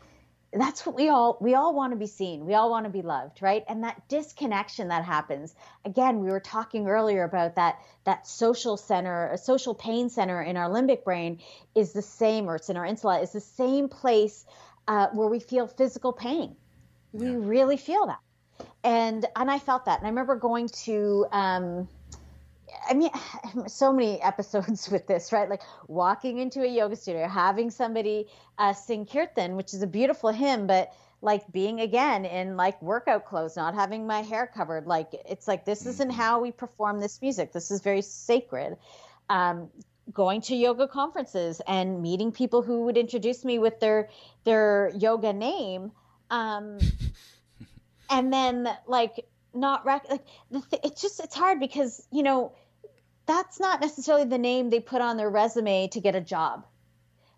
that's 0.52 0.86
what 0.86 0.96
we 0.96 1.10
all 1.10 1.38
we 1.42 1.54
all 1.54 1.74
want 1.74 1.94
to 1.94 1.98
be 1.98 2.08
seen. 2.08 2.46
We 2.46 2.54
all 2.54 2.70
want 2.70 2.86
to 2.86 2.90
be 2.90 3.02
loved, 3.02 3.42
right? 3.42 3.64
And 3.68 3.84
that 3.84 4.08
disconnection 4.08 4.90
that 4.90 5.04
happens. 5.04 5.56
Again, 5.84 6.20
we 6.20 6.30
were 6.30 6.40
talking 6.40 6.88
earlier 6.88 7.24
about 7.24 7.56
that 7.56 7.80
that 8.06 8.28
social 8.28 8.78
center, 8.78 9.30
a 9.32 9.38
social 9.38 9.76
pain 9.76 10.10
center 10.10 10.42
in 10.42 10.58
our 10.58 10.70
limbic 10.70 11.04
brain 11.04 11.40
is 11.76 11.94
the 11.94 12.02
same, 12.02 12.50
or 12.50 12.56
it's 12.56 12.70
in 12.70 12.78
our 12.78 12.86
insula, 12.86 13.20
is 13.22 13.32
the 13.32 13.42
same 13.42 13.90
place 13.90 14.46
uh, 14.88 15.08
where 15.14 15.28
we 15.28 15.40
feel 15.40 15.68
physical 15.68 16.14
pain. 16.14 16.56
We 17.12 17.36
really 17.36 17.78
feel 17.78 18.08
that 18.08 18.20
and 18.84 19.26
and 19.36 19.52
I 19.52 19.60
felt 19.60 19.86
that. 19.86 20.00
And 20.00 20.08
I 20.08 20.10
remember 20.10 20.36
going 20.36 20.70
to 20.86 21.26
um, 21.32 21.88
I 22.90 22.94
mean, 22.94 23.10
so 23.68 23.94
many 23.94 24.22
episodes 24.22 24.90
with 24.92 25.08
this, 25.08 25.32
right? 25.32 25.50
Like 25.50 25.62
walking 25.88 26.40
into 26.40 26.62
a 26.62 26.68
yoga 26.68 26.96
studio, 26.96 27.28
having 27.28 27.72
somebody 27.72 28.28
uh, 28.58 28.74
sing 28.74 29.06
kirtan, 29.06 29.56
which 29.56 29.74
is 29.74 29.82
a 29.82 29.88
beautiful 29.88 30.30
hymn, 30.32 30.68
but 30.68 30.94
like 31.22 31.52
being 31.52 31.80
again 31.80 32.26
in 32.26 32.56
like 32.56 32.80
workout 32.82 33.26
clothes, 33.26 33.56
not 33.56 33.74
having 33.74 34.06
my 34.06 34.22
hair 34.22 34.50
covered. 34.54 34.86
Like 34.86 35.10
it's 35.28 35.48
like 35.48 35.66
this 35.66 35.86
isn't 35.86 36.10
mm-hmm. 36.10 36.20
how 36.20 36.40
we 36.42 36.52
perform 36.52 37.00
this 37.00 37.22
music. 37.22 37.52
This 37.52 37.72
is 37.72 37.82
very 37.82 38.02
sacred. 38.02 38.78
Um, 39.30 39.70
going 40.14 40.42
to 40.42 40.56
yoga 40.56 40.88
conferences 40.88 41.62
and 41.68 42.04
meeting 42.04 42.32
people 42.32 42.62
who 42.62 42.84
would 42.84 42.96
introduce 42.96 43.44
me 43.44 43.58
with 43.58 43.80
their 43.80 44.10
their 44.44 44.92
yoga 44.96 45.34
name. 45.34 45.92
Um, 46.30 46.78
and 48.10 48.32
then 48.32 48.68
like 48.88 49.26
not 49.54 49.86
rec- 49.86 50.10
like 50.10 50.26
the 50.52 50.62
th- 50.62 50.82
it's 50.84 51.02
just 51.02 51.20
it's 51.20 51.36
hard 51.36 51.60
because 51.60 52.06
you 52.12 52.24
know 52.24 52.54
that's 53.26 53.60
not 53.60 53.82
necessarily 53.82 54.26
the 54.26 54.38
name 54.38 54.70
they 54.70 54.80
put 54.80 55.02
on 55.02 55.18
their 55.18 55.30
resume 55.30 55.88
to 55.88 56.00
get 56.00 56.16
a 56.16 56.22
job. 56.22 56.66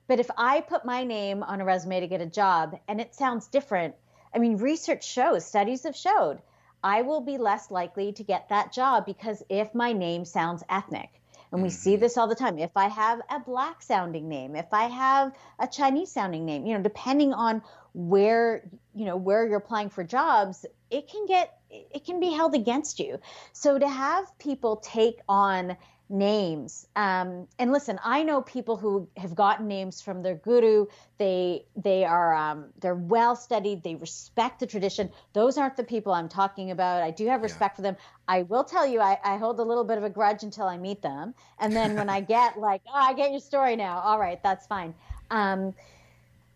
But 0.08 0.20
if 0.20 0.30
i 0.38 0.62
put 0.62 0.86
my 0.86 1.04
name 1.04 1.44
on 1.44 1.62
a 1.62 1.66
resume 1.66 2.00
to 2.00 2.08
get 2.08 2.22
a 2.22 2.26
job 2.26 2.80
and 2.88 3.02
it 3.02 3.14
sounds 3.14 3.48
different 3.48 3.96
i 4.34 4.40
mean 4.40 4.58
research 4.58 5.06
shows 5.06 5.46
studies 5.46 5.84
have 5.84 5.96
showed 5.96 6.42
i 6.84 7.02
will 7.02 7.22
be 7.22 7.38
less 7.38 7.70
likely 7.72 8.14
to 8.14 8.24
get 8.24 8.50
that 8.50 8.72
job 8.72 9.06
because 9.06 9.44
if 9.50 9.76
my 9.76 9.92
name 9.94 10.24
sounds 10.24 10.64
ethnic 10.70 11.10
and 11.52 11.62
we 11.62 11.70
see 11.70 11.94
mm-hmm. 11.94 12.02
this 12.02 12.18
all 12.18 12.28
the 12.28 12.36
time 12.36 12.58
if 12.58 12.76
i 12.76 12.88
have 12.88 13.22
a 13.30 13.40
black 13.40 13.82
sounding 13.82 14.28
name 14.28 14.56
if 14.56 14.72
i 14.74 14.84
have 14.84 15.34
a 15.60 15.68
chinese 15.68 16.12
sounding 16.12 16.46
name 16.46 16.66
you 16.66 16.76
know 16.76 16.82
depending 16.84 17.34
on 17.34 17.62
where 17.94 18.64
you 18.94 19.06
know 19.06 19.18
where 19.18 19.48
you're 19.48 19.58
applying 19.58 19.90
for 19.90 20.04
jobs 20.04 20.66
it 20.92 21.08
can 21.08 21.26
get 21.26 21.60
it 21.70 22.06
can 22.06 22.20
be 22.20 22.32
held 22.32 22.56
against 22.56 23.00
you 23.00 23.20
so 23.54 23.78
to 23.78 23.88
have 23.88 24.38
people 24.40 24.78
take 24.78 25.20
on 25.28 25.76
names. 26.10 26.88
Um, 26.96 27.48
and 27.60 27.72
listen 27.72 28.00
i 28.04 28.24
know 28.24 28.42
people 28.42 28.78
who 28.78 29.08
have 29.18 29.36
gotten 29.36 29.68
names 29.68 30.02
from 30.02 30.22
their 30.22 30.36
guru. 30.36 30.86
They 31.18 31.66
they 31.76 32.06
are 32.06 32.34
um, 32.34 32.66
they're 32.80 32.96
well 32.96 33.36
studied. 33.36 33.84
They 33.84 33.96
respect 33.96 34.60
the 34.60 34.68
tradition. 34.68 35.10
Those 35.34 35.58
aren't 35.58 35.78
the 35.78 35.84
people 35.84 36.14
i'm 36.14 36.30
talking 36.30 36.72
about. 36.72 37.04
I 37.04 37.12
do 37.12 37.28
have 37.28 37.42
respect 37.42 37.74
yeah. 37.74 37.76
for 37.76 37.82
them. 37.82 37.98
I 38.28 38.44
will 38.44 38.64
tell 38.64 38.88
you 38.88 39.00
I, 39.00 39.18
I 39.24 39.38
hold 39.38 39.60
a 39.60 39.64
little 39.64 39.84
bit 39.84 39.98
of 39.98 40.04
a 40.04 40.10
grudge 40.10 40.44
until 40.44 40.66
i 40.66 40.78
meet 40.78 41.02
them. 41.02 41.34
And 41.60 41.76
then 41.76 41.96
when 41.96 42.10
i 42.10 42.22
get 42.22 42.58
like 42.68 42.82
oh 42.88 42.94
i 42.94 43.14
get 43.14 43.32
your 43.32 43.42
story 43.42 43.76
now. 43.76 44.00
All 44.00 44.20
right 44.20 44.42
that's 44.42 44.66
fine. 44.68 44.94
Um, 45.30 45.74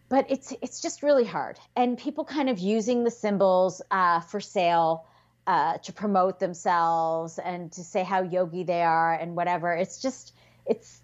but 0.07 0.25
it's 0.29 0.53
it's 0.61 0.81
just 0.81 1.03
really 1.03 1.25
hard. 1.25 1.59
And 1.75 1.97
people 1.97 2.25
kind 2.25 2.49
of 2.49 2.59
using 2.59 3.03
the 3.03 3.11
symbols 3.11 3.81
uh, 3.91 4.19
for 4.21 4.39
sale 4.39 5.05
uh, 5.47 5.77
to 5.79 5.93
promote 5.93 6.39
themselves 6.39 7.39
and 7.39 7.71
to 7.71 7.83
say 7.83 8.03
how 8.03 8.21
yogi 8.21 8.63
they 8.63 8.83
are 8.83 9.13
and 9.13 9.35
whatever. 9.35 9.73
It's 9.73 10.01
just 10.01 10.33
it's 10.65 11.01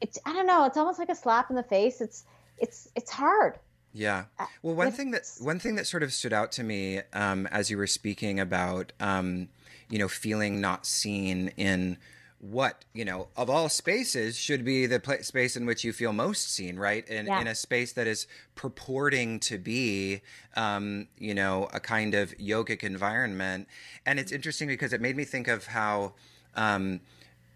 it's 0.00 0.18
i 0.26 0.32
don't 0.32 0.46
know 0.46 0.64
it's 0.64 0.76
almost 0.76 0.98
like 0.98 1.08
a 1.08 1.14
slap 1.14 1.50
in 1.50 1.56
the 1.56 1.62
face. 1.62 2.00
It's 2.00 2.24
it's 2.58 2.88
it's 2.94 3.10
hard. 3.10 3.58
Yeah. 3.92 4.24
Uh, 4.38 4.46
well, 4.62 4.74
one 4.74 4.90
thing 4.90 5.12
that 5.12 5.22
one 5.40 5.60
thing 5.60 5.76
that 5.76 5.86
sort 5.86 6.02
of 6.02 6.12
stood 6.12 6.32
out 6.32 6.50
to 6.52 6.64
me 6.64 7.00
um, 7.12 7.46
as 7.46 7.70
you 7.70 7.78
were 7.78 7.86
speaking 7.86 8.40
about, 8.40 8.92
um, 8.98 9.48
you 9.88 9.98
know, 9.98 10.08
feeling 10.08 10.60
not 10.60 10.84
seen 10.84 11.52
in 11.56 11.96
what 12.50 12.84
you 12.92 13.04
know 13.04 13.26
of 13.36 13.48
all 13.48 13.70
spaces 13.70 14.36
should 14.36 14.64
be 14.64 14.84
the 14.84 15.00
pl- 15.00 15.22
space 15.22 15.56
in 15.56 15.64
which 15.64 15.82
you 15.82 15.94
feel 15.94 16.12
most 16.12 16.52
seen 16.52 16.76
right 16.76 17.08
in, 17.08 17.24
yeah. 17.24 17.40
in 17.40 17.46
a 17.46 17.54
space 17.54 17.92
that 17.92 18.06
is 18.06 18.26
purporting 18.54 19.40
to 19.40 19.56
be 19.56 20.20
um, 20.54 21.08
you 21.18 21.32
know 21.32 21.68
a 21.72 21.80
kind 21.80 22.14
of 22.14 22.36
yogic 22.36 22.82
environment 22.82 23.66
and 24.04 24.20
it's 24.20 24.30
interesting 24.30 24.68
because 24.68 24.92
it 24.92 25.00
made 25.00 25.16
me 25.16 25.24
think 25.24 25.48
of 25.48 25.66
how 25.66 26.12
um, 26.54 27.00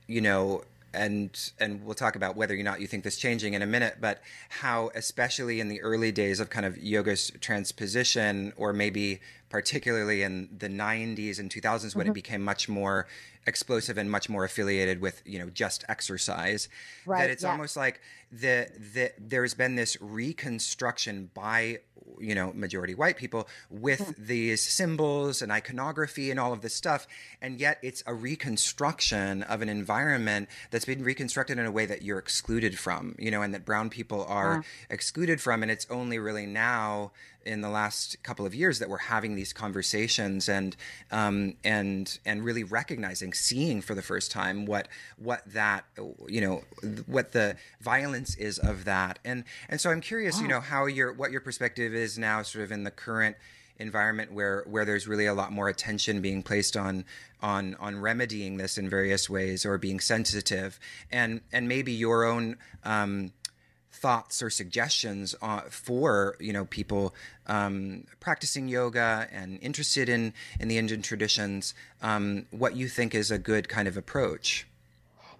you 0.07 0.23
know 0.23 0.63
and 0.95 1.53
and 1.61 1.85
we'll 1.85 1.95
talk 1.95 2.17
about 2.17 2.37
whether 2.37 2.55
or 2.55 2.63
not 2.63 2.81
you 2.81 2.87
think 2.87 3.05
this 3.05 3.19
changing 3.19 3.55
in 3.55 3.63
a 3.63 3.67
minute 3.67 3.99
but 4.01 4.21
how 4.49 4.91
especially 4.95 5.61
in 5.61 5.69
the 5.69 5.81
early 5.83 6.11
days 6.11 6.41
of 6.41 6.49
kind 6.51 6.65
of 6.65 6.77
yoga's 6.79 7.31
transposition 7.41 8.53
or 8.57 8.73
maybe 8.73 9.21
particularly 9.51 10.23
in 10.23 10.49
the 10.57 10.69
90s 10.69 11.39
and 11.39 11.51
2000s 11.51 11.61
mm-hmm. 11.61 11.99
when 11.99 12.07
it 12.07 12.11
mm-hmm. 12.11 12.15
became 12.15 12.43
much 12.43 12.69
more 12.69 13.07
explosive 13.47 13.99
and 13.99 14.11
much 14.11 14.29
more 14.29 14.45
affiliated 14.45 15.01
with 15.01 15.23
you 15.25 15.39
know 15.39 15.49
just 15.51 15.85
exercise 15.89 16.69
right, 17.07 17.23
that 17.23 17.31
it's 17.31 17.43
yeah. 17.43 17.51
almost 17.51 17.77
like 17.77 18.01
the, 18.31 18.69
the 18.95 19.11
there's 19.19 19.55
been 19.55 19.75
this 19.75 19.97
reconstruction 20.01 21.31
by 21.35 21.79
you 22.21 22.35
know 22.35 22.53
majority 22.55 22.95
white 22.95 23.17
people 23.17 23.49
with 23.71 24.15
these 24.19 24.61
symbols 24.61 25.43
and 25.43 25.53
iconography 25.53 26.31
and 26.31 26.39
all 26.39 26.53
of 26.53 26.61
this 26.61 26.75
stuff 26.75 27.07
and 27.41 27.61
yet 27.61 27.79
it's 27.83 28.03
a 28.07 28.15
reconstruction 28.15 29.43
of 29.45 29.63
an 29.63 29.69
environment 29.69 30.49
that's 30.71 30.85
been 30.85 31.03
reconstructed 31.03 31.59
in 31.59 31.67
a 31.67 31.71
way 31.71 31.87
that 31.87 32.03
you're 32.03 32.19
excluded 32.19 32.79
from 32.79 33.15
you 33.19 33.31
know 33.31 33.43
and 33.43 33.55
that 33.55 33.65
brown 33.65 33.91
people 33.91 34.25
are 34.29 34.57
yeah. 34.57 34.63
excluded 34.95 35.41
from 35.41 35.63
and 35.63 35.71
it's 35.71 35.87
only 35.91 36.19
really 36.19 36.47
now 36.47 37.11
in 37.49 37.63
the 37.63 37.69
last 37.69 38.23
couple 38.23 38.45
of 38.45 38.55
years 38.55 38.79
that 38.79 38.89
we're 38.89 38.99
having 38.99 39.35
these 39.35 39.53
conversations 39.53 40.49
and 40.49 40.77
um, 41.11 41.55
and 41.65 42.19
and 42.27 42.45
really 42.45 42.63
recognizing, 42.63 43.33
seeing 43.33 43.81
for 43.81 43.95
the 43.95 44.03
first 44.03 44.31
time 44.31 44.67
what 44.67 44.87
what 45.17 45.43
that 45.47 45.85
you 46.29 46.41
know 46.41 46.63
what 47.07 47.33
the 47.33 47.57
violence 47.81 48.37
is 48.37 48.59
of 48.59 48.85
that. 48.85 49.19
And 49.25 49.45
and 49.69 49.81
so 49.81 49.91
I'm 49.91 50.01
curious, 50.01 50.37
wow. 50.37 50.43
you 50.43 50.49
know, 50.49 50.61
how 50.61 50.87
your 50.87 51.13
what 51.13 51.31
your 51.31 51.41
perspective 51.41 51.95
is 51.99 52.19
now, 52.19 52.43
sort 52.43 52.65
of 52.65 52.73
in 52.73 52.85
the 52.85 52.91
current 52.91 53.37
environment 53.79 54.33
where 54.33 54.65
where 54.67 54.85
there's 54.85 55.07
really 55.07 55.27
a 55.27 55.35
lot 55.35 55.53
more 55.53 55.69
attention 55.69 56.21
being 56.21 56.43
placed 56.43 56.77
on 56.77 57.05
on 57.41 57.77
on 57.79 57.97
remedying 57.97 58.57
this 58.57 58.77
in 58.77 58.89
various 58.89 59.31
ways 59.31 59.65
or 59.65 59.79
being 59.79 60.01
sensitive 60.01 60.81
and 61.13 61.41
and 61.53 61.69
maybe 61.69 61.93
your 61.93 62.25
own 62.25 62.57
um, 62.83 63.31
thoughts 63.99 64.43
or 64.43 64.51
suggestions 64.51 65.35
uh, 65.43 65.61
for 65.69 66.37
you 66.41 66.53
know 66.53 66.65
people 66.67 67.15
um, 67.47 68.05
practicing 68.21 68.69
yoga 68.69 69.29
and 69.33 69.59
interested 69.61 70.09
in 70.09 70.33
in 70.61 70.69
the 70.69 70.79
Indian 70.79 71.03
traditions, 71.03 71.75
um, 72.03 72.47
what 72.51 72.77
you 72.77 72.89
think 72.89 73.15
is 73.15 73.31
a 73.31 73.39
good 73.39 73.69
kind 73.69 73.89
of 73.89 73.97
approach. 73.97 74.67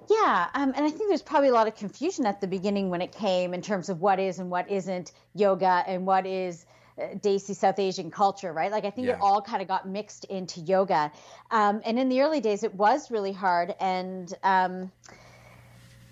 Yeah, 0.09 0.49
um, 0.55 0.73
and 0.75 0.87
I 0.87 0.91
think 0.91 1.09
there's 1.09 1.23
probably 1.23 1.49
a 1.49 1.53
lot 1.53 1.69
of 1.69 1.77
confusion 1.77 2.25
at 2.25 2.41
the 2.41 2.47
beginning 2.47 2.89
when 2.89 3.03
it 3.03 3.13
came 3.13 3.53
in 3.53 3.61
terms 3.61 3.89
of 3.89 4.01
what 4.01 4.19
is 4.19 4.39
and 4.39 4.51
what 4.51 4.71
isn't 4.71 5.13
yoga 5.35 5.85
and 5.87 6.07
what 6.07 6.27
is 6.27 6.65
uh, 6.99 7.15
Desi 7.17 7.55
South 7.55 7.79
Asian 7.79 8.11
culture, 8.11 8.53
right? 8.53 8.73
Like 8.73 8.85
I 8.85 8.91
think 8.91 9.09
yeah. 9.09 9.15
it 9.15 9.19
all 9.21 9.43
kind 9.43 9.61
of 9.61 9.69
got 9.69 9.87
mixed 9.87 10.25
into 10.25 10.61
yoga, 10.61 11.13
um, 11.51 11.83
and 11.85 11.99
in 11.99 12.09
the 12.09 12.23
early 12.23 12.41
days 12.41 12.63
it 12.63 12.75
was 12.75 13.11
really 13.11 13.33
hard 13.33 13.75
and. 13.81 14.33
Um, 14.43 14.93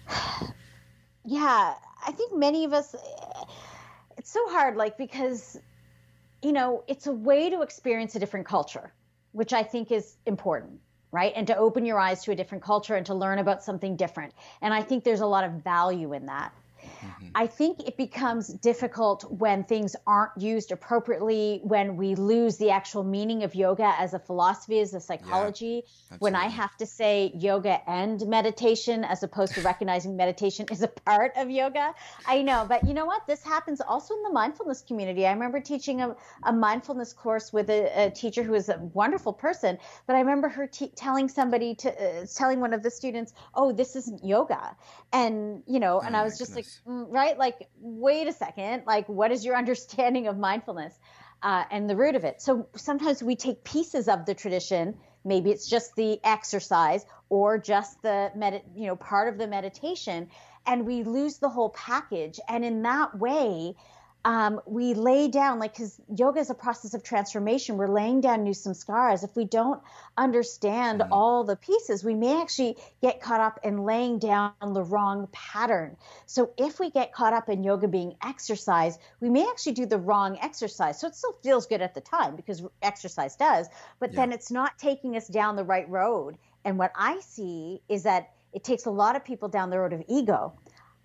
yeah, 1.24 1.74
I 2.06 2.12
think 2.12 2.34
many 2.34 2.64
of 2.64 2.72
us, 2.72 2.94
it's 4.16 4.30
so 4.30 4.48
hard, 4.48 4.76
like, 4.76 4.96
because, 4.96 5.58
you 6.42 6.52
know, 6.52 6.84
it's 6.86 7.06
a 7.06 7.12
way 7.12 7.50
to 7.50 7.62
experience 7.62 8.14
a 8.14 8.18
different 8.18 8.46
culture, 8.46 8.92
which 9.32 9.52
I 9.52 9.62
think 9.62 9.90
is 9.90 10.16
important, 10.24 10.80
right? 11.16 11.32
And 11.34 11.46
to 11.46 11.56
open 11.56 11.86
your 11.86 11.98
eyes 11.98 12.22
to 12.24 12.32
a 12.32 12.34
different 12.34 12.62
culture 12.62 12.94
and 12.94 13.06
to 13.06 13.14
learn 13.14 13.38
about 13.38 13.64
something 13.64 13.96
different. 13.96 14.34
And 14.60 14.74
I 14.74 14.82
think 14.82 15.02
there's 15.02 15.22
a 15.22 15.26
lot 15.26 15.44
of 15.44 15.52
value 15.52 16.12
in 16.12 16.26
that. 16.26 16.52
Mm-hmm. 17.02 17.28
I 17.34 17.46
think 17.46 17.80
it 17.86 17.96
becomes 17.96 18.48
difficult 18.48 19.24
when 19.30 19.64
things 19.64 19.96
aren't 20.06 20.32
used 20.38 20.72
appropriately, 20.72 21.60
when 21.62 21.96
we 21.96 22.14
lose 22.14 22.56
the 22.56 22.70
actual 22.70 23.04
meaning 23.04 23.42
of 23.42 23.54
yoga 23.54 23.94
as 23.98 24.14
a 24.14 24.18
philosophy, 24.18 24.80
as 24.80 24.94
a 24.94 25.00
psychology. 25.00 25.84
Yeah, 26.10 26.16
when 26.18 26.34
I 26.34 26.46
have 26.46 26.76
to 26.78 26.86
say 26.86 27.32
yoga 27.34 27.80
and 27.88 28.26
meditation 28.26 29.04
as 29.04 29.22
opposed 29.22 29.54
to 29.54 29.60
recognizing 29.62 30.16
meditation 30.16 30.66
is 30.70 30.82
a 30.82 30.88
part 30.88 31.32
of 31.36 31.50
yoga. 31.50 31.94
I 32.26 32.42
know, 32.42 32.66
but 32.68 32.86
you 32.86 32.94
know 32.94 33.04
what? 33.04 33.26
This 33.26 33.42
happens 33.42 33.80
also 33.80 34.14
in 34.14 34.22
the 34.22 34.32
mindfulness 34.32 34.82
community. 34.82 35.26
I 35.26 35.32
remember 35.32 35.60
teaching 35.60 36.00
a, 36.00 36.16
a 36.44 36.52
mindfulness 36.52 37.12
course 37.12 37.52
with 37.52 37.70
a, 37.70 38.06
a, 38.06 38.10
teacher 38.10 38.42
who 38.42 38.54
is 38.54 38.68
a 38.68 38.78
wonderful 38.94 39.32
person, 39.32 39.78
but 40.06 40.16
I 40.16 40.20
remember 40.20 40.48
her 40.48 40.66
t- 40.66 40.92
telling 40.94 41.28
somebody 41.28 41.74
to, 41.76 41.90
uh, 41.90 42.26
telling 42.34 42.60
one 42.60 42.72
of 42.72 42.82
the 42.82 42.90
students, 42.90 43.32
oh, 43.54 43.72
this 43.72 43.96
isn't 43.96 44.24
yoga. 44.24 44.76
And, 45.12 45.62
you 45.66 45.80
know, 45.80 46.00
and 46.00 46.14
oh, 46.14 46.20
I 46.20 46.24
was 46.24 46.38
just 46.38 46.54
goodness. 46.54 46.80
like, 46.85 46.85
right? 46.86 47.36
Like, 47.38 47.68
wait 47.80 48.28
a 48.28 48.32
second. 48.32 48.84
Like, 48.86 49.08
what 49.08 49.32
is 49.32 49.44
your 49.44 49.56
understanding 49.62 50.26
of 50.28 50.38
mindfulness 50.38 50.98
uh, 51.42 51.64
and 51.70 51.88
the 51.88 51.96
root 51.96 52.14
of 52.14 52.24
it? 52.24 52.40
So 52.40 52.68
sometimes 52.76 53.22
we 53.22 53.36
take 53.36 53.64
pieces 53.64 54.08
of 54.08 54.26
the 54.26 54.34
tradition, 54.34 54.96
maybe 55.24 55.50
it's 55.50 55.68
just 55.68 55.94
the 55.96 56.20
exercise 56.24 57.04
or 57.28 57.58
just 57.58 58.00
the 58.02 58.30
med- 58.34 58.62
you 58.74 58.86
know 58.86 58.96
part 58.96 59.28
of 59.28 59.38
the 59.38 59.46
meditation 59.46 60.28
and 60.66 60.86
we 60.86 61.02
lose 61.02 61.38
the 61.38 61.48
whole 61.48 61.70
package 61.70 62.40
and 62.48 62.64
in 62.64 62.82
that 62.82 63.18
way 63.18 63.74
um, 64.26 64.60
we 64.66 64.94
lay 64.94 65.28
down 65.28 65.60
like 65.60 65.74
because 65.74 66.00
yoga 66.12 66.40
is 66.40 66.50
a 66.50 66.54
process 66.54 66.94
of 66.94 67.04
transformation. 67.04 67.76
We're 67.76 67.86
laying 67.86 68.20
down 68.20 68.42
new 68.42 68.54
samskaras 68.54 69.22
if 69.22 69.36
we 69.36 69.44
don't 69.44 69.80
understand 70.16 71.00
mm. 71.00 71.08
all 71.12 71.44
the 71.44 71.54
pieces 71.54 72.02
we 72.02 72.14
may 72.14 72.42
actually 72.42 72.76
get 73.00 73.20
caught 73.20 73.40
up 73.40 73.60
in 73.62 73.84
laying 73.84 74.18
down 74.18 74.52
the 74.60 74.82
wrong 74.82 75.28
pattern. 75.30 75.96
So 76.26 76.50
if 76.58 76.80
we 76.80 76.90
get 76.90 77.12
caught 77.12 77.34
up 77.34 77.48
in 77.48 77.62
yoga 77.62 77.86
being 77.86 78.16
exercise 78.20 78.98
we 79.20 79.30
may 79.30 79.48
actually 79.48 79.74
do 79.74 79.86
the 79.86 79.98
wrong 79.98 80.36
exercise. 80.42 80.98
So 80.98 81.06
it 81.06 81.14
still 81.14 81.38
feels 81.44 81.68
good 81.68 81.80
at 81.80 81.94
the 81.94 82.00
time 82.00 82.34
because 82.34 82.64
exercise 82.82 83.36
does 83.36 83.68
but 84.00 84.10
yeah. 84.10 84.16
then 84.16 84.32
it's 84.32 84.50
not 84.50 84.76
taking 84.76 85.16
us 85.16 85.28
down 85.28 85.54
the 85.54 85.64
right 85.64 85.88
road. 85.88 86.36
And 86.64 86.78
what 86.78 86.90
i 86.96 87.20
see 87.20 87.80
is 87.88 88.02
that 88.02 88.32
it 88.52 88.64
takes 88.64 88.86
a 88.86 88.90
lot 88.90 89.14
of 89.14 89.24
people 89.24 89.48
down 89.48 89.70
the 89.70 89.78
road 89.78 89.92
of 89.92 90.02
ego 90.08 90.54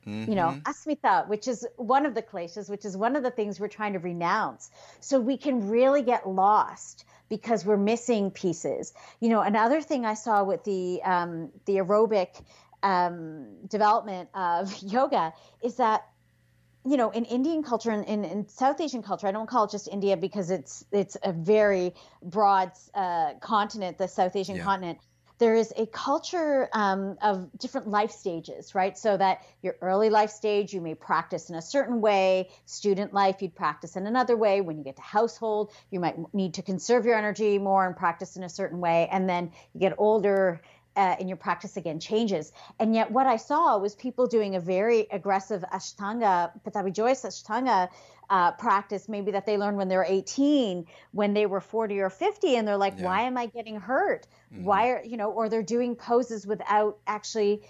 Mm-hmm. 0.07 0.31
You 0.31 0.35
know, 0.35 0.47
mm-hmm. 0.47 0.69
asmita, 0.69 1.27
which 1.27 1.47
is 1.47 1.67
one 1.77 2.05
of 2.05 2.15
the 2.15 2.21
kleshas, 2.21 2.69
which 2.69 2.85
is 2.85 2.97
one 2.97 3.15
of 3.15 3.23
the 3.23 3.31
things 3.31 3.59
we're 3.59 3.67
trying 3.67 3.93
to 3.93 3.99
renounce. 3.99 4.71
So 4.99 5.19
we 5.19 5.37
can 5.37 5.69
really 5.69 6.01
get 6.01 6.27
lost 6.27 7.05
because 7.29 7.65
we're 7.65 7.77
missing 7.77 8.31
pieces. 8.31 8.93
You 9.19 9.29
know, 9.29 9.41
another 9.41 9.81
thing 9.81 10.05
I 10.05 10.15
saw 10.15 10.43
with 10.43 10.63
the 10.63 11.01
um, 11.03 11.51
the 11.65 11.77
aerobic 11.77 12.29
um, 12.83 13.47
development 13.67 14.29
of 14.33 14.75
yoga 14.81 15.33
is 15.61 15.75
that 15.75 16.07
you 16.83 16.97
know 16.97 17.11
in 17.11 17.25
indian 17.25 17.61
culture 17.61 17.91
and 17.91 18.05
in, 18.05 18.23
in, 18.25 18.47
south 18.47 18.81
asian 18.81 19.03
culture 19.03 19.27
i 19.27 19.31
don't 19.31 19.47
call 19.47 19.65
it 19.65 19.71
just 19.71 19.87
india 19.87 20.17
because 20.17 20.49
it's 20.49 20.83
it's 20.91 21.15
a 21.23 21.31
very 21.31 21.93
broad 22.23 22.71
uh, 22.95 23.33
continent 23.39 23.99
the 23.99 24.07
south 24.07 24.35
asian 24.35 24.55
yeah. 24.55 24.63
continent 24.63 24.97
there 25.41 25.55
is 25.55 25.73
a 25.75 25.87
culture 25.87 26.69
um, 26.71 27.17
of 27.19 27.49
different 27.57 27.87
life 27.87 28.11
stages, 28.11 28.75
right? 28.75 28.95
So 28.95 29.17
that 29.17 29.43
your 29.63 29.75
early 29.81 30.11
life 30.11 30.29
stage, 30.29 30.71
you 30.71 30.81
may 30.81 30.93
practice 30.93 31.49
in 31.49 31.55
a 31.55 31.61
certain 31.63 31.99
way. 31.99 32.51
Student 32.67 33.11
life, 33.11 33.41
you'd 33.41 33.55
practice 33.55 33.95
in 33.95 34.05
another 34.05 34.37
way. 34.37 34.61
When 34.61 34.77
you 34.77 34.83
get 34.83 34.97
to 34.97 35.01
household, 35.01 35.71
you 35.89 35.99
might 35.99 36.15
need 36.31 36.53
to 36.53 36.61
conserve 36.61 37.07
your 37.07 37.15
energy 37.17 37.57
more 37.57 37.87
and 37.87 37.97
practice 37.97 38.37
in 38.37 38.43
a 38.43 38.49
certain 38.49 38.79
way. 38.79 39.09
And 39.11 39.27
then 39.27 39.51
you 39.73 39.79
get 39.79 39.95
older, 39.97 40.61
uh, 40.95 41.15
and 41.19 41.29
your 41.29 41.37
practice 41.37 41.77
again 41.77 41.99
changes. 41.99 42.51
And 42.79 42.93
yet, 42.93 43.11
what 43.11 43.27
I 43.27 43.37
saw 43.37 43.77
was 43.77 43.95
people 43.95 44.27
doing 44.27 44.55
a 44.55 44.59
very 44.59 45.07
aggressive 45.11 45.63
Ashtanga, 45.73 46.51
Pattabhi 46.65 46.93
Jois 46.93 47.21
Ashtanga 47.23 47.89
uh, 48.29 48.51
practice, 48.53 49.07
maybe 49.07 49.31
that 49.31 49.45
they 49.45 49.57
learned 49.57 49.77
when 49.77 49.87
they 49.87 49.97
were 49.97 50.05
18, 50.07 50.85
when 51.11 51.33
they 51.33 51.45
were 51.45 51.61
40 51.61 51.99
or 51.99 52.09
50, 52.09 52.55
and 52.55 52.67
they're 52.67 52.77
like, 52.77 52.95
yeah. 52.97 53.05
why 53.05 53.21
am 53.23 53.37
I 53.37 53.45
getting 53.45 53.79
hurt? 53.79 54.27
Mm-hmm. 54.53 54.63
Why 54.63 54.89
are, 54.89 55.03
you 55.03 55.17
know, 55.17 55.31
or 55.31 55.49
they're 55.49 55.63
doing 55.63 55.95
poses 55.95 56.45
without 56.45 56.97
actually 57.07 57.63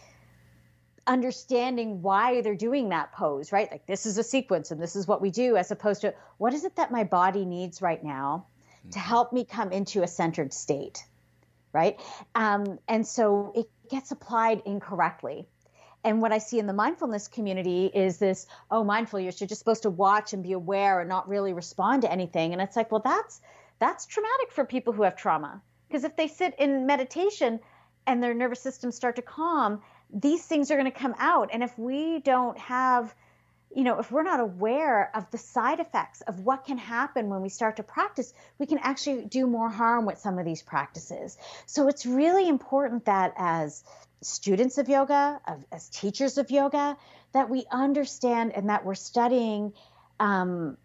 understanding 1.08 2.02
why 2.02 2.42
they're 2.42 2.56
doing 2.56 2.90
that 2.90 3.12
pose, 3.12 3.52
right? 3.52 3.72
Like, 3.72 3.86
this 3.88 4.06
is 4.06 4.18
a 4.18 4.24
sequence 4.24 4.72
and 4.72 4.82
this 4.82 4.96
is 4.96 5.08
what 5.08 5.22
we 5.22 5.32
do, 5.32 5.58
as 5.58 5.72
opposed 5.72 6.02
to 6.02 6.14
what 6.38 6.54
is 6.54 6.64
it 6.64 6.76
that 6.76 6.92
my 6.92 7.04
body 7.04 7.46
needs 7.46 7.82
right 7.82 8.04
now 8.04 8.46
mm-hmm. 8.80 8.92
to 8.92 9.00
help 9.00 9.34
me 9.34 9.46
come 9.46 9.72
into 9.72 10.04
a 10.04 10.08
centered 10.08 10.54
state? 10.54 11.04
Right? 11.74 12.00
Um, 12.36 12.80
and 12.88 13.06
so 13.06 13.52
it 13.56 13.70
gets 13.90 14.12
applied 14.12 14.64
incorrectly. 14.66 15.48
And 16.04 16.22
what 16.22 16.32
I 16.32 16.40
see 16.40 16.58
in 16.58 16.66
the 16.66 16.74
mindfulness 16.74 17.28
community 17.28 17.86
is 17.86 18.18
this, 18.18 18.48
oh, 18.72 18.84
mindful, 18.84 19.20
you're 19.20 19.32
just 19.32 19.58
supposed 19.58 19.84
to 19.84 19.90
watch 19.90 20.34
and 20.34 20.42
be 20.42 20.54
aware 20.54 21.00
and 21.00 21.08
not 21.10 21.30
really 21.30 21.54
respond 21.54 22.02
to 22.02 22.12
anything. 22.12 22.54
And 22.54 22.62
it's 22.62 22.76
like, 22.76 22.92
well, 22.92 23.02
that's 23.04 23.40
that's 23.80 24.06
traumatic 24.06 24.52
for 24.52 24.66
people 24.66 24.94
who 24.94 25.04
have 25.04 25.16
trauma. 25.16 25.62
Because 25.88 26.04
if 26.04 26.16
they 26.16 26.28
sit 26.28 26.56
in 26.58 26.86
meditation 26.86 27.60
and 28.08 28.22
their 28.22 28.34
nervous 28.34 28.62
systems 28.62 28.96
start 28.96 29.16
to 29.18 29.22
calm, 29.22 29.82
these 30.14 30.46
things 30.46 30.72
are 30.72 30.76
going 30.78 30.92
to 30.92 30.98
come 30.98 31.16
out. 31.18 31.50
And 31.54 31.64
if 31.64 31.78
we 31.78 32.20
don't 32.20 32.58
have 32.58 33.14
you 33.76 33.84
know, 33.84 34.00
if 34.00 34.12
we're 34.12 34.24
not 34.24 34.40
aware 34.40 35.16
of 35.16 35.30
the 35.32 35.38
side 35.38 35.80
effects 35.80 36.22
of 36.22 36.40
what 36.42 36.66
can 36.66 36.78
happen 36.78 37.30
when 37.30 37.42
we 37.42 37.50
start 37.50 37.78
to 37.78 37.84
practice, 37.84 38.34
we 38.60 38.66
can 38.66 38.80
actually 38.80 39.26
do 39.26 39.48
more 39.48 39.70
harm 39.70 40.06
with 40.06 40.18
some 40.18 40.40
of 40.40 40.46
these 40.46 40.62
practices. 40.62 41.38
So 41.66 41.88
it's 41.88 42.06
really 42.06 42.50
important 42.50 43.06
that 43.06 43.34
as 43.38 43.84
students 44.22 44.78
of 44.78 44.90
yoga, 44.90 45.40
of, 45.48 45.64
as 45.72 45.88
teachers 45.90 46.38
of 46.38 46.52
yoga, 46.52 46.98
that 47.34 47.50
we 47.50 47.66
understand 47.72 48.52
and 48.54 48.70
that 48.70 48.84
we're 48.84 48.96
studying, 48.96 49.74
um, 50.20 50.78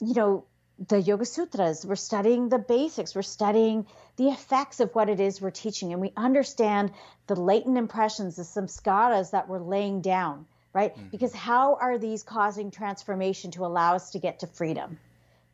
you 0.00 0.14
know, 0.14 0.44
the 0.88 1.00
Yoga 1.00 1.24
Sutras, 1.24 1.86
we're 1.86 1.94
studying 1.94 2.48
the 2.48 2.58
basics, 2.58 3.14
we're 3.14 3.22
studying 3.22 3.86
the 4.16 4.28
effects 4.28 4.80
of 4.80 4.92
what 4.92 5.08
it 5.08 5.20
is 5.20 5.40
we're 5.40 5.52
teaching, 5.52 5.92
and 5.92 6.00
we 6.00 6.12
understand 6.16 6.90
the 7.28 7.36
latent 7.36 7.78
impressions, 7.78 8.34
the 8.34 8.42
samskaras 8.42 9.30
that 9.30 9.48
we're 9.48 9.60
laying 9.60 10.00
down 10.00 10.46
right? 10.74 10.94
Mm-hmm. 10.94 11.08
Because 11.08 11.32
how 11.32 11.76
are 11.80 11.96
these 11.96 12.22
causing 12.22 12.70
transformation 12.70 13.50
to 13.52 13.64
allow 13.64 13.94
us 13.94 14.10
to 14.10 14.18
get 14.18 14.40
to 14.40 14.46
freedom? 14.46 14.98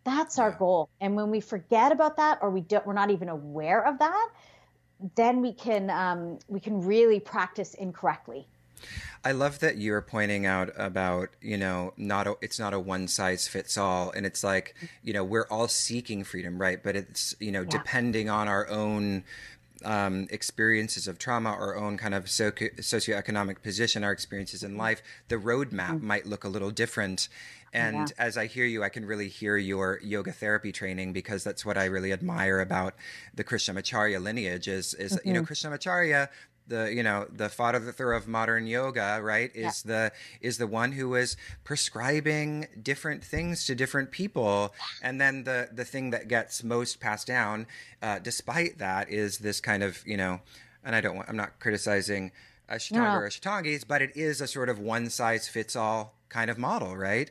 That's 0.02 0.38
our 0.38 0.50
yeah. 0.50 0.58
goal. 0.58 0.88
And 1.00 1.14
when 1.14 1.30
we 1.30 1.40
forget 1.40 1.92
about 1.92 2.16
that, 2.16 2.38
or 2.42 2.50
we 2.50 2.62
don't, 2.62 2.84
we're 2.86 2.94
not 2.94 3.10
even 3.10 3.28
aware 3.28 3.86
of 3.86 3.98
that, 3.98 4.30
then 5.14 5.40
we 5.40 5.52
can 5.52 5.90
um, 5.90 6.38
we 6.48 6.58
can 6.58 6.84
really 6.84 7.20
practice 7.20 7.74
incorrectly. 7.74 8.46
I 9.22 9.32
love 9.32 9.58
that 9.58 9.76
you're 9.76 10.00
pointing 10.00 10.46
out 10.46 10.70
about 10.76 11.30
you 11.42 11.58
know 11.58 11.92
not 11.96 12.26
a, 12.26 12.36
it's 12.40 12.58
not 12.58 12.72
a 12.72 12.80
one 12.80 13.08
size 13.08 13.46
fits 13.46 13.76
all, 13.76 14.10
and 14.10 14.24
it's 14.24 14.42
like 14.42 14.74
you 15.02 15.12
know 15.12 15.24
we're 15.24 15.46
all 15.50 15.68
seeking 15.68 16.24
freedom, 16.24 16.58
right? 16.58 16.82
But 16.82 16.96
it's 16.96 17.34
you 17.40 17.52
know 17.52 17.62
yeah. 17.62 17.68
depending 17.68 18.30
on 18.30 18.48
our 18.48 18.68
own 18.68 19.24
um, 19.84 20.26
experiences 20.30 21.08
of 21.08 21.18
trauma, 21.18 21.50
our 21.50 21.76
own 21.76 21.96
kind 21.96 22.14
of 22.14 22.30
socio- 22.30 22.68
socioeconomic 22.78 23.62
position, 23.62 24.04
our 24.04 24.12
experiences 24.12 24.62
in 24.62 24.76
life, 24.76 25.02
the 25.28 25.36
roadmap 25.36 25.90
mm-hmm. 25.90 26.06
might 26.06 26.26
look 26.26 26.44
a 26.44 26.48
little 26.48 26.70
different. 26.70 27.28
And 27.72 28.08
yeah. 28.08 28.14
as 28.18 28.36
I 28.36 28.46
hear 28.46 28.64
you, 28.64 28.82
I 28.82 28.88
can 28.88 29.04
really 29.04 29.28
hear 29.28 29.56
your 29.56 30.00
yoga 30.02 30.32
therapy 30.32 30.72
training 30.72 31.12
because 31.12 31.44
that's 31.44 31.64
what 31.64 31.78
I 31.78 31.84
really 31.84 32.12
admire 32.12 32.60
about 32.60 32.94
the 33.32 33.44
Krishnamacharya 33.44 34.20
lineage 34.20 34.66
is, 34.66 34.94
is 34.94 35.12
mm-hmm. 35.12 35.28
you 35.28 35.34
know, 35.34 35.42
mm-hmm. 35.42 35.52
Krishnamacharya 35.52 36.28
the 36.70 36.94
you 36.94 37.02
know 37.02 37.26
the 37.30 37.48
father 37.48 38.12
of 38.12 38.26
modern 38.26 38.66
yoga 38.66 39.20
right 39.22 39.50
is 39.54 39.84
yeah. 39.84 39.92
the 39.92 40.12
is 40.40 40.56
the 40.56 40.66
one 40.66 40.92
who 40.92 41.14
is 41.14 41.36
prescribing 41.64 42.66
different 42.82 43.22
things 43.22 43.66
to 43.66 43.74
different 43.74 44.10
people 44.10 44.72
and 45.02 45.20
then 45.20 45.44
the 45.44 45.68
the 45.72 45.84
thing 45.84 46.10
that 46.10 46.28
gets 46.28 46.64
most 46.64 47.00
passed 47.00 47.26
down 47.26 47.66
uh, 48.02 48.18
despite 48.20 48.78
that 48.78 49.10
is 49.10 49.38
this 49.38 49.60
kind 49.60 49.82
of 49.82 50.02
you 50.06 50.16
know 50.16 50.40
and 50.84 50.96
i 50.96 51.00
don't 51.00 51.16
want 51.16 51.28
i'm 51.28 51.36
not 51.36 51.58
criticizing 51.60 52.32
a 52.68 52.76
ashtanga 52.76 53.14
no. 53.14 53.14
or 53.16 53.28
ashtangis 53.28 53.84
but 53.86 54.00
it 54.00 54.16
is 54.16 54.40
a 54.40 54.46
sort 54.46 54.68
of 54.68 54.78
one 54.78 55.10
size 55.10 55.48
fits 55.48 55.76
all 55.76 56.14
kind 56.28 56.50
of 56.50 56.56
model 56.56 56.96
right 56.96 57.30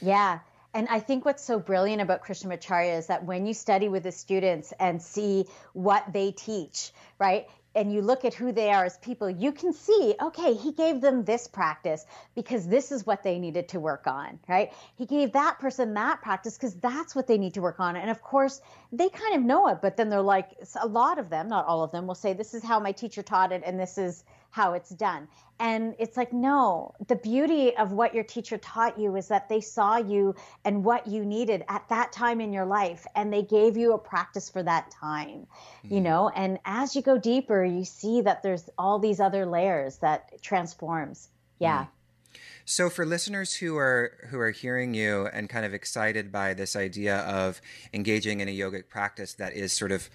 yeah 0.00 0.38
and 0.74 0.88
I 0.88 0.98
think 0.98 1.24
what's 1.24 1.44
so 1.44 1.60
brilliant 1.60 2.02
about 2.02 2.24
Krishnamacharya 2.24 2.98
is 2.98 3.06
that 3.06 3.24
when 3.24 3.46
you 3.46 3.54
study 3.54 3.88
with 3.88 4.02
the 4.02 4.10
students 4.10 4.74
and 4.80 5.00
see 5.00 5.46
what 5.72 6.12
they 6.12 6.32
teach, 6.32 6.90
right? 7.20 7.46
And 7.74 7.92
you 7.92 8.02
look 8.02 8.24
at 8.24 8.34
who 8.34 8.52
they 8.52 8.70
are 8.70 8.84
as 8.84 8.96
people, 8.98 9.28
you 9.28 9.52
can 9.52 9.72
see, 9.72 10.14
okay, 10.20 10.54
he 10.54 10.72
gave 10.72 11.00
them 11.00 11.24
this 11.24 11.48
practice 11.48 12.06
because 12.34 12.66
this 12.66 12.92
is 12.92 13.06
what 13.06 13.22
they 13.22 13.38
needed 13.38 13.68
to 13.68 13.80
work 13.80 14.06
on, 14.06 14.38
right? 14.48 14.72
He 14.96 15.06
gave 15.06 15.32
that 15.32 15.58
person 15.58 15.94
that 15.94 16.22
practice 16.22 16.56
because 16.56 16.74
that's 16.74 17.14
what 17.14 17.26
they 17.26 17.38
need 17.38 17.54
to 17.54 17.60
work 17.60 17.80
on. 17.80 17.96
And 17.96 18.10
of 18.10 18.22
course, 18.22 18.60
they 18.92 19.08
kind 19.08 19.36
of 19.36 19.42
know 19.42 19.68
it, 19.68 19.78
but 19.82 19.96
then 19.96 20.08
they're 20.08 20.22
like, 20.22 20.50
a 20.80 20.86
lot 20.86 21.18
of 21.18 21.30
them, 21.30 21.48
not 21.48 21.66
all 21.66 21.82
of 21.82 21.90
them, 21.90 22.06
will 22.06 22.14
say, 22.14 22.32
this 22.32 22.54
is 22.54 22.62
how 22.62 22.78
my 22.78 22.92
teacher 22.92 23.22
taught 23.22 23.52
it, 23.52 23.62
and 23.64 23.78
this 23.78 23.98
is 23.98 24.24
how 24.54 24.72
it's 24.74 24.90
done. 24.90 25.26
And 25.58 25.96
it's 25.98 26.16
like, 26.16 26.32
no, 26.32 26.94
the 27.08 27.16
beauty 27.16 27.76
of 27.76 27.90
what 27.90 28.14
your 28.14 28.22
teacher 28.22 28.56
taught 28.56 28.96
you 28.96 29.16
is 29.16 29.26
that 29.26 29.48
they 29.48 29.60
saw 29.60 29.96
you 29.96 30.36
and 30.64 30.84
what 30.84 31.08
you 31.08 31.24
needed 31.24 31.64
at 31.68 31.88
that 31.88 32.12
time 32.12 32.40
in 32.40 32.52
your 32.52 32.64
life, 32.64 33.04
and 33.16 33.32
they 33.32 33.42
gave 33.42 33.76
you 33.76 33.94
a 33.94 33.98
practice 33.98 34.48
for 34.48 34.62
that 34.62 34.92
time, 34.92 35.48
mm-hmm. 35.84 35.94
you 35.94 36.00
know? 36.00 36.28
And 36.36 36.60
as 36.64 36.94
you 36.94 37.02
go 37.02 37.18
deeper, 37.18 37.64
you 37.64 37.84
see 37.84 38.20
that 38.20 38.44
there's 38.44 38.70
all 38.78 39.00
these 39.00 39.18
other 39.18 39.44
layers 39.44 39.96
that 39.98 40.40
transforms. 40.40 41.30
Yeah. 41.58 41.80
Mm-hmm. 41.80 42.38
So 42.64 42.88
for 42.88 43.04
listeners 43.04 43.54
who 43.54 43.76
are 43.76 44.28
who 44.30 44.38
are 44.38 44.52
hearing 44.52 44.94
you 44.94 45.26
and 45.32 45.50
kind 45.50 45.66
of 45.66 45.74
excited 45.74 46.30
by 46.30 46.54
this 46.54 46.76
idea 46.76 47.18
of 47.18 47.60
engaging 47.92 48.38
in 48.38 48.48
a 48.48 48.56
yogic 48.56 48.88
practice 48.88 49.34
that 49.34 49.52
is 49.54 49.72
sort 49.72 49.90
of 49.90 50.08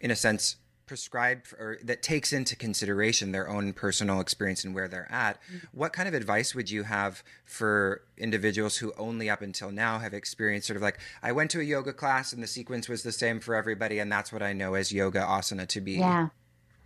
in 0.00 0.10
a 0.10 0.16
sense 0.16 0.56
prescribed 0.86 1.52
or 1.58 1.78
that 1.82 2.02
takes 2.02 2.32
into 2.32 2.54
consideration 2.56 3.32
their 3.32 3.48
own 3.48 3.72
personal 3.72 4.20
experience 4.20 4.64
and 4.64 4.74
where 4.74 4.88
they're 4.88 5.10
at 5.10 5.38
mm-hmm. 5.42 5.66
what 5.72 5.92
kind 5.92 6.08
of 6.08 6.14
advice 6.14 6.54
would 6.54 6.70
you 6.70 6.82
have 6.82 7.22
for 7.44 8.02
individuals 8.18 8.76
who 8.76 8.92
only 8.98 9.30
up 9.30 9.42
until 9.42 9.70
now 9.70 9.98
have 9.98 10.14
experienced 10.14 10.66
sort 10.66 10.76
of 10.76 10.82
like 10.82 10.98
i 11.22 11.32
went 11.32 11.50
to 11.50 11.60
a 11.60 11.62
yoga 11.62 11.92
class 11.92 12.32
and 12.32 12.42
the 12.42 12.46
sequence 12.46 12.88
was 12.88 13.02
the 13.02 13.12
same 13.12 13.40
for 13.40 13.54
everybody 13.54 13.98
and 13.98 14.10
that's 14.10 14.32
what 14.32 14.42
i 14.42 14.52
know 14.52 14.74
as 14.74 14.92
yoga 14.92 15.20
asana 15.20 15.66
to 15.66 15.80
be 15.80 15.92
yeah 15.92 16.28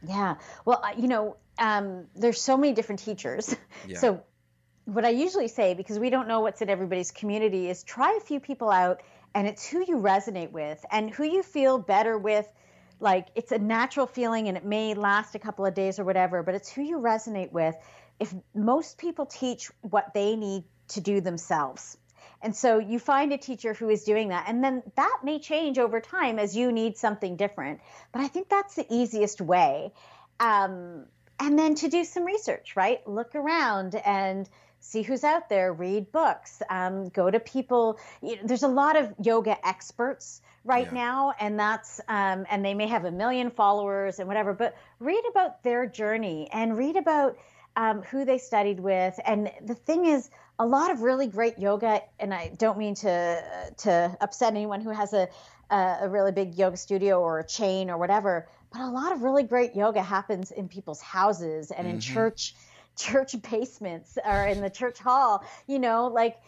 yeah 0.07 0.35
well 0.65 0.83
you 0.97 1.09
know 1.09 1.37
um, 1.61 2.07
there's 2.15 2.41
so 2.41 2.57
many 2.57 2.73
different 2.73 3.01
teachers 3.01 3.57
yeah. 3.89 3.99
so 3.99 4.23
what 4.85 5.05
i 5.05 5.11
usually 5.11 5.49
say 5.49 5.75
because 5.75 5.99
we 5.99 6.09
don't 6.09 6.29
know 6.29 6.41
what's 6.41 6.63
in 6.63 6.71
everybody's 6.71 7.11
community 7.11 7.69
is 7.69 7.83
try 7.83 8.17
a 8.17 8.21
few 8.21 8.39
people 8.39 8.71
out 8.71 9.03
and 9.35 9.47
it's 9.47 9.67
who 9.67 9.85
you 9.87 9.97
resonate 9.97 10.53
with 10.53 10.85
and 10.91 11.11
who 11.11 11.25
you 11.25 11.43
feel 11.43 11.79
better 11.79 12.17
with 12.17 12.51
like 13.01 13.29
it's 13.35 13.53
a 13.53 13.59
natural 13.59 14.07
feeling 14.07 14.49
and 14.49 14.57
it 14.57 14.65
may 14.65 14.95
last 14.95 15.35
a 15.35 15.39
couple 15.39 15.65
of 15.67 15.75
days 15.75 15.99
or 15.99 16.05
whatever, 16.05 16.43
but 16.43 16.55
it's 16.55 16.71
who 16.71 16.83
you 16.83 16.99
resonate 16.99 17.53
with. 17.53 17.77
If 18.19 18.35
most 18.55 18.99
people 18.99 19.27
teach 19.27 19.71
what 19.83 20.13
they 20.15 20.37
need 20.37 20.65
to 20.89 21.01
do 21.01 21.21
themselves. 21.21 21.97
And 22.41 22.55
so 22.55 22.79
you 22.79 22.99
find 22.99 23.33
a 23.33 23.39
teacher 23.39 23.75
who 23.75 23.89
is 23.89 24.05
doing 24.05 24.29
that. 24.29 24.47
And 24.49 24.63
then 24.63 24.83
that 24.97 25.19
may 25.25 25.39
change 25.39 25.79
over 25.79 26.01
time 26.01 26.39
as 26.39 26.57
you 26.57 26.71
need 26.71 26.97
something 26.97 27.37
different. 27.37 27.81
But 28.13 28.23
I 28.23 28.29
think 28.29 28.49
that's 28.49 28.75
the 28.75 28.87
easiest 28.89 29.41
way. 29.41 29.93
Um, 30.39 31.07
and 31.41 31.59
then 31.59 31.75
to 31.77 31.89
do 31.89 32.05
some 32.05 32.25
research, 32.25 32.77
right? 32.77 33.07
Look 33.09 33.35
around 33.35 33.95
and 33.97 34.49
see 34.81 35.03
who's 35.03 35.25
out 35.25 35.49
there, 35.49 35.73
read 35.73 36.13
books, 36.13 36.63
um, 36.71 37.09
go 37.09 37.31
to 37.31 37.41
people. 37.41 37.99
You 38.23 38.37
know, 38.37 38.43
there's 38.45 38.63
a 38.63 38.69
lot 38.69 38.97
of 38.97 39.13
yoga 39.21 39.57
experts 39.67 40.41
right 40.69 40.87
yeah. 40.87 41.05
now, 41.05 41.35
and 41.41 41.59
that's 41.59 42.01
um, 42.09 42.47
and 42.51 42.65
they 42.65 42.75
may 42.75 42.87
have 42.87 43.05
a 43.05 43.11
million 43.11 43.51
followers 43.51 44.19
and 44.19 44.29
whatever. 44.29 44.53
But 44.53 44.77
read 45.01 45.23
about 45.31 45.63
their 45.65 45.87
journey 45.87 46.49
and 46.53 46.77
read 46.77 46.97
about 46.97 47.37
um, 47.75 48.03
who 48.03 48.25
they 48.25 48.39
studied 48.39 48.79
with. 48.79 49.19
And 49.25 49.51
the 49.65 49.75
thing 49.75 50.05
is, 50.05 50.31
a 50.59 50.67
lot 50.67 50.91
of 50.91 51.01
really 51.01 51.27
great 51.27 51.59
yoga, 51.59 52.03
and 52.21 52.35
I 52.35 52.53
don't 52.59 52.79
mean 52.79 52.95
to 52.97 53.43
to 53.79 54.17
upset 54.21 54.53
anyone 54.53 54.81
who 54.81 54.91
has 54.91 55.13
a 55.13 55.29
a 55.71 56.09
really 56.09 56.33
big 56.33 56.57
yoga 56.57 56.77
studio 56.77 57.21
or 57.21 57.41
a 57.41 57.47
chain 57.47 57.91
or 57.91 57.99
whatever, 57.99 58.49
but 58.73 58.81
a 58.81 58.89
lot 58.89 59.13
of 59.13 59.23
really 59.23 59.43
great 59.43 59.77
yoga 59.77 60.03
happens 60.03 60.51
in 60.51 60.69
people's 60.69 61.01
houses 61.01 61.71
and 61.71 61.87
mm-hmm. 61.87 61.97
in 61.97 62.01
church 62.01 62.55
church 62.97 63.35
basements 63.51 64.19
or 64.25 64.47
in 64.47 64.61
the 64.61 64.71
church 64.71 64.99
hall. 64.99 65.45
You 65.67 65.79
know, 65.79 66.09
like 66.09 66.39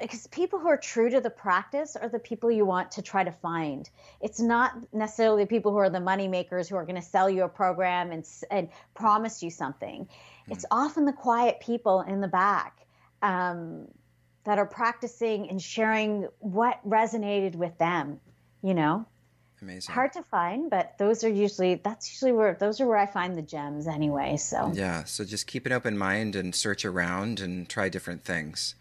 because 0.00 0.26
people 0.28 0.58
who 0.58 0.68
are 0.68 0.76
true 0.76 1.10
to 1.10 1.20
the 1.20 1.30
practice 1.30 1.96
are 1.96 2.08
the 2.08 2.18
people 2.18 2.50
you 2.50 2.66
want 2.66 2.92
to 2.92 3.02
try 3.02 3.24
to 3.24 3.32
find. 3.32 3.88
It's 4.20 4.40
not 4.40 4.72
necessarily 4.92 5.44
the 5.44 5.48
people 5.48 5.72
who 5.72 5.78
are 5.78 5.90
the 5.90 6.00
money 6.00 6.28
makers 6.28 6.68
who 6.68 6.76
are 6.76 6.84
going 6.84 7.00
to 7.00 7.02
sell 7.02 7.30
you 7.30 7.44
a 7.44 7.48
program 7.48 8.12
and 8.12 8.26
and 8.50 8.68
promise 8.94 9.42
you 9.42 9.50
something. 9.50 10.04
Mm. 10.04 10.52
It's 10.52 10.66
often 10.70 11.04
the 11.04 11.12
quiet 11.12 11.60
people 11.60 12.02
in 12.02 12.20
the 12.20 12.28
back 12.28 12.86
um, 13.22 13.88
that 14.44 14.58
are 14.58 14.66
practicing 14.66 15.48
and 15.48 15.60
sharing 15.60 16.28
what 16.40 16.78
resonated 16.88 17.54
with 17.54 17.76
them. 17.78 18.20
You 18.62 18.74
know, 18.74 19.06
amazing. 19.62 19.94
Hard 19.94 20.12
to 20.14 20.22
find, 20.22 20.70
but 20.70 20.96
those 20.98 21.24
are 21.24 21.28
usually 21.28 21.76
that's 21.76 22.10
usually 22.12 22.32
where 22.32 22.54
those 22.54 22.80
are 22.80 22.86
where 22.86 22.98
I 22.98 23.06
find 23.06 23.36
the 23.36 23.42
gems 23.42 23.86
anyway. 23.86 24.36
So 24.36 24.72
yeah, 24.74 25.04
so 25.04 25.24
just 25.24 25.46
keep 25.46 25.64
an 25.66 25.72
open 25.72 25.96
mind 25.96 26.36
and 26.36 26.54
search 26.54 26.84
around 26.84 27.40
and 27.40 27.68
try 27.68 27.88
different 27.88 28.24
things. 28.24 28.74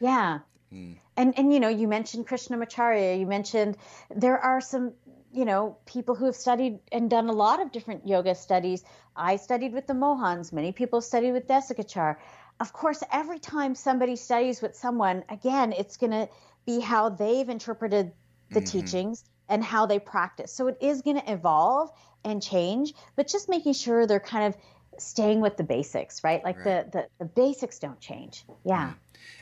Yeah. 0.00 0.40
Mm. 0.72 0.96
And 1.16 1.38
and 1.38 1.52
you 1.52 1.60
know, 1.60 1.68
you 1.68 1.88
mentioned 1.88 2.26
Krishnamacharya, 2.26 3.18
you 3.18 3.26
mentioned 3.26 3.76
there 4.10 4.38
are 4.38 4.60
some 4.60 4.92
you 5.32 5.44
know, 5.44 5.76
people 5.86 6.14
who 6.14 6.26
have 6.26 6.34
studied 6.34 6.80
and 6.90 7.08
done 7.08 7.28
a 7.28 7.32
lot 7.32 7.62
of 7.62 7.70
different 7.70 8.06
yoga 8.06 8.34
studies. 8.34 8.82
I 9.14 9.36
studied 9.36 9.72
with 9.72 9.86
the 9.86 9.94
Mohans. 9.94 10.52
Many 10.52 10.72
people 10.72 11.00
studied 11.00 11.32
with 11.32 11.46
Desikachar. 11.46 12.16
Of 12.58 12.72
course, 12.72 13.02
every 13.12 13.38
time 13.38 13.74
somebody 13.74 14.16
studies 14.16 14.60
with 14.60 14.76
someone, 14.76 15.24
again, 15.28 15.72
it's 15.72 15.96
going 15.96 16.10
to 16.10 16.28
be 16.66 16.80
how 16.80 17.10
they've 17.10 17.48
interpreted 17.48 18.12
the 18.50 18.60
mm-hmm. 18.60 18.64
teachings 18.64 19.24
and 19.48 19.62
how 19.62 19.86
they 19.86 19.98
practice. 19.98 20.52
So 20.52 20.66
it 20.66 20.78
is 20.80 21.02
going 21.02 21.20
to 21.20 21.32
evolve 21.32 21.90
and 22.24 22.42
change, 22.42 22.92
but 23.16 23.28
just 23.28 23.48
making 23.48 23.72
sure 23.74 24.06
they're 24.06 24.20
kind 24.20 24.52
of 24.52 24.60
staying 24.98 25.40
with 25.40 25.56
the 25.56 25.64
basics, 25.64 26.22
right? 26.22 26.44
Like 26.44 26.64
right. 26.64 26.90
The, 26.92 26.98
the 27.18 27.24
the 27.24 27.24
basics 27.24 27.78
don't 27.78 28.00
change. 28.00 28.44
Yeah. 28.64 28.88
Mm. 28.88 28.94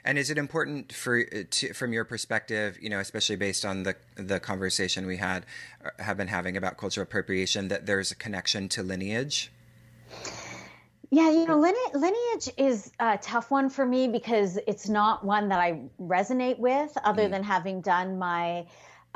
And 0.04 0.18
is 0.18 0.30
it 0.30 0.38
important 0.38 0.92
for 0.92 1.18
uh, 1.20 1.42
to, 1.50 1.72
from 1.72 1.92
your 1.92 2.04
perspective, 2.04 2.78
you 2.80 2.88
know, 2.88 3.00
especially 3.00 3.36
based 3.36 3.64
on 3.64 3.82
the 3.82 3.96
the 4.16 4.40
conversation 4.40 5.06
we 5.06 5.16
had 5.16 5.46
uh, 5.84 5.90
have 6.02 6.16
been 6.16 6.28
having 6.28 6.56
about 6.56 6.76
cultural 6.76 7.02
appropriation, 7.02 7.68
that 7.68 7.86
there's 7.86 8.10
a 8.10 8.16
connection 8.16 8.68
to 8.70 8.82
lineage? 8.82 9.50
Yeah, 11.10 11.30
you 11.30 11.46
know, 11.46 11.58
lineage 11.58 12.50
is 12.58 12.92
a 13.00 13.16
tough 13.16 13.50
one 13.50 13.70
for 13.70 13.86
me 13.86 14.08
because 14.08 14.58
it's 14.66 14.90
not 14.90 15.24
one 15.24 15.48
that 15.48 15.58
I 15.58 15.80
resonate 16.00 16.58
with, 16.58 16.96
other 17.02 17.28
mm. 17.28 17.30
than 17.30 17.42
having 17.42 17.80
done 17.80 18.18
my 18.18 18.66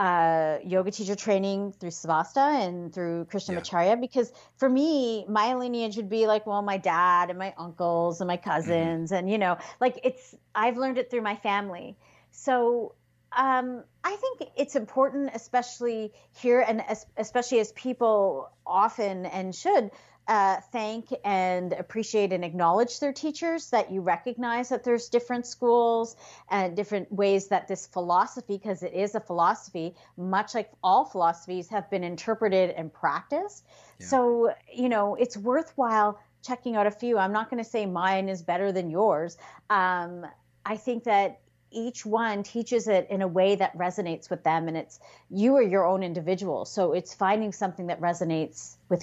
uh, 0.03 0.59
yoga 0.65 0.91
teacher 0.91 1.15
training 1.15 1.73
through 1.79 1.91
Svastha 1.91 2.67
and 2.67 2.93
through 2.93 3.25
Krishnamacharya 3.27 3.87
yeah. 3.87 3.95
because 3.95 4.33
for 4.57 4.69
me, 4.69 5.25
my 5.29 5.55
lineage 5.55 5.97
would 5.97 6.11
be 6.11 6.27
like, 6.27 6.45
well, 6.45 6.61
my 6.61 6.77
dad 6.77 7.31
and 7.31 7.39
my 7.39 7.55
uncles 7.57 8.21
and 8.21 8.27
my 8.27 8.37
mm-hmm. 8.37 8.51
cousins, 8.51 9.13
mm-hmm. 9.13 9.19
and 9.19 9.31
you 9.31 9.39
know, 9.39 9.59
like 9.81 10.01
it's 10.03 10.35
I've 10.57 10.77
learned 10.77 10.99
it 10.99 11.09
through 11.09 11.21
my 11.21 11.37
family. 11.37 11.97
So 12.33 12.97
um, 13.31 13.85
I 14.03 14.17
think 14.17 14.51
it's 14.57 14.75
important, 14.75 15.31
especially 15.35 16.13
here, 16.33 16.65
and 16.67 16.83
especially 17.17 17.61
as 17.61 17.71
people 17.71 18.51
often 18.67 19.25
and 19.27 19.55
should 19.55 19.93
uh, 20.29 20.57
thank 20.70 21.09
and 21.25 21.73
appreciate 21.73 22.33
and 22.33 22.45
acknowledge 22.45 23.01
their 23.01 23.12
teachers, 23.12 23.70
that 23.70 23.91
you 23.91 24.01
recognize 24.01 24.68
that 24.68 24.85
there's 24.85 25.09
different 25.09 25.47
schools 25.47 26.16
and 26.51 26.77
different 26.77 27.11
ways 27.12 27.49
that 27.49 27.68
this 27.68 27.87
philosophy, 27.87 28.59
because 28.59 28.83
it 28.83 28.93
is 28.93 29.14
a 29.14 29.20
philosophy, 29.20 29.95
much 30.16 30.55
like 30.55 30.70
all 30.83 31.05
philosophies, 31.05 31.68
have 31.68 31.91
been 31.91 32.05
interpreted 32.05 32.70
and 32.70 32.93
practiced. 32.93 33.64
Yeah. 33.99 34.07
So, 34.07 34.55
you 34.73 34.89
know, 34.89 35.16
it's 35.16 35.37
worthwhile 35.37 36.20
checking 36.43 36.77
out 36.77 36.87
a 36.87 36.91
few. 36.91 37.18
I'm 37.18 37.33
not 37.33 37.51
going 37.51 37.62
to 37.62 37.68
say 37.68 37.87
mine 37.87 38.29
is 38.29 38.43
better 38.43 38.73
than 38.73 38.91
yours. 38.91 39.37
Um, 39.70 40.27
I 40.64 40.77
think 40.77 41.05
that 41.05 41.41
each 41.73 42.05
one 42.05 42.43
teaches 42.43 42.87
it 42.87 43.09
in 43.11 43.23
a 43.23 43.29
way 43.29 43.55
that 43.55 43.77
resonates 43.77 44.29
with 44.29 44.45
them 44.45 44.68
and 44.68 44.77
it's 44.77 45.01
you 45.31 45.57
are 45.57 45.62
your 45.62 45.87
own 45.87 46.03
individual 46.03 46.66
so 46.66 46.93
it's 46.93 47.14
finding 47.14 47.51
something 47.51 47.87
that 47.87 47.99
resonates 47.99 48.77
with 48.91 49.03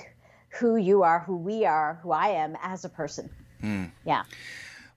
who 0.49 0.77
you 0.77 1.03
are, 1.03 1.19
who 1.19 1.37
we 1.37 1.65
are, 1.65 1.99
who 2.01 2.11
I 2.11 2.29
am 2.29 2.57
as 2.61 2.85
a 2.85 2.89
person. 2.89 3.29
Mm. 3.61 3.91
Yeah. 4.05 4.23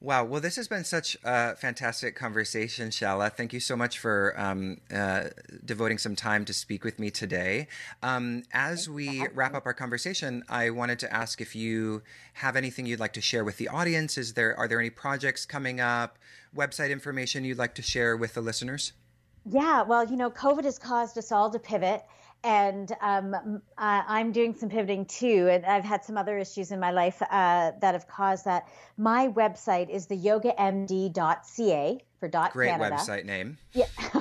Wow. 0.03 0.25
Well, 0.25 0.41
this 0.41 0.57
has 0.57 0.67
been 0.67 0.83
such 0.83 1.17
a 1.23 1.55
fantastic 1.55 2.17
conversation, 2.17 2.89
Shala. 2.89 3.33
Thank 3.33 3.53
you 3.53 3.61
so 3.61 3.77
much 3.77 4.01
for 4.01 4.35
um, 4.37 4.79
uh, 4.93 5.29
devoting 5.65 5.97
some 5.97 6.17
time 6.17 6.45
to 6.47 6.53
speak 6.53 6.83
with 6.83 6.99
me 6.99 7.13
today. 7.13 7.69
Um, 8.03 8.43
as 8.53 8.89
we 8.89 9.29
wrap 9.33 9.55
up 9.55 9.65
our 9.65 9.75
conversation, 9.75 10.43
I 10.49 10.71
wanted 10.71 10.99
to 11.01 11.13
ask 11.13 11.41
if 11.41 11.55
you 11.55 12.03
have 12.33 12.57
anything 12.57 12.85
you'd 12.85 12.99
like 12.99 13.13
to 13.13 13.21
share 13.21 13.45
with 13.45 13.59
the 13.59 13.69
audience. 13.69 14.19
Is 14.19 14.35
there 14.35 14.59
are 14.59 14.67
there 14.67 14.81
any 14.81 14.91
projects 14.91 15.47
coming 15.47 15.79
up, 15.79 16.19
website 16.53 16.91
information 16.91 17.45
you'd 17.45 17.59
like 17.59 17.77
to 17.77 17.83
share 17.83 18.17
with 18.17 18.35
the 18.35 18.41
listeners? 18.41 18.95
Yeah. 19.49 19.83
Well, 19.83 20.05
you 20.05 20.17
know, 20.17 20.31
COVID 20.33 20.65
has 20.65 20.81
caused 20.81 21.17
us 21.17 21.31
all 21.31 21.49
to 21.49 21.61
pivot 21.61 22.03
and 22.45 22.90
um, 23.01 23.62
I'm 23.78 24.32
doing 24.32 24.55
some 24.55 24.68
pivoting 24.68 25.07
too. 25.07 25.49
And 25.51 25.64
I've 25.64 25.84
had 25.84 26.05
some 26.05 26.16
other 26.16 26.38
issues 26.38 26.72
in 26.72 26.80
my 26.80 26.90
life 26.90 27.22
uh, 27.22 27.72
that 27.80 27.95
have 27.95 28.09
caused 28.09 28.45
that. 28.47 28.68
My 28.97 29.28
website 29.28 29.90
is 29.90 30.07
the 30.07 30.16
yogamd.ca 30.16 32.01
for 32.18 32.28
dot 32.28 32.53
great 32.53 32.70
Canada. 32.70 32.95
website 32.97 33.24
name. 33.24 33.59
Yeah, 33.72 33.86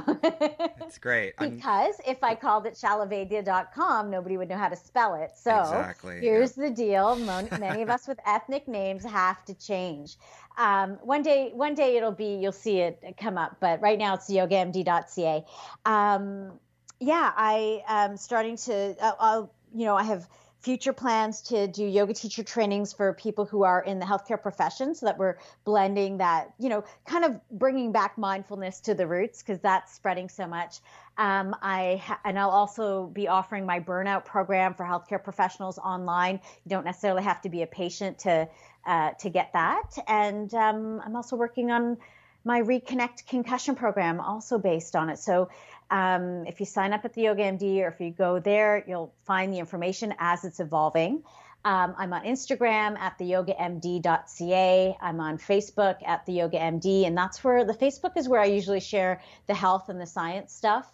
it's 0.81 0.97
great. 0.97 1.33
because 1.37 1.95
I'm... 2.05 2.11
if 2.11 2.23
I 2.23 2.33
called 2.33 2.65
it 2.65 2.73
shalavaidya.com, 2.73 4.09
nobody 4.09 4.37
would 4.37 4.49
know 4.49 4.57
how 4.57 4.69
to 4.69 4.75
spell 4.75 5.15
it. 5.15 5.31
So 5.35 5.59
exactly, 5.59 6.19
here's 6.19 6.53
the 6.53 6.71
deal: 6.71 7.15
many 7.15 7.81
of 7.83 7.89
us 7.89 8.07
with 8.07 8.19
ethnic 8.25 8.67
names 8.67 9.03
have 9.03 9.45
to 9.45 9.53
change. 9.53 10.17
Um, 10.57 10.97
one 11.03 11.21
day, 11.21 11.51
one 11.53 11.75
day 11.75 11.95
it'll 11.95 12.11
be 12.11 12.39
you'll 12.41 12.51
see 12.51 12.79
it 12.79 13.03
come 13.19 13.37
up, 13.37 13.57
but 13.59 13.81
right 13.81 13.99
now 13.99 14.15
it's 14.15 14.29
yogamd.ca. 14.29 15.45
Um, 15.85 16.53
yeah, 17.01 17.33
I 17.35 17.83
am 17.87 18.15
starting 18.15 18.55
to. 18.57 18.95
Uh, 19.01 19.11
I'll, 19.19 19.53
you 19.73 19.85
know, 19.85 19.95
I 19.95 20.03
have 20.03 20.29
future 20.59 20.93
plans 20.93 21.41
to 21.41 21.67
do 21.67 21.83
yoga 21.83 22.13
teacher 22.13 22.43
trainings 22.43 22.93
for 22.93 23.13
people 23.13 23.45
who 23.45 23.63
are 23.63 23.81
in 23.81 23.97
the 23.97 24.05
healthcare 24.05 24.39
profession 24.39 24.93
so 24.93 25.07
that 25.07 25.17
we're 25.17 25.37
blending 25.65 26.19
that 26.19 26.53
you 26.59 26.69
know 26.69 26.83
kind 27.07 27.25
of 27.25 27.41
bringing 27.49 27.91
back 27.91 28.15
mindfulness 28.19 28.79
to 28.81 28.93
the 28.93 29.07
roots 29.07 29.41
because 29.41 29.59
that's 29.61 29.91
spreading 29.93 30.29
so 30.29 30.45
much. 30.45 30.77
Um, 31.17 31.55
i 31.61 32.01
ha- 32.05 32.21
and 32.23 32.39
i'll 32.39 32.51
also 32.51 33.07
be 33.07 33.27
offering 33.27 33.65
my 33.65 33.79
burnout 33.79 34.23
program 34.23 34.75
for 34.75 34.85
healthcare 34.85 35.21
professionals 35.21 35.79
online. 35.79 36.39
You 36.63 36.69
don't 36.69 36.85
necessarily 36.85 37.23
have 37.23 37.41
to 37.41 37.49
be 37.49 37.63
a 37.63 37.67
patient 37.67 38.19
to 38.19 38.47
uh, 38.85 39.11
to 39.21 39.29
get 39.31 39.53
that. 39.53 39.97
And 40.07 40.53
um, 40.53 41.01
i'm 41.03 41.15
also 41.15 41.35
working 41.35 41.71
on 41.71 41.97
my 42.43 42.61
reconnect 42.61 43.27
concussion 43.27 43.75
program 43.75 44.19
also 44.19 44.57
based 44.57 44.95
on 44.95 45.09
it. 45.09 45.19
So 45.19 45.49
um, 45.91 46.45
if 46.47 46.59
you 46.61 46.65
sign 46.65 46.93
up 46.93 47.03
at 47.03 47.13
the 47.13 47.23
Yoga 47.23 47.43
MD 47.43 47.79
or 47.81 47.89
if 47.89 47.99
you 47.99 48.11
go 48.11 48.39
there, 48.39 48.83
you'll 48.87 49.13
find 49.25 49.53
the 49.53 49.59
information 49.59 50.13
as 50.19 50.45
it's 50.45 50.61
evolving. 50.61 51.23
Um, 51.63 51.93
I'm 51.97 52.11
on 52.13 52.23
Instagram 52.23 52.97
at 52.97 53.19
theyogamd.ca. 53.19 54.97
I'm 54.99 55.19
on 55.19 55.37
Facebook 55.37 55.97
at 56.07 56.25
the 56.25 56.31
Yoga 56.31 56.57
MD, 56.57 57.05
and 57.05 57.15
that's 57.15 57.43
where 57.43 57.65
the 57.65 57.73
Facebook 57.73 58.17
is 58.17 58.27
where 58.27 58.41
I 58.41 58.45
usually 58.45 58.79
share 58.79 59.21
the 59.47 59.53
health 59.53 59.89
and 59.89 60.01
the 60.01 60.07
science 60.07 60.55
stuff. 60.55 60.91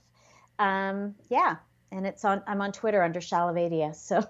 Um, 0.60 1.16
yeah, 1.30 1.58
and 1.92 2.06
it's 2.06 2.26
on. 2.26 2.42
I'm 2.48 2.60
on 2.62 2.74
Twitter 2.74 3.02
under 3.02 3.22
Shalavaidya. 3.22 3.96
So. 3.96 4.28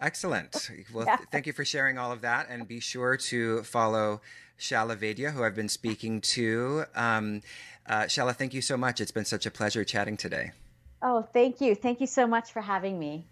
Excellent. 0.00 0.70
Well, 0.92 1.06
yeah. 1.06 1.18
thank 1.30 1.46
you 1.46 1.52
for 1.52 1.64
sharing 1.64 1.98
all 1.98 2.10
of 2.10 2.22
that, 2.22 2.48
and 2.50 2.66
be 2.66 2.80
sure 2.80 3.16
to 3.16 3.62
follow 3.62 4.20
Shalavaidya, 4.60 5.32
who 5.32 5.42
I've 5.42 5.56
been 5.56 5.68
speaking 5.68 6.20
to. 6.20 6.84
Um, 6.94 7.42
uh, 7.86 8.02
Shala, 8.02 8.34
thank 8.34 8.54
you 8.54 8.62
so 8.62 8.76
much. 8.76 9.00
It's 9.00 9.10
been 9.10 9.24
such 9.24 9.46
a 9.46 9.50
pleasure 9.50 9.84
chatting 9.84 10.16
today. 10.16 10.52
Oh, 11.02 11.22
thank 11.32 11.60
you. 11.60 11.74
Thank 11.74 12.00
you 12.00 12.06
so 12.06 12.26
much 12.26 12.52
for 12.52 12.60
having 12.60 12.98
me. 12.98 13.26